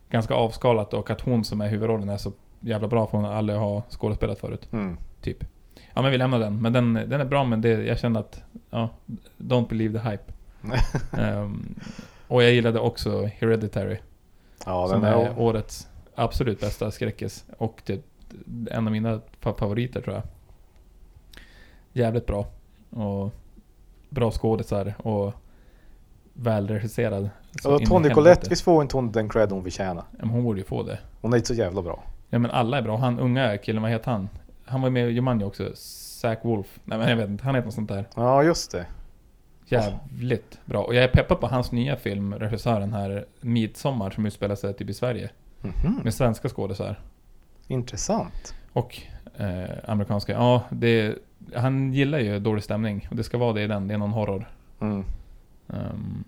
ganska 0.09 0.33
avskalat 0.33 0.93
och 0.93 1.09
att 1.09 1.21
hon 1.21 1.43
som 1.43 1.61
är 1.61 1.67
huvudrollen 1.67 2.09
är 2.09 2.17
så 2.17 2.31
jävla 2.59 2.87
bra 2.87 3.07
för 3.07 3.17
hon 3.17 3.25
aldrig 3.25 3.59
har 3.59 3.81
skådespelat 3.89 4.39
förut. 4.39 4.67
Mm. 4.71 4.97
Typ. 5.21 5.43
Ja 5.93 6.01
men 6.01 6.11
vi 6.11 6.17
lämnar 6.17 6.39
den. 6.39 6.61
Men 6.61 6.73
den, 6.73 6.93
den 6.93 7.21
är 7.21 7.25
bra 7.25 7.43
men 7.43 7.61
det, 7.61 7.69
jag 7.69 7.99
känner 7.99 8.19
att, 8.19 8.43
ja, 8.69 8.89
don't 9.37 9.69
believe 9.69 9.99
the 9.99 10.09
hype. 10.09 10.23
Ehm, 11.21 11.75
och 12.27 12.43
jag 12.43 12.53
gillade 12.53 12.79
också 12.79 13.25
Hereditary. 13.25 13.97
Ja, 14.65 14.87
som 14.87 15.03
är 15.03 15.11
är, 15.13 15.39
årets 15.39 15.87
absolut 16.15 16.59
bästa 16.59 16.91
skräckis. 16.91 17.45
Och 17.57 17.81
det, 17.85 18.01
en 18.71 18.87
av 18.87 18.91
mina 18.91 19.21
fa- 19.41 19.57
favoriter 19.57 20.01
tror 20.01 20.15
jag. 20.15 20.23
jävligt 21.93 22.25
bra. 22.25 22.45
Och 22.89 23.33
bra 24.11 24.31
skådisar 24.31 24.93
och 24.97 25.33
välregisserad. 26.33 27.29
I 27.81 27.85
Tony. 27.85 28.09
Collette, 28.09 28.49
visst 28.49 28.61
får 28.63 28.81
inte 28.81 28.97
hon 28.97 29.11
den 29.11 29.29
cred 29.29 29.51
hon 29.51 29.63
förtjänar? 29.63 30.03
Ja, 30.11 30.17
men 30.19 30.29
hon 30.29 30.43
borde 30.43 30.59
ju 30.59 30.65
få 30.65 30.83
det. 30.83 30.99
Hon 31.21 31.33
är 31.33 31.37
inte 31.37 31.47
så 31.47 31.53
jävla 31.53 31.81
bra. 31.81 32.03
Ja 32.29 32.39
men 32.39 32.51
alla 32.51 32.77
är 32.77 32.81
bra. 32.81 32.97
Han 32.97 33.19
unga 33.19 33.57
killen, 33.57 33.81
vad 33.81 33.91
heter 33.91 34.11
han? 34.11 34.29
Han 34.65 34.81
var 34.81 34.89
med 34.89 35.09
i 35.09 35.11
Jumanji 35.11 35.45
också. 35.45 35.71
Zack 35.75 36.45
Wolf. 36.45 36.79
Nej 36.83 36.97
men 36.97 37.09
jag 37.09 37.15
vet 37.17 37.29
inte, 37.29 37.43
han 37.43 37.55
heter 37.55 37.65
något 37.65 37.73
sånt 37.75 37.89
där. 37.89 38.05
Ja, 38.15 38.43
just 38.43 38.71
det. 38.71 38.85
Jävligt 39.65 40.59
bra. 40.65 40.83
Och 40.83 40.95
jag 40.95 41.03
är 41.03 41.07
peppad 41.07 41.39
på 41.39 41.47
hans 41.47 41.71
nya 41.71 41.95
film, 41.95 42.33
regissören 42.33 42.93
här, 42.93 43.25
Midsommar, 43.41 44.09
som 44.09 44.25
utspelar 44.25 44.55
sig 44.55 44.73
typ 44.73 44.89
i 44.89 44.93
Sverige. 44.93 45.29
Mhm. 45.61 45.99
Med 46.03 46.13
svenska 46.13 46.49
skådisar. 46.49 46.99
Intressant. 47.67 48.53
Och 48.73 49.01
eh, 49.37 49.69
amerikanska. 49.85 50.31
Ja, 50.33 50.63
det, 50.69 51.15
han 51.55 51.93
gillar 51.93 52.19
ju 52.19 52.39
dålig 52.39 52.63
stämning. 52.63 53.07
Och 53.09 53.15
det 53.15 53.23
ska 53.23 53.37
vara 53.37 53.53
det 53.53 53.61
i 53.61 53.67
den. 53.67 53.87
Det 53.87 53.93
är 53.93 53.97
någon 53.97 54.11
horror. 54.11 54.49
Mm. 54.79 55.03
Ehm, 55.67 56.23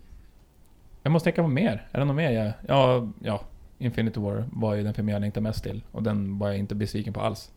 jag 1.02 1.10
måste 1.10 1.24
tänka 1.24 1.42
på 1.42 1.48
mer. 1.48 1.86
Är 1.92 1.98
det 1.98 2.04
något 2.04 2.16
mer 2.16 2.30
jag... 2.30 2.52
Ja, 2.68 3.08
ja. 3.22 3.40
Infinity 3.78 4.20
War 4.20 4.44
var 4.52 4.74
ju 4.74 4.82
den 4.82 4.94
film 4.94 5.08
jag 5.08 5.20
längtade 5.20 5.42
mest 5.42 5.62
till. 5.62 5.84
Och 5.92 6.02
den 6.02 6.38
var 6.38 6.48
jag 6.48 6.58
inte 6.58 6.74
besviken 6.74 7.12
på 7.12 7.20
alls. 7.20 7.52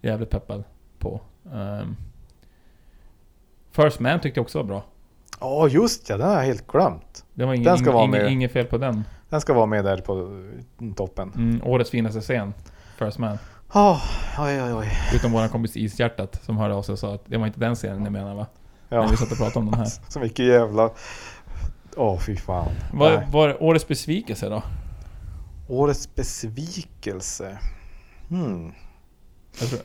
Jävligt 0.00 0.30
peppad 0.30 0.64
på. 0.98 1.20
Ehm, 1.54 1.96
First 3.70 4.00
Man 4.00 4.20
tyckte 4.20 4.38
jag 4.38 4.42
också 4.44 4.58
var 4.58 4.64
bra. 4.64 4.84
Ja, 5.40 5.68
just 5.68 6.08
ja, 6.08 6.16
den 6.16 6.28
har 6.28 6.34
jag 6.36 6.42
helt 6.44 6.66
glömt. 6.66 7.24
Det 7.34 7.44
var 7.44 7.54
ingen, 7.54 7.64
Den 7.64 7.78
ska 7.78 7.88
ing, 7.88 7.94
vara 7.94 8.04
ing, 8.04 8.10
med. 8.10 8.32
inget 8.32 8.52
fel 8.52 8.66
på 8.66 8.78
den. 8.78 9.04
Den 9.28 9.40
ska 9.40 9.54
vara 9.54 9.66
med 9.66 9.84
där 9.84 9.96
på 9.96 10.42
toppen. 10.96 11.32
Mm, 11.36 11.60
årets 11.64 11.90
finaste 11.90 12.20
scen. 12.20 12.54
First 12.98 13.18
Man. 13.18 13.38
Oh, 13.74 14.02
oj, 14.38 14.62
oj, 14.62 14.72
oj. 14.74 14.88
Utom 15.14 15.32
våran 15.32 15.48
kompis 15.48 15.76
Ishjärtat 15.76 16.42
som 16.44 16.56
hörde 16.56 16.74
av 16.74 16.82
sig 16.82 16.92
och 16.92 16.98
sa 16.98 17.14
att 17.14 17.22
det 17.26 17.36
var 17.38 17.46
inte 17.46 17.60
den 17.60 17.74
scenen 17.74 18.02
ni 18.02 18.10
menade 18.10 18.34
va? 18.34 18.46
När 18.88 18.98
Ja, 18.98 19.06
vi 19.10 19.16
satt 19.16 19.32
och 19.32 19.38
pratade 19.38 19.58
om 19.58 19.70
den 19.70 19.80
här. 19.80 19.86
så 20.08 20.20
mycket 20.20 20.46
jävla... 20.46 20.90
Åh, 21.96 22.18
fy 22.20 22.36
fan. 22.36 22.68
Vad 22.92 23.12
Nej. 23.12 23.26
var 23.32 23.62
årets 23.62 23.88
besvikelse 23.88 24.48
då? 24.48 24.62
Årets 25.68 26.14
besvikelse. 26.14 27.58
Hmm. 28.28 28.72
Jag 29.60 29.68
tror, 29.68 29.80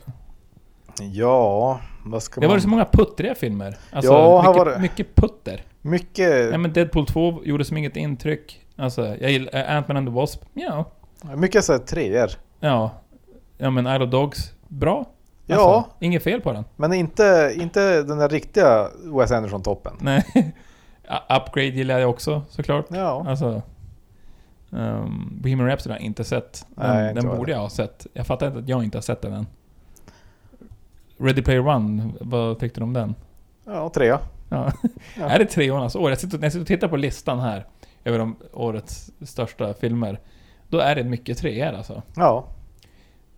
Ja, 1.12 1.80
vad 2.04 2.22
ska 2.22 2.40
det 2.40 2.46
var 2.46 2.54
man... 2.54 2.60
så 2.62 2.68
många 2.68 2.84
puttriga 2.84 3.34
filmer. 3.34 3.76
Alltså, 3.92 4.12
Ja, 4.12 4.40
här 4.40 4.48
mycket, 4.50 4.58
var 4.66 4.72
det- 4.72 4.78
mycket 4.78 5.14
putter. 5.14 5.64
Mycket, 5.82 6.50
Ja, 6.52 6.58
men 6.58 6.72
Deadpool 6.72 7.06
2 7.06 7.40
gjorde 7.44 7.64
som 7.64 7.76
inget 7.76 7.96
intryck. 7.96 8.60
Alltså, 8.76 9.16
jag 9.20 9.30
gillar 9.30 9.52
Ant-Man 9.76 9.96
and 9.96 10.06
the 10.08 10.12
Wasp. 10.12 10.42
Ja. 10.54 10.84
mycket 11.36 11.64
såhär 11.64 11.78
treor. 11.80 12.30
Ja. 12.60 12.90
Ja 13.62 13.70
men 13.70 13.86
Isle 13.86 14.04
of 14.04 14.10
Dogs. 14.10 14.52
Bra. 14.68 15.04
Ja, 15.46 15.56
Alltså, 15.76 15.90
inget 16.00 16.22
fel 16.22 16.40
på 16.40 16.52
den. 16.52 16.64
men 16.76 16.92
inte, 16.92 17.54
inte 17.56 18.02
den 18.02 18.18
där 18.18 18.28
riktiga 18.28 18.88
Wes 19.18 19.30
Anderson-toppen. 19.30 19.92
Nej. 20.00 20.24
Upgrade 21.28 21.66
gillar 21.66 21.98
jag 21.98 22.10
också 22.10 22.42
såklart. 22.48 22.86
Ja, 22.88 23.24
Alltså... 23.28 23.62
Um, 24.70 25.38
Bohemian 25.42 25.68
Rhapsody 25.68 25.92
har 25.92 25.98
jag 25.98 26.04
inte 26.06 26.24
sett. 26.24 26.66
Den, 26.68 26.96
Nej, 26.96 27.08
inte 27.08 27.20
den 27.20 27.30
jag 27.30 27.38
borde 27.38 27.52
jag 27.52 27.58
ha 27.58 27.70
sett. 27.70 28.06
Jag 28.12 28.26
fattar 28.26 28.46
inte 28.46 28.58
att 28.58 28.68
jag 28.68 28.84
inte 28.84 28.98
har 28.98 29.02
sett 29.02 29.22
den 29.22 29.32
än. 29.32 29.46
Ready 31.18 31.42
Player 31.42 31.68
One, 31.68 32.10
vad 32.20 32.58
tyckte 32.58 32.80
du 32.80 32.84
om 32.84 32.92
den? 32.92 33.14
ja 33.64 33.88
trea. 33.94 34.18
Ja. 34.48 34.72
Ja. 35.18 35.24
är 35.28 35.38
det 35.38 35.44
treornas 35.46 35.96
år? 35.96 36.10
Jag 36.10 36.18
sitter, 36.18 36.38
när 36.38 36.44
jag 36.44 36.52
sitter 36.52 36.62
och 36.62 36.66
tittar 36.66 36.88
på 36.88 36.96
listan 36.96 37.40
här 37.40 37.66
över 38.04 38.18
de 38.18 38.36
årets 38.52 39.10
största 39.20 39.74
filmer. 39.74 40.20
Då 40.68 40.78
är 40.78 40.94
det 40.94 41.04
mycket 41.04 41.38
treor 41.38 41.72
alltså. 41.72 42.02
Ja, 42.16 42.44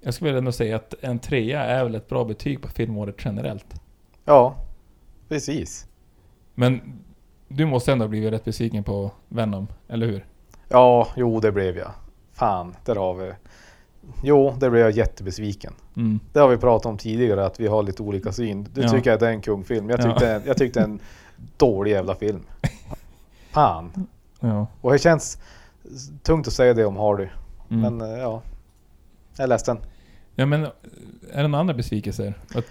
Jag 0.04 0.14
skulle 0.14 0.38
ändå 0.38 0.52
säga 0.52 0.76
att 0.76 0.94
en 1.00 1.18
trea 1.18 1.64
är 1.64 1.84
väl 1.84 1.94
ett 1.94 2.08
bra 2.08 2.24
betyg 2.24 2.62
på 2.62 2.68
filmåret 2.68 3.14
generellt. 3.24 3.66
ja, 4.24 4.54
precis. 5.28 5.86
Men 6.54 6.80
du 7.48 7.66
måste 7.66 7.92
ändå 7.92 8.04
ha 8.04 8.08
blivit 8.08 8.32
rätt 8.32 8.44
besviken 8.44 8.84
på 8.84 9.10
Venom, 9.28 9.66
eller 9.88 10.06
hur? 10.06 10.26
Ja, 10.68 11.08
jo 11.16 11.40
det 11.40 11.52
blev 11.52 11.76
jag. 11.78 11.90
Fan, 12.32 12.74
där 12.84 12.94
har 12.96 13.14
vi 13.14 13.32
Jo, 14.22 14.54
det 14.60 14.70
blev 14.70 14.82
jag 14.82 14.90
jättebesviken. 14.90 15.74
Mm. 15.96 16.20
Det 16.32 16.40
har 16.40 16.48
vi 16.48 16.56
pratat 16.56 16.86
om 16.86 16.98
tidigare, 16.98 17.46
att 17.46 17.60
vi 17.60 17.66
har 17.66 17.82
lite 17.82 18.02
olika 18.02 18.32
syn. 18.32 18.68
Du 18.74 18.82
Ja. 18.82 18.88
tycker 18.88 19.12
att 19.12 19.20
det 19.20 19.26
är 19.26 19.30
en 19.32 19.40
kungfilm. 19.40 19.90
Jag 19.90 20.00
Ja. 20.00 20.04
tyckte, 20.04 20.42
jag 20.46 20.56
tyckte 20.56 20.80
en 20.80 21.00
dålig 21.56 21.90
jävla 21.90 22.14
film. 22.14 22.40
Fan. 23.50 24.06
Ja. 24.40 24.66
Och 24.80 24.92
det 24.92 24.98
känns 24.98 25.38
tungt 26.22 26.46
att 26.46 26.52
säga 26.52 26.74
det 26.74 26.84
om 26.84 26.96
Hardy. 26.96 27.28
Mm. 27.70 27.80
Men 27.98 28.12
eh, 28.12 28.18
ja, 28.18 28.42
jag 29.36 29.44
är 29.44 29.48
ledsen. 29.48 29.78
Ja 30.34 30.46
men, 30.46 30.64
är 31.32 31.42
det 31.42 31.48
några 31.48 31.60
andra 31.60 31.74
besvikelser? 31.74 32.34
Att 32.54 32.64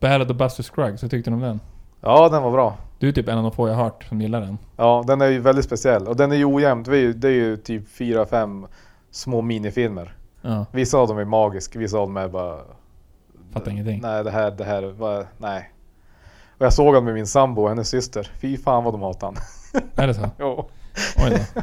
Ballad 0.00 0.30
of 0.30 0.36
Buster 0.36 0.62
Scruggs, 0.62 1.02
vad 1.02 1.10
tyckte 1.10 1.30
du 1.30 1.34
om 1.34 1.40
den? 1.40 1.60
Ja, 2.00 2.28
den 2.28 2.42
var 2.42 2.50
bra. 2.50 2.76
Du 2.98 3.08
är 3.08 3.12
typ 3.12 3.28
en 3.28 3.36
av 3.38 3.42
de 3.42 3.52
få 3.52 3.68
jag 3.68 3.74
har 3.74 3.84
hört 3.84 4.04
som 4.04 4.20
gillar 4.20 4.40
den. 4.40 4.58
Ja, 4.76 5.04
den 5.06 5.20
är 5.20 5.26
ju 5.26 5.40
väldigt 5.40 5.64
speciell. 5.64 6.08
Och 6.08 6.16
den 6.16 6.32
är 6.32 6.36
ju 6.36 6.44
ojämnt. 6.44 6.86
Det 6.86 6.96
är 6.96 7.00
ju, 7.00 7.12
det 7.12 7.28
är 7.28 7.32
ju 7.32 7.56
typ 7.56 7.88
fyra, 7.88 8.26
fem 8.26 8.66
små 9.10 9.40
minifilmer. 9.42 10.14
Ja, 10.42 10.66
Vissa 10.72 10.98
av 10.98 11.08
dem 11.08 11.18
är 11.18 11.24
magiska, 11.24 11.78
vissa 11.78 11.98
av 11.98 12.06
dem 12.06 12.16
är 12.16 12.28
bara... 12.28 12.58
fattar 13.52 13.70
ingenting. 13.70 14.00
Nej, 14.00 14.24
det 14.24 14.30
här, 14.30 14.50
det 14.50 14.64
här 14.64 14.82
var... 14.82 15.26
Nej. 15.38 15.70
Och 16.58 16.66
jag 16.66 16.72
såg 16.72 16.94
den 16.94 17.04
med 17.04 17.14
min 17.14 17.26
sambo 17.26 17.62
och 17.62 17.68
hennes 17.68 17.88
syster. 17.88 18.30
Fy 18.40 18.56
fan 18.56 18.84
vad 18.84 18.94
de 18.94 19.02
hatade 19.02 19.36
han. 19.72 19.82
Är 19.96 20.06
det 20.06 20.14
så? 20.14 20.30
Jo. 20.38 20.68
Oj 21.16 21.30
då. 21.54 21.62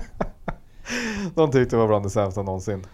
De 1.36 1.52
tyckte 1.52 1.76
det 1.76 1.80
var 1.80 1.88
bland 1.88 2.06
det 2.06 2.10
sämsta 2.10 2.42
någonsin. 2.42 2.86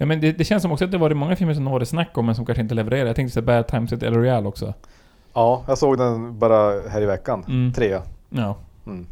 Ja 0.00 0.06
men 0.06 0.20
det, 0.20 0.32
det 0.32 0.44
känns 0.44 0.62
som 0.62 0.72
också 0.72 0.84
att 0.84 0.90
det 0.90 0.98
var 0.98 1.10
många 1.10 1.36
filmer 1.36 1.54
som 1.54 1.64
det 1.64 1.70
var 1.70 1.80
det 1.80 1.86
snack 1.86 2.18
om 2.18 2.26
men 2.26 2.34
som 2.34 2.46
kanske 2.46 2.62
inte 2.62 2.74
levererar. 2.74 3.06
Jag 3.06 3.16
tänkte 3.16 3.34
säga 3.34 3.46
Bad 3.46 3.66
Times 3.66 3.92
at 3.92 4.02
El 4.02 4.14
Royale 4.14 4.48
också. 4.48 4.74
Ja, 5.32 5.64
jag 5.68 5.78
såg 5.78 5.98
den 5.98 6.38
bara 6.38 6.88
här 6.88 7.02
i 7.02 7.06
veckan. 7.06 7.44
Mm. 7.48 7.72
Trea. 7.72 8.02
Ja. 8.30 8.56
Mm. 8.86 9.06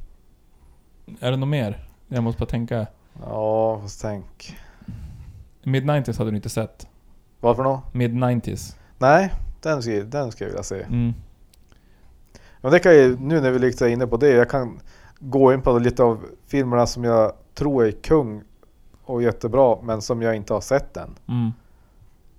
Är 1.21 1.31
det 1.31 1.37
något 1.37 1.49
mer? 1.49 1.85
Jag 2.09 2.23
måste 2.23 2.39
bara 2.41 2.47
tänka. 2.47 2.87
Ja, 3.23 3.81
fast 3.83 4.03
tänk. 4.03 4.57
Mid-90s 5.63 6.19
hade 6.19 6.31
du 6.31 6.37
inte 6.37 6.49
sett. 6.49 6.87
Varför 7.41 7.65
då? 7.65 7.83
Mid-90s. 7.93 8.77
Nej, 8.99 9.33
den 9.63 9.83
ska, 9.83 9.91
den 9.93 10.33
ska 10.33 10.45
jag 10.45 10.49
vilja 10.49 10.63
se. 10.63 10.83
Mm. 10.83 11.15
Men 12.61 12.73
det 12.73 12.79
kan 12.79 12.95
ju, 12.95 13.19
nu 13.19 13.41
när 13.41 13.51
vi 13.51 13.59
liksom 13.59 13.87
är 13.87 13.91
inne 13.91 14.07
på 14.07 14.17
det, 14.17 14.29
jag 14.29 14.51
kan 14.51 14.81
gå 15.19 15.53
in 15.53 15.63
på 15.63 15.79
lite 15.79 16.03
av 16.03 16.25
filmerna 16.47 16.87
som 16.87 17.05
jag 17.05 17.33
tror 17.55 17.87
är 17.87 17.91
kung 17.91 18.43
och 19.07 19.23
jättebra, 19.23 19.79
men 19.83 20.03
som 20.03 20.23
jag 20.23 20.37
inte 20.37 20.53
har 20.55 20.61
sett 20.61 20.97
än. 20.97 21.15
Mm. 21.29 21.53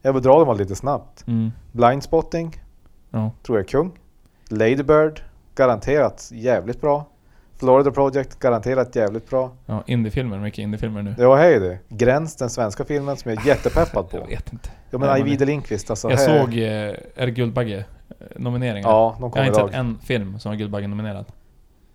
Jag 0.01 0.13
vill 0.13 0.23
dra 0.23 0.45
dem 0.45 0.57
lite 0.57 0.75
snabbt. 0.75 1.27
Mm. 1.27 1.51
Blindspotting, 1.71 2.61
Ja. 3.09 3.31
tror 3.43 3.57
jag 3.57 3.63
är 3.63 3.67
kung. 3.67 3.91
Lady 4.49 4.83
Bird, 4.83 5.21
garanterat 5.55 6.29
jävligt 6.33 6.81
bra. 6.81 7.05
Florida 7.59 7.91
Project, 7.91 8.39
garanterat 8.39 8.95
jävligt 8.95 9.29
bra. 9.29 9.51
Ja, 9.65 9.83
indiefilmer. 9.85 10.39
Mycket 10.39 10.59
indiefilmer 10.59 11.01
nu. 11.01 11.15
Ja, 11.17 11.35
hej 11.35 11.59
det. 11.59 11.79
Gräns, 11.89 12.35
den 12.35 12.49
svenska 12.49 12.85
filmen 12.85 13.17
som 13.17 13.31
jag 13.31 13.41
är 13.43 13.47
jättepeppad 13.47 14.09
på. 14.09 14.17
Jag 14.21 14.27
vet 14.27 14.53
inte. 14.53 14.69
Ja 14.89 14.97
men 14.97 15.09
Ajvide 15.09 15.45
Lindqvist 15.45 15.89
alltså. 15.89 16.09
jag 16.09 16.17
här- 16.17 16.39
såg, 16.39 16.53
eh, 16.53 16.63
är 17.15 17.25
det 17.25 17.31
Guldbagge? 17.31 17.77
eh, 18.09 18.25
Nomineringar? 18.35 18.89
Ja, 18.89 19.15
de 19.19 19.23
jag 19.35 19.41
har 19.41 19.45
inte 19.47 19.59
idag. 19.59 19.69
sett 19.69 19.79
en 19.79 19.99
film 19.99 20.39
som 20.39 20.51
var 20.51 20.55
Guldbagge 20.57 20.87
nominerad. 20.87 21.25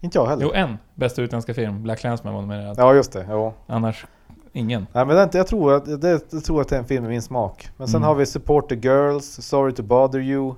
Inte 0.00 0.18
jag 0.18 0.26
heller. 0.26 0.44
Jo, 0.44 0.52
en! 0.54 0.78
Bästa 0.94 1.22
utländska 1.22 1.54
film. 1.54 1.82
Black 1.82 1.98
Clansman 1.98 2.34
var 2.34 2.40
nominerad. 2.40 2.74
Ja 2.78 2.94
just 2.94 3.12
det, 3.12 3.26
jo. 3.30 3.52
Annars, 3.66 4.06
ingen. 4.52 4.86
Nej 4.92 5.06
men 5.06 5.16
det, 5.16 5.34
jag 5.38 5.46
tror, 5.46 5.72
att, 5.74 6.00
det, 6.00 6.20
jag 6.30 6.44
tror 6.44 6.60
att 6.60 6.68
det 6.68 6.74
är 6.76 6.78
en 6.80 6.84
film 6.86 7.02
med 7.02 7.10
min 7.10 7.22
smak. 7.22 7.68
Men 7.76 7.88
sen 7.88 7.96
Mm. 7.96 8.06
har 8.08 8.14
vi 8.14 8.26
Support 8.26 8.68
the 8.68 8.74
Girls, 8.74 9.26
Sorry 9.46 9.72
to 9.74 9.82
Bother 9.82 10.20
You, 10.20 10.54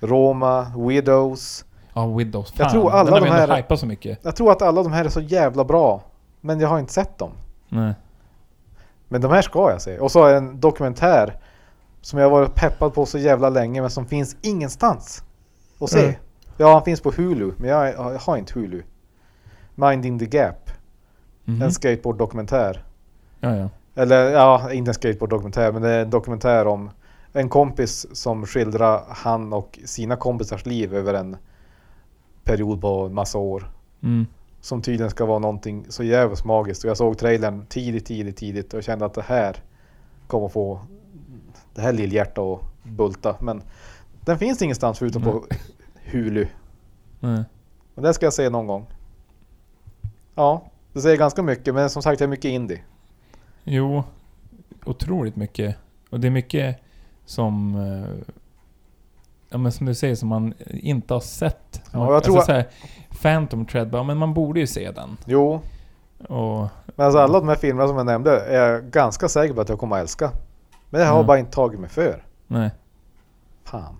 Roma, 0.00 0.72
Widows. 0.76 1.64
Ja, 1.94 2.06
Widows. 2.06 2.52
Jag 2.56 2.64
Fan, 2.70 2.72
tror 2.72 2.90
alla 2.90 3.04
den 3.04 3.12
har 3.28 3.46
de 3.46 3.52
här- 3.68 3.76
så 3.76 3.86
mycket. 3.86 4.18
Jag 4.22 4.36
tror 4.36 4.52
att 4.52 4.62
alla 4.62 4.82
de 4.82 4.92
här 4.92 5.04
är 5.04 5.08
så 5.08 5.20
jävla 5.20 5.64
bra. 5.64 6.02
Men 6.40 6.60
jag 6.60 6.68
har 6.68 6.78
inte 6.78 6.92
sett 6.92 7.18
dem. 7.18 7.30
Nej. 7.68 7.94
Men 9.08 9.20
de 9.20 9.30
här 9.30 9.42
ska 9.42 9.70
jag 9.70 9.82
se. 9.82 9.98
Och 9.98 10.10
så 10.12 10.24
är 10.24 10.30
det 10.32 10.36
en 10.38 10.60
dokumentär 10.60 11.36
som 12.00 12.18
jag 12.18 12.26
har 12.26 12.30
varit 12.30 12.54
peppad 12.54 12.94
på 12.94 13.06
så 13.06 13.18
jävla 13.18 13.48
länge 13.50 13.80
men 13.80 13.90
som 13.90 14.06
finns 14.06 14.36
ingenstans 14.42 15.24
att 15.80 15.90
se. 15.90 16.02
Mm. 16.04 16.14
Ja, 16.56 16.72
han 16.72 16.82
finns 16.82 17.00
på 17.00 17.10
Hulu, 17.10 17.52
men 17.56 17.70
jag, 17.70 17.88
jag 17.94 18.18
har 18.18 18.36
inte 18.36 18.52
Hulu. 18.58 18.82
Minding 19.74 20.18
the 20.18 20.26
Gap, 20.26 20.70
Mhm. 21.44 21.62
en 21.62 21.72
skateboarddokumentär. 21.72 22.84
Ja, 23.40 23.56
ja. 23.56 23.68
Eller 23.94 24.30
ja, 24.30 24.72
inte 24.72 24.90
en 24.90 24.94
skateboarddokumentär, 24.94 25.72
men 25.72 25.82
det 25.82 25.88
är 25.88 26.02
en 26.02 26.10
dokumentär 26.10 26.66
om 26.66 26.90
en 27.32 27.48
kompis 27.48 28.06
som 28.12 28.46
skildrar 28.46 29.04
han 29.08 29.52
och 29.52 29.78
sina 29.84 30.16
kompisars 30.16 30.66
liv 30.66 30.94
över 30.94 31.14
en 31.14 31.36
period 32.44 32.80
på 32.80 33.06
en 33.06 33.14
massa 33.14 33.38
år. 33.38 33.70
Mm. 34.02 34.26
Som 34.60 34.82
tydligen 34.82 35.10
ska 35.10 35.24
vara 35.24 35.38
någonting 35.38 35.86
så 35.88 36.02
jävligt 36.02 36.44
magiskt. 36.44 36.84
Och 36.84 36.90
jag 36.90 36.96
såg 36.96 37.18
trailern 37.18 37.66
tidigt, 37.66 38.06
tidigt, 38.06 38.36
tidigt 38.36 38.74
och 38.74 38.82
kände 38.82 39.04
att 39.04 39.14
det 39.14 39.22
här 39.22 39.56
kommer 40.26 40.48
få 40.48 40.80
det 41.74 41.80
här 41.80 41.92
lillhjärta 41.92 42.42
att 42.42 42.60
bulta. 42.82 43.36
Men 43.40 43.62
den 44.24 44.38
finns 44.38 44.62
ingenstans 44.62 44.98
förutom 44.98 45.22
på 45.22 45.44
Hulu. 46.10 46.46
Nej. 47.20 47.44
Och 47.94 48.02
det 48.02 48.14
ska 48.14 48.26
jag 48.26 48.32
se 48.32 48.50
någon 48.50 48.66
gång. 48.66 48.86
Ja, 50.34 50.70
det 50.92 51.00
säger 51.00 51.16
ganska 51.16 51.42
mycket, 51.42 51.74
men 51.74 51.90
som 51.90 52.02
sagt 52.02 52.18
det 52.18 52.24
är 52.24 52.28
mycket 52.28 52.48
indie. 52.48 52.82
Jo, 53.72 54.04
otroligt 54.84 55.36
mycket. 55.36 55.76
Och 56.10 56.20
det 56.20 56.26
är 56.28 56.30
mycket 56.30 56.76
som... 57.24 57.74
eh, 57.74 58.34
ja, 59.48 59.58
men 59.58 59.72
som 59.72 59.86
du 59.86 59.94
säger, 59.94 60.14
som 60.14 60.28
man 60.28 60.54
inte 60.66 61.14
har 61.14 61.20
sett. 61.20 61.82
Ja, 61.92 61.98
Man, 61.98 62.12
jag 62.12 62.24
tror 62.24 62.36
alltså, 62.36 62.52
att- 62.52 62.66
Phantom 63.22 63.66
Thread, 63.66 63.88
ja, 63.94 64.02
men 64.02 64.16
man 64.16 64.34
borde 64.34 64.60
ju 64.60 64.66
se 64.66 64.90
den. 64.90 65.16
Jo, 65.26 65.60
Och, 66.28 66.68
men 66.96 67.06
alltså 67.06 67.18
alla 67.18 67.38
de 67.40 67.48
här 67.48 67.56
filmerna 67.56 67.88
som 67.88 67.96
jag 67.96 68.06
nämnde 68.06 68.40
är 68.40 68.70
jag 68.70 68.84
ganska 68.84 69.28
säker 69.28 69.54
på 69.54 69.60
att 69.60 69.68
jag 69.68 69.78
kommer 69.78 69.96
att 69.96 70.02
älska. 70.02 70.30
Men 70.90 71.00
jag 71.00 71.08
har 71.08 71.14
Mm. 71.14 71.26
bara 71.26 71.38
inte 71.38 71.50
tagit 71.52 71.80
mig 71.80 71.90
för. 71.90 72.24
nej. 72.46 72.70
Fan. 73.64 73.96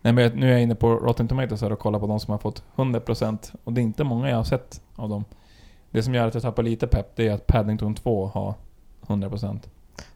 nej 0.00 0.12
men 0.12 0.32
nu 0.32 0.46
är 0.48 0.52
jag 0.52 0.62
inne 0.62 0.74
på 0.74 0.88
Rotten 0.94 1.28
Tomatoes 1.28 1.62
här 1.62 1.72
och 1.72 1.78
kollar 1.78 1.98
på 1.98 2.06
de 2.06 2.20
som 2.20 2.32
har 2.32 2.38
fått 2.38 2.62
100% 2.76 3.52
och 3.64 3.72
det 3.72 3.80
är 3.80 3.82
inte 3.82 4.04
många 4.04 4.30
jag 4.30 4.36
har 4.36 4.44
sett 4.44 4.82
av 4.96 5.08
dem. 5.08 5.24
Det 5.90 6.02
som 6.02 6.14
gör 6.14 6.26
att 6.26 6.34
jag 6.34 6.42
tappar 6.42 6.62
lite 6.62 6.86
pepp, 6.86 7.16
det 7.16 7.28
är 7.28 7.32
att 7.34 7.46
Paddington 7.46 7.94
2 7.94 8.26
har 8.26 8.54
100%. 9.08 9.68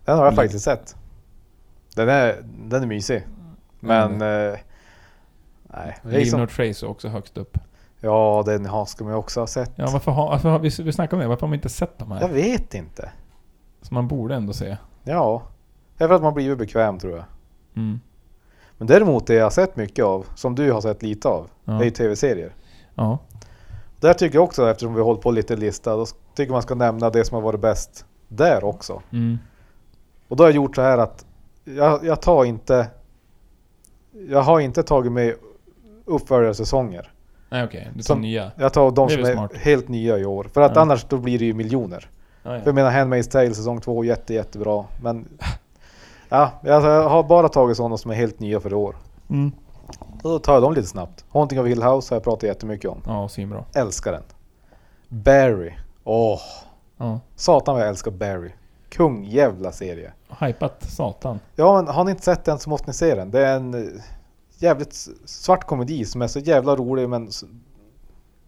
Den 0.05 0.17
har 0.19 0.25
jag 0.25 0.33
Mm. 0.33 0.37
faktiskt 0.45 0.65
sett. 0.65 0.97
Den 1.97 2.09
är, 2.09 2.43
den 2.69 2.83
är 2.83 2.87
mysig. 2.87 3.27
Men... 3.81 4.13
Eh, 4.23 4.59
nej. 5.63 5.99
Leave 6.03 6.25
som, 6.27 6.41
No 6.41 6.47
Trace 6.47 6.87
är 6.87 6.91
också 6.91 7.09
högst 7.09 7.39
upp. 7.39 7.59
ja, 8.01 8.43
den 8.47 8.67
har 8.67 8.85
ska 8.87 9.05
man 9.05 9.13
ju 9.13 9.17
också 9.19 9.41
ha 9.41 9.47
sett. 9.47 9.71
Ja, 9.77 9.89
varför 9.93 10.11
har, 10.13 10.37
har 10.39 10.59
vi, 10.59 10.69
vi 10.83 10.93
snackade 10.93 11.17
om 11.17 11.21
det, 11.23 11.29
varför 11.29 11.41
har 11.41 11.49
man 11.49 11.55
inte 11.55 11.69
sett 11.69 11.99
de 11.99 12.11
Jag 12.11 12.17
här? 12.19 12.29
vet 12.29 12.75
inte. 12.75 13.11
Som 13.83 13.95
man 13.95 14.09
borde 14.09 14.35
ändå 14.35 14.53
se. 14.53 14.77
Ja. 15.05 15.43
Det 15.99 16.05
är 16.05 16.09
för 16.09 16.15
att 16.15 16.23
man 16.23 16.35
blivit 16.35 16.59
bekväm 16.59 16.99
tror 16.99 17.13
jag. 17.13 17.25
Mm. 17.77 18.01
Men 18.79 18.87
däremot 18.87 19.27
det 19.27 19.35
jag 19.35 19.45
har 19.45 19.51
sett 19.51 19.77
mycket 19.77 20.05
av, 20.05 20.27
som 20.35 20.55
du 20.55 20.73
har 20.73 20.81
sett 20.81 21.03
lite 21.03 21.29
av, 21.29 21.51
Ja. 21.65 21.73
det 21.73 21.79
är 21.79 21.85
ju 21.85 21.91
tv-serier. 21.91 22.55
ja. 22.95 23.19
Där 24.01 24.15
tycker 24.15 24.37
jag 24.39 24.45
också, 24.45 24.71
eftersom 24.71 24.95
vi 24.95 25.01
har 25.01 25.05
hållit 25.07 25.23
på 25.23 25.31
lite 25.31 25.57
lista, 25.57 25.97
då 25.97 26.07
tycker 26.35 26.53
man 26.53 26.63
ska 26.63 26.75
nämna 26.75 27.11
det 27.11 27.25
som 27.25 27.35
har 27.35 27.43
varit 27.43 27.61
bäst 27.61 28.07
där 28.37 28.65
också. 28.65 29.03
Mm. 29.13 29.39
Och 30.29 30.37
då 30.37 30.43
har 30.45 30.49
jag 30.49 30.57
gjort 30.57 30.75
så 30.77 30.83
här 30.83 30.99
att 30.99 31.25
jag, 31.65 32.05
jag 32.05 32.23
tar 32.23 32.45
inte... 32.45 32.87
Jag 34.29 34.43
har 34.43 34.61
inte 34.61 34.83
tagit 34.83 35.13
med 35.13 35.35
uppföljarsäsonger. 36.05 37.13
Nej 37.49 37.65
okej, 37.65 37.89
du 37.95 38.03
tar 38.03 38.15
Som- 38.15 38.21
nya. 38.21 38.51
Jag 38.57 38.73
tar 38.73 38.91
de 38.91 39.09
som 39.09 39.25
är 39.25 39.33
smart. 39.33 39.57
helt 39.57 39.89
nya 39.89 40.19
i 40.19 40.25
år. 40.25 40.45
För 40.45 40.61
att 40.61 40.73
Ja. 40.77 40.81
annars 40.83 41.05
då 41.05 41.17
blir 41.19 41.39
det 41.39 41.45
ju 41.45 41.55
miljoner. 41.55 42.09
Ja, 42.43 42.49
För 42.51 42.57
ja. 42.57 42.63
jag 42.65 42.75
menar 42.75 42.91
Handmaid's 42.91 43.31
Tale 43.31 43.55
säsong 43.55 43.81
2, 43.81 44.05
jätte 44.05 44.35
jättebra. 44.35 44.85
Men... 45.03 45.29
Ja, 46.29 46.51
jag 46.63 46.81
har 47.09 47.23
bara 47.23 47.49
tagit 47.49 47.77
sådana 47.77 47.97
som 47.97 48.11
är 48.11 48.15
helt 48.15 48.41
nya 48.41 48.61
för 48.61 48.71
i 48.71 48.75
år. 48.75 48.97
Mm. 49.31 49.53
Och 50.23 50.31
då 50.31 50.39
tar 50.39 50.53
jag 50.53 50.63
dem 50.63 50.75
lite 50.75 50.89
snabbt. 50.89 51.25
Haunting 51.29 51.61
of 51.61 51.67
Hill 51.67 51.83
House 51.83 52.15
har 52.15 52.17
jag 52.17 52.25
pratat 52.25 52.43
jättemycket 52.43 52.91
om. 52.91 52.99
Ja, 53.07 53.29
svinbra. 53.29 53.65
Älskar 53.75 54.13
den. 54.13 54.23
Barry. 55.09 55.73
Åh, 56.05 56.41
Ja. 56.97 57.21
satan 57.37 57.75
vad 57.75 57.83
jag 57.83 57.89
älskar 57.89 58.11
Barry. 58.11 58.51
Kung 58.89 59.25
jävla 59.25 59.73
serie. 59.73 60.13
Hypat 60.41 60.91
satan. 60.91 61.41
Ja, 61.57 61.77
men 61.77 61.95
har 61.95 62.05
ni 62.05 62.11
inte 62.11 62.23
sett 62.23 62.45
den 62.45 62.59
så 62.59 62.71
måste 62.71 62.87
ni 62.87 62.95
se 62.95 63.15
den. 63.15 63.31
Det 63.31 63.47
är 63.47 63.57
en 63.57 63.75
eh, 63.75 64.03
jävligt 64.59 65.09
svart 65.25 65.67
komedi 65.67 66.05
som 66.05 66.23
är 66.23 66.27
så 66.27 66.39
jävla 66.39 66.77
rolig 66.77 67.09
men... 67.09 67.31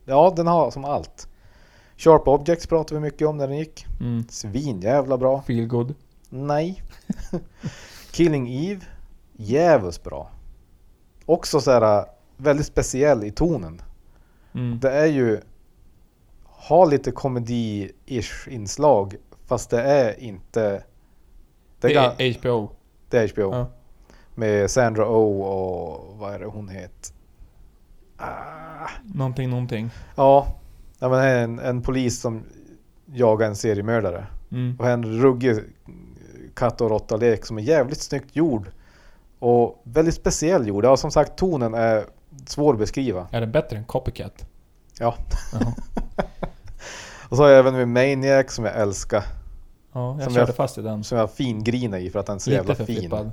Ja, 0.05 0.33
den 0.37 0.47
har 0.47 0.71
som 0.71 0.85
allt. 0.85 1.29
Sharp 1.97 2.29
Objects 2.29 2.67
pratade 2.67 2.95
vi 2.95 3.01
mycket 3.01 3.29
om 3.29 3.37
när 3.37 3.49
den 3.49 3.57
gick. 3.59 3.87
Mm. 4.01 4.25
Svin 4.29 4.81
jävla 4.81 5.19
bra. 5.19 5.43
Feel 5.43 5.67
good. 5.67 5.95
Nej. 6.29 6.83
Killing 8.11 8.49
Eve. 8.49 8.81
Jävligt 9.33 10.05
bra. 10.05 10.31
Också 11.27 11.61
så 11.61 11.71
här 11.71 11.99
äh, 11.99 12.05
väldigt 12.37 12.67
speciell 12.67 13.25
i 13.25 13.31
tonen. 13.31 13.83
Mm. 14.55 14.81
Det 14.81 14.91
är 14.91 15.07
ju... 15.07 15.41
Har 16.65 16.87
lite 16.87 17.11
komedi-ish 17.11 18.49
inslag 18.49 19.15
fast 19.47 19.71
det 19.71 19.83
är 19.83 20.21
inte... 20.21 20.83
Det 21.81 21.95
är, 21.95 22.15
Det 22.19 22.25
är 22.25 22.39
HBO. 22.41 22.71
det 23.11 23.19
är 23.19 23.29
HBO. 23.29 23.53
Ja. 23.55 23.67
Med 24.35 24.71
Sandra 24.71 25.09
Oh 25.09 25.47
och 25.47 26.19
vad 26.19 26.35
är 26.35 26.39
det 26.39 26.47
hon 26.47 26.69
heter? 26.69 27.15
Ah, 28.17 28.89
Någonting, 29.15 29.51
någonting. 29.51 29.91
ja, 30.17 30.47
ja 30.99 31.09
men 31.09 31.19
det 31.19 31.25
är 31.25 31.45
en, 31.45 31.59
en 31.59 31.83
polis 31.83 32.21
som 32.21 32.43
jagar 33.07 33.47
en 33.49 33.57
seriemördare. 33.57 34.27
Mm. 34.53 34.77
Och 34.79 34.89
en 34.89 35.05
ruggig 35.05 35.57
katt 36.55 36.81
och 36.81 36.91
råtta-lek 36.91 37.47
som 37.47 37.59
är 37.59 37.63
jävligt 37.63 38.01
snyggt 38.01 38.37
gjord. 38.37 38.71
Och 39.39 39.83
väldigt 39.85 40.15
speciell 40.15 40.69
gjord. 40.69 40.85
Ja, 40.85 40.97
som 40.97 41.11
sagt 41.11 41.37
tonen 41.37 41.75
är 41.75 42.05
svår 42.47 42.73
att 42.73 42.79
beskriva. 42.79 43.29
Är 43.31 43.41
det 43.41 43.47
bättre 43.47 43.77
än 43.77 43.85
Copycat? 43.85 44.47
Ja. 44.99 45.15
Jaha. 45.53 45.75
Och 47.35 47.39
så 47.39 47.43
har 47.45 47.51
jag 47.51 47.59
även 47.59 47.75
med 47.75 47.89
Maniac 47.89 48.51
som 48.53 48.65
jag 48.65 48.77
älskar. 48.77 49.25
Ja, 49.93 50.15
jag 50.15 50.25
Som 50.25 50.35
körde 50.35 50.47
jag- 50.49 50.57
fast 50.57 50.79
i 50.79 50.83
den. 50.83 51.05
Som 51.05 51.19
jag 51.19 51.31
fingrinar 51.31 51.99
i 51.99 52.11
för 52.11 52.19
att 52.19 52.27
den 52.27 52.35
är 52.35 52.39
så 52.41 52.51
jävla 52.51 52.73
Lite 52.73 52.85
för 52.85 52.93
fin. 52.93 53.01
flippad. 53.01 53.33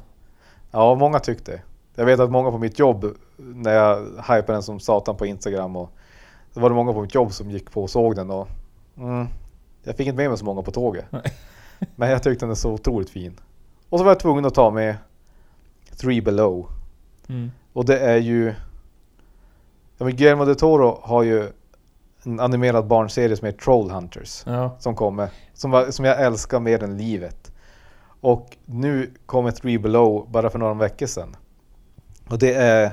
Ja, 0.72 0.96
många 0.96 1.20
tyckte. 1.20 1.62
Jag 1.96 2.06
vet 2.06 2.20
att 2.20 2.32
många 2.32 2.52
på 2.52 2.58
mitt 2.58 2.80
jobb, 2.80 3.06
när 3.38 3.74
jag 3.74 3.98
hypade 4.18 4.54
den 4.54 4.64
som 4.64 4.80
satan 4.80 5.16
på 5.16 5.26
Instagram 5.26 5.76
och 5.76 5.90
det 6.54 6.60
var 6.60 6.70
det 6.70 6.76
många 6.76 6.94
på 6.94 7.02
mitt 7.02 7.16
jobb 7.16 7.34
som 7.34 7.52
gick 7.52 7.72
på 7.72 7.84
och 7.84 7.90
såg 7.90 8.16
den 8.16 8.30
och 8.32 8.48
mm, 8.98 9.28
jag 9.84 9.96
fick 9.96 10.08
inte 10.08 10.18
med 10.18 10.30
mig 10.30 10.38
så 10.38 10.46
många 10.46 10.62
på 10.62 10.72
tåget. 10.72 11.06
Men 11.96 12.10
jag 12.10 12.24
tyckte 12.24 12.46
den 12.46 12.52
är 12.52 12.56
så 12.56 12.72
otroligt 12.72 13.10
fin. 13.10 13.40
Och 13.90 13.98
så 14.00 14.04
var 14.06 14.12
jag 14.12 14.20
tvungen 14.20 14.46
att 14.46 14.54
ta 14.56 14.72
med 14.72 14.96
Three 15.98 16.22
Below. 16.22 16.68
Mm. 17.30 17.52
Och 17.74 17.86
det 17.86 18.00
är 18.00 18.18
ju... 18.18 18.54
Ja, 19.98 20.06
men 20.06 20.16
Guillermo 20.16 20.46
del 20.46 20.56
Toro 20.56 21.00
har 21.04 21.24
ju 21.24 21.52
en 22.24 22.40
animerad 22.40 22.88
barnserie 22.88 23.38
som 23.38 23.46
heter 23.46 23.60
Trollhunters 23.60 24.44
Ja. 24.46 24.76
som 24.80 24.96
kommer. 24.96 25.30
Som, 25.54 25.72
var, 25.72 25.92
som 25.92 26.06
jag 26.06 26.22
älskar 26.22 26.60
mer 26.60 26.84
än 26.84 26.98
livet. 26.98 27.52
Och 28.22 28.58
nu 28.66 29.12
kommer 29.26 29.52
Three 29.52 29.80
Below 29.80 30.32
bara 30.32 30.50
för 30.50 30.60
några 30.60 30.74
veckor 30.74 31.06
sedan. 31.06 31.36
Och 32.30 32.40
det 32.40 32.54
är... 32.54 32.92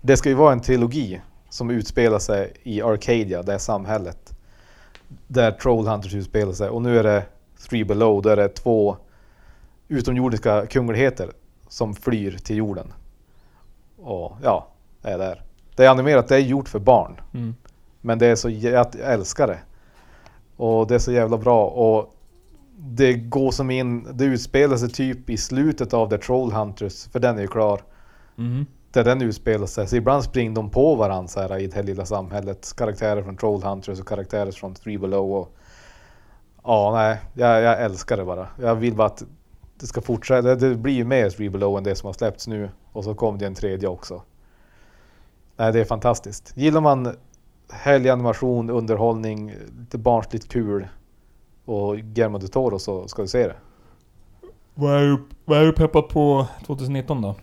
Det 0.00 0.16
ska 0.16 0.28
ju 0.28 0.34
vara 0.34 0.52
en 0.52 0.60
trilogi 0.60 1.20
som 1.48 1.70
utspelar 1.70 2.18
sig 2.18 2.52
i 2.62 2.82
Arcadia, 2.82 3.42
det 3.42 3.54
är 3.54 3.58
samhället. 3.58 4.38
Där 5.26 5.52
Trollhunters 5.52 6.14
utspelar 6.14 6.52
sig. 6.52 6.68
Och 6.68 6.82
nu 6.82 6.98
är 6.98 7.02
det 7.02 7.24
Three 7.68 7.84
Below, 7.84 8.22
där 8.22 8.36
det 8.36 8.44
är 8.44 8.48
två 8.48 8.96
utomjordiska 9.88 10.66
kungligheter 10.66 11.30
som 11.68 11.94
flyr 11.94 12.38
till 12.38 12.56
jorden. 12.56 12.92
Och 14.02 14.36
ja, 14.42 14.68
det 15.02 15.08
är 15.10 15.18
där. 15.18 15.42
Det 15.76 15.84
är 15.84 15.90
animerat, 15.90 16.28
det 16.28 16.34
är 16.34 16.40
gjort 16.40 16.68
för 16.68 16.78
barn. 16.78 17.20
Mm. 17.34 17.54
Men 18.02 18.18
det 18.18 18.26
är 18.26 18.36
så, 18.36 18.50
jag 18.50 18.86
älskar 19.00 19.46
det. 19.46 19.58
Och 20.56 20.86
det 20.86 20.94
är 20.94 20.98
så 20.98 21.12
jävla 21.12 21.38
bra. 21.38 21.66
Och 21.66 22.14
det 22.76 23.14
går 23.14 23.50
som 23.50 23.70
in, 23.70 24.08
det 24.12 24.24
utspelar 24.24 24.76
sig 24.76 24.88
typ 24.88 25.30
i 25.30 25.36
slutet 25.36 25.94
av 25.94 26.10
The 26.10 26.18
Trollhunters, 26.18 27.08
för 27.08 27.20
den 27.20 27.38
är 27.38 27.42
ju 27.42 27.48
klar. 27.48 27.80
Mm. 28.38 28.66
Där 28.90 29.04
den 29.04 29.22
utspelar 29.22 29.66
sig. 29.66 29.86
Så 29.86 29.96
ibland 29.96 30.24
springer 30.24 30.54
de 30.54 30.70
på 30.70 30.94
varandra 30.94 31.28
så 31.28 31.40
här, 31.40 31.58
i 31.58 31.66
det 31.66 31.74
här 31.74 31.82
lilla 31.82 32.06
samhället. 32.06 32.72
Karaktärer 32.76 33.22
från 33.22 33.36
Trollhunters 33.36 34.00
och 34.00 34.08
karaktärer 34.08 34.52
från 34.52 34.74
Three 34.74 34.98
Below. 34.98 35.32
Och, 35.32 35.56
ja, 36.64 36.92
nej, 36.94 37.18
jag, 37.34 37.62
jag 37.62 37.82
älskar 37.82 38.16
det 38.16 38.24
bara. 38.24 38.46
Jag 38.60 38.74
vill 38.74 38.94
bara 38.94 39.06
att 39.06 39.24
det 39.80 39.86
ska 39.86 40.00
fortsätta. 40.00 40.54
Det, 40.54 40.68
det 40.68 40.76
blir 40.76 40.92
ju 40.92 41.04
mer 41.04 41.30
Three 41.30 41.50
Below 41.50 41.78
än 41.78 41.84
det 41.84 41.94
som 41.94 42.06
har 42.06 42.12
släppts 42.12 42.48
nu. 42.48 42.70
Och 42.92 43.04
så 43.04 43.14
kom 43.14 43.38
det 43.38 43.46
en 43.46 43.54
tredje 43.54 43.88
också. 43.88 44.22
Nej, 45.56 45.72
det 45.72 45.80
är 45.80 45.84
fantastiskt. 45.84 46.52
Gillar 46.56 46.80
man 46.80 47.16
härlig 47.72 48.10
animation, 48.10 48.70
underhållning, 48.70 49.54
lite 49.78 49.98
barnsligt 49.98 50.48
kul 50.48 50.88
och 51.64 51.96
Guillermo 51.96 52.38
del 52.38 52.48
Toro 52.48 52.78
så 52.78 53.08
ska 53.08 53.22
du 53.22 53.28
se 53.28 53.46
det. 53.46 53.56
Vad 54.74 54.94
är, 54.96 55.02
du, 55.02 55.22
vad 55.44 55.58
är 55.58 55.66
du 55.66 55.72
peppad 55.72 56.08
på 56.08 56.46
2019 56.66 57.22
då? 57.22 57.34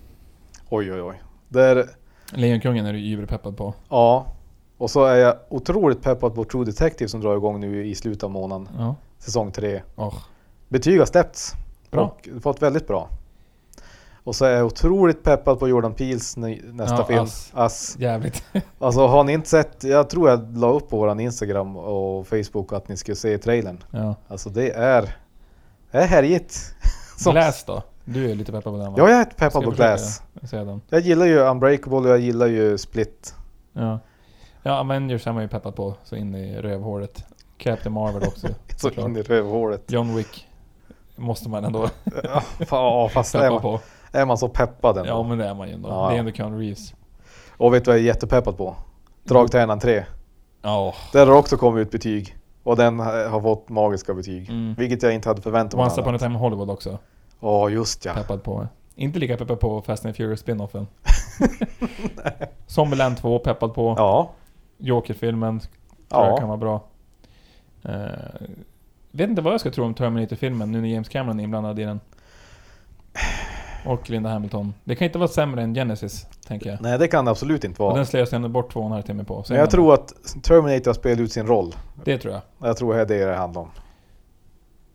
Oj, 0.70 0.94
oj, 0.94 1.02
oj. 1.02 1.22
Där, 1.48 1.86
Lejonkungen 2.34 2.86
är 2.86 2.94
du 2.94 3.00
ivrig-peppad 3.00 3.58
på. 3.58 3.74
ja. 3.90 4.36
Och 4.78 4.90
så 4.90 5.06
är 5.06 5.16
jag 5.16 5.36
otroligt 5.50 6.02
peppad 6.02 6.36
på 6.36 6.44
True 6.44 6.66
Detective 6.66 7.08
som 7.10 7.22
drar 7.22 7.38
igång 7.38 7.60
nu 7.60 7.88
i 7.88 7.96
slutet 7.96 8.24
av 8.24 8.32
månaden. 8.32 8.70
Ja. 8.78 8.96
Säsong 9.18 9.52
3. 9.52 9.82
Oh. 9.96 10.14
Betyg 10.70 11.00
har 11.00 11.06
släppts. 11.06 11.54
Bra. 11.92 12.02
Och 12.04 12.42
fått 12.42 12.62
väldigt 12.62 12.88
bra. 12.88 13.10
Och 14.30 14.36
så 14.36 14.46
är 14.46 14.52
jag 14.52 14.66
otroligt 14.66 15.24
peppad 15.24 15.60
på 15.60 15.68
Jordan 15.68 15.94
Peels 15.94 16.38
nästa 16.38 16.96
Ja, 16.98 17.06
film. 17.06 17.24
Ass. 17.24 17.52
Ass. 17.54 17.96
Jävligt. 18.00 18.44
Alltså 18.80 19.08
har 19.08 19.24
ni 19.24 19.34
inte 19.34 19.50
sett, 19.50 19.84
jag 19.84 20.10
tror 20.10 20.30
jag 20.30 20.58
la 20.58 20.68
upp 20.72 20.90
på 20.90 20.98
våran 20.98 21.20
Instagram 21.20 21.78
och 21.78 22.28
Facebook 22.28 22.74
att 22.74 22.88
ni 22.88 22.98
skulle 22.98 23.16
se 23.16 23.38
trailern. 23.38 23.84
Ja. 23.92 24.16
Alltså 24.28 24.50
det 24.50 24.70
är, 24.72 25.16
det 25.92 25.98
är 25.98 26.08
härligt. 26.08 26.76
Som- 27.18 27.32
Glass 27.34 27.64
då? 27.64 27.84
Du 28.06 28.32
är 28.32 28.36
lite 28.36 28.52
peppad 28.52 28.74
på 28.74 28.78
den 28.80 28.92
va? 28.92 28.96
Ja, 28.98 29.10
jag 29.10 29.20
är 29.22 29.26
peppad 29.26 29.64
på 29.64 29.72
Glass. 29.72 30.22
Jag 30.90 31.02
gillar 31.02 31.26
ju 31.26 31.40
Unbreakable 31.40 31.98
och 31.98 32.10
jag 32.10 32.20
gillar 32.20 32.48
ju 32.48 32.78
Split. 32.78 33.36
Ja. 33.74 34.00
Ja, 34.64 34.80
Avengers 34.80 35.28
är 35.28 35.32
man 35.34 35.42
ju 35.44 35.48
peppad 35.50 35.76
på 35.76 35.94
så 36.04 36.16
in 36.16 36.36
i 36.36 36.62
rövhålet. 36.62 37.24
Captain 37.58 37.94
Marvel 37.94 38.24
också. 38.28 38.48
Så 38.78 38.90
in 38.90 39.18
i 39.18 39.22
rövhålet. 39.22 39.92
John 39.92 40.16
Wick. 40.16 40.48
Måste 41.16 41.50
man 41.50 41.66
ändå 41.66 41.90
Ja, 42.24 42.44
fa- 42.60 42.66
ja, 42.72 43.10
fast 43.14 43.34
peppa 43.34 43.60
på. 43.60 43.80
Är 44.12 44.26
man 44.26 44.38
så 44.38 44.50
peppad 44.50 44.98
ändå. 44.98 45.10
Ja 45.10 45.24
men 45.24 45.38
det 45.38 45.46
är 45.46 45.54
man 45.54 45.68
ju 45.68 45.74
ändå. 45.74 45.90
Ja. 45.90 46.10
Det 46.10 46.16
är 46.16 46.20
ändå 46.20 46.32
Keanu 46.32 46.58
Reeves. 46.60 46.94
Och 47.58 47.74
vet 47.74 47.86
du 47.86 47.92
vad 47.92 47.98
jag 47.98 48.02
är 48.04 48.08
jättepeppad 48.08 48.58
på? 48.58 48.76
Dragtärnan 49.24 49.80
3. 49.80 50.06
Ja. 50.62 50.94
Där 51.14 51.28
har 51.28 51.36
också 51.36 51.58
kommit 51.58 51.82
ut 51.88 51.92
betyg. 51.92 52.36
Och 52.64 52.76
den 52.76 53.00
har 53.00 53.42
fått 53.42 53.70
magiska 53.70 54.14
betyg. 54.14 54.50
Mm. 54.50 54.74
Vilket 54.74 55.04
jag 55.04 55.14
inte 55.14 55.30
hade 55.30 55.42
förväntat 55.42 55.78
mig. 55.78 55.84
Once 55.84 56.02
upon 56.02 56.16
a 56.16 56.18
time 56.18 56.34
in 56.34 56.40
Hollywood 56.40 56.70
också. 56.70 56.98
Ja, 57.40 57.70
just 57.70 58.06
ja. 58.06 58.14
Peppad 58.14 58.44
på. 58.44 58.68
Inte 58.96 59.20
lika 59.20 59.38
peppad 59.38 59.60
på 59.60 59.82
Fast 59.82 60.06
and 60.06 60.16
Furious 60.16 60.40
spinoffen. 60.40 60.88
Zombieland 62.68 63.18
2 63.18 63.40
peppad 63.40 63.74
på. 63.74 63.94
Ja. 63.98 64.32
Joker-filmen 64.78 65.60
tror 65.60 65.70
jag 66.10 66.32
Ja. 66.32 66.38
kan 66.38 66.48
vara 66.48 66.58
bra. 66.58 66.84
Uh, 67.86 68.48
vet 69.12 69.30
inte 69.30 69.42
vad 69.42 69.54
jag 69.54 69.60
ska 69.60 69.72
tro 69.72 69.86
om 69.86 69.94
Terminator-filmen 69.94 70.72
nu 70.72 70.82
när 70.82 70.88
James 70.90 71.10
Cameron 71.10 71.40
är 71.40 71.44
inblandad 71.44 71.80
i 71.80 71.84
den. 71.84 72.00
Och 73.86 74.10
Linda 74.10 74.30
Hamilton. 74.30 74.74
Det 74.84 74.96
kan 74.96 75.06
inte 75.06 75.18
vara 75.20 75.28
sämre 75.28 75.62
än 75.64 75.74
Genesis, 75.76 76.28
tänker 76.48 76.70
jag. 76.70 76.82
Nej, 76.82 76.98
det 77.00 77.08
kan 77.08 77.26
det 77.26 77.32
absolut 77.32 77.64
inte 77.64 77.82
Och 77.84 77.88
vara. 77.88 77.96
den 77.98 78.06
slösade 78.06 78.36
ändå 78.36 78.50
bort 78.50 78.72
två 78.74 78.80
och 78.80 78.86
en 78.86 78.92
halv 78.92 79.02
timme 79.04 79.24
på. 79.24 79.44
Men 79.50 79.58
jag 79.58 79.70
tror 79.70 79.94
att 79.94 80.14
Terminator 80.44 80.86
har 80.86 80.94
spelat 80.94 81.20
ut 81.20 81.32
sin 81.32 81.48
roll. 81.48 81.76
Det 82.06 82.18
tror 82.18 82.34
jag. 82.34 82.70
Jag 82.70 82.78
tror 82.78 82.94
det 82.94 83.02
är 83.02 83.06
det 83.06 83.26
det 83.26 83.36
handlar 83.36 83.62
om. 83.62 83.70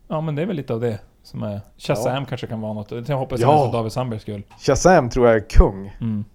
Ja 0.07 0.21
men 0.21 0.35
det 0.35 0.41
är 0.41 0.45
väl 0.45 0.55
lite 0.55 0.73
av 0.73 0.79
det 0.81 0.99
som 1.23 1.43
är... 1.43 1.61
Shazam 1.77 2.25
kanske 2.25 2.47
kan 2.47 2.61
vara 2.61 2.73
något. 2.73 2.91
Jag 3.09 3.17
hoppas 3.17 3.39
Ja. 3.39 3.47
ja. 3.57 3.65
för 3.65 3.77
David 3.77 3.91
Sandbergs 3.91 4.21
skull. 4.21 4.43
Shazam 4.59 5.09
tror 5.09 5.27
jag 5.27 5.35
är 5.35 5.49
kung. 5.49 5.95
Mm. 6.01 6.25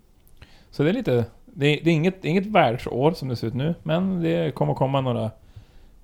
Så 0.71 0.83
det 0.83 0.89
är 0.89 0.95
lite... 0.95 1.25
Det 1.55 1.67
är, 1.67 1.85
det 1.85 1.91
är 1.91 1.95
inget, 1.95 2.25
inget 2.25 2.47
världsår 2.47 3.13
som 3.13 3.29
det 3.29 3.37
ser 3.37 3.47
ut 3.47 3.55
nu, 3.55 3.75
men 3.83 4.23
det 4.23 4.55
kommer 4.55 4.75
komma 4.75 5.01
några 5.01 5.31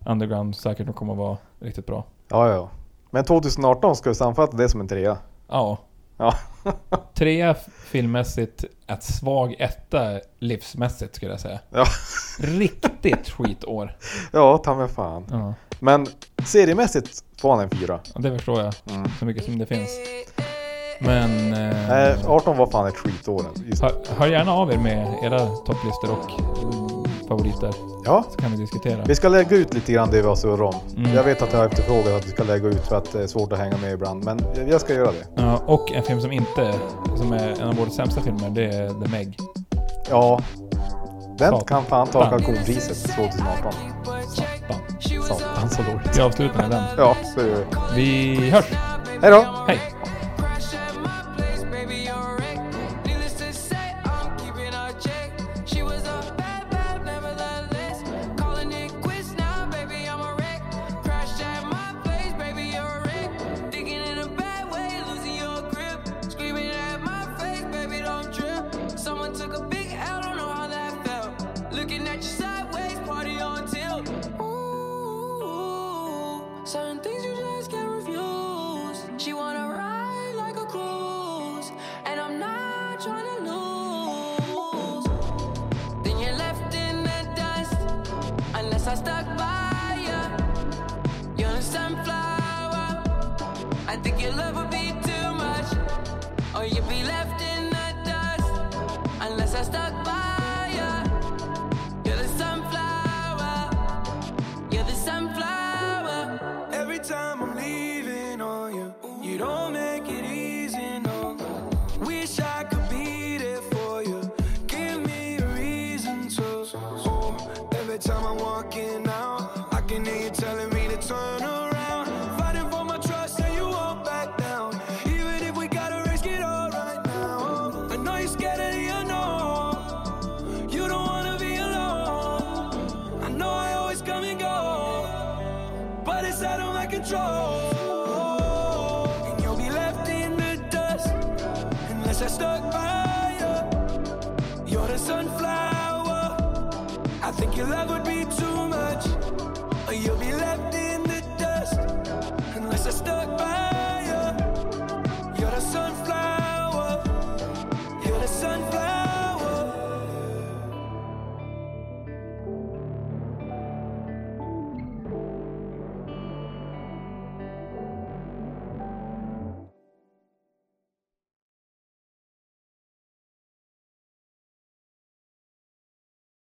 underground 0.06 0.56
säkert 0.56 0.88
och 0.88 0.94
kommer 0.96 1.14
vara 1.14 1.36
riktigt 1.60 1.86
bra. 1.86 2.04
Ja, 2.28 2.48
ja. 2.52 2.68
Men 3.10 3.24
2018 3.24 3.96
ska 3.96 4.10
vi 4.10 4.14
sammanfatta 4.14 4.56
det 4.56 4.68
som 4.68 4.80
en 4.80 4.88
trea. 4.88 5.16
Ja. 5.48 5.78
Ja. 6.16 6.34
Trea 7.14 7.54
filmmässigt, 7.84 8.64
ett 8.86 9.02
svag 9.02 9.54
etta 9.58 10.20
livsmässigt 10.38 11.14
skulle 11.14 11.30
jag 11.32 11.40
säga. 11.40 11.58
Ja. 11.70 11.84
Riktigt 12.38 13.28
skitår. 13.28 13.96
Ja, 14.32 14.58
ta 14.58 14.74
mig 14.74 14.88
fan. 14.88 15.24
Ja. 15.30 15.54
Men 15.80 16.06
seriemässigt 16.46 17.24
får 17.40 17.50
han 17.50 17.60
en 17.60 17.70
fyra. 17.70 18.00
Och 18.14 18.22
det 18.22 18.32
förstår 18.32 18.60
jag. 18.60 18.74
Mm. 18.90 19.10
Så 19.18 19.24
mycket 19.24 19.44
som 19.44 19.58
det 19.58 19.66
finns. 19.66 19.90
Men... 21.00 21.52
Eh, 21.52 21.88
Nej, 21.88 22.16
18 22.26 22.56
var 22.56 22.66
fan 22.66 22.86
ett 22.86 22.96
skitår. 22.96 23.44
Hör, 23.82 24.18
hör 24.18 24.26
gärna 24.26 24.52
av 24.52 24.72
er 24.72 24.78
med 24.78 25.18
era 25.22 25.46
topplistor 25.46 26.10
och 26.10 26.30
favoriter. 27.28 27.95
Ja, 28.06 28.24
Så 28.30 28.36
kan 28.38 28.50
vi 28.50 28.56
diskutera. 28.56 29.02
vi 29.06 29.14
ska 29.14 29.28
lägga 29.28 29.56
ut 29.56 29.74
lite 29.74 29.92
grann 29.92 30.10
det 30.10 30.22
vi 30.22 30.28
har 30.28 30.36
surrat 30.36 30.74
om. 30.74 30.80
Mm. 30.96 31.14
Jag 31.14 31.22
vet 31.24 31.42
att 31.42 31.52
jag 31.52 31.58
har 31.58 31.66
efterfrågat 31.66 32.12
att 32.14 32.26
vi 32.26 32.30
ska 32.30 32.42
lägga 32.44 32.68
ut 32.68 32.80
för 32.86 32.96
att 32.96 33.12
det 33.12 33.22
är 33.22 33.26
svårt 33.26 33.52
att 33.52 33.58
hänga 33.58 33.76
med 33.76 33.92
ibland. 33.92 34.24
Men 34.24 34.40
jag 34.68 34.80
ska 34.80 34.94
göra 34.94 35.12
det. 35.12 35.26
Ja, 35.42 35.62
och 35.66 35.92
en 35.92 36.02
film 36.02 36.20
som 36.20 36.32
inte... 36.32 36.74
Som 37.16 37.32
är 37.32 37.60
en 37.62 37.68
av 37.68 37.74
våra 37.76 37.90
sämsta 37.90 38.20
filmer, 38.20 38.50
det 38.50 38.64
är 38.64 38.88
The 39.04 39.10
Meg. 39.10 39.38
Ja. 40.10 40.40
Den 41.38 41.50
Satan. 41.50 41.64
kan 41.66 41.84
fan 41.84 42.06
ta 42.06 42.30
kalkonpriset 42.30 43.02
2018. 43.16 43.72
Satan. 44.28 45.26
Satan 45.28 45.70
så 45.70 45.82
dåligt. 45.82 46.18
Vi 46.18 46.22
avslutar 46.22 46.56
med 46.62 46.70
den. 46.70 46.82
Ja, 46.98 47.16
så 47.34 47.40
gör 47.40 47.64
vi. 47.94 48.36
Vi 48.38 48.50
hörs! 48.50 48.64
Hej 49.22 49.30
då! 49.30 49.44
Hej! 49.68 49.78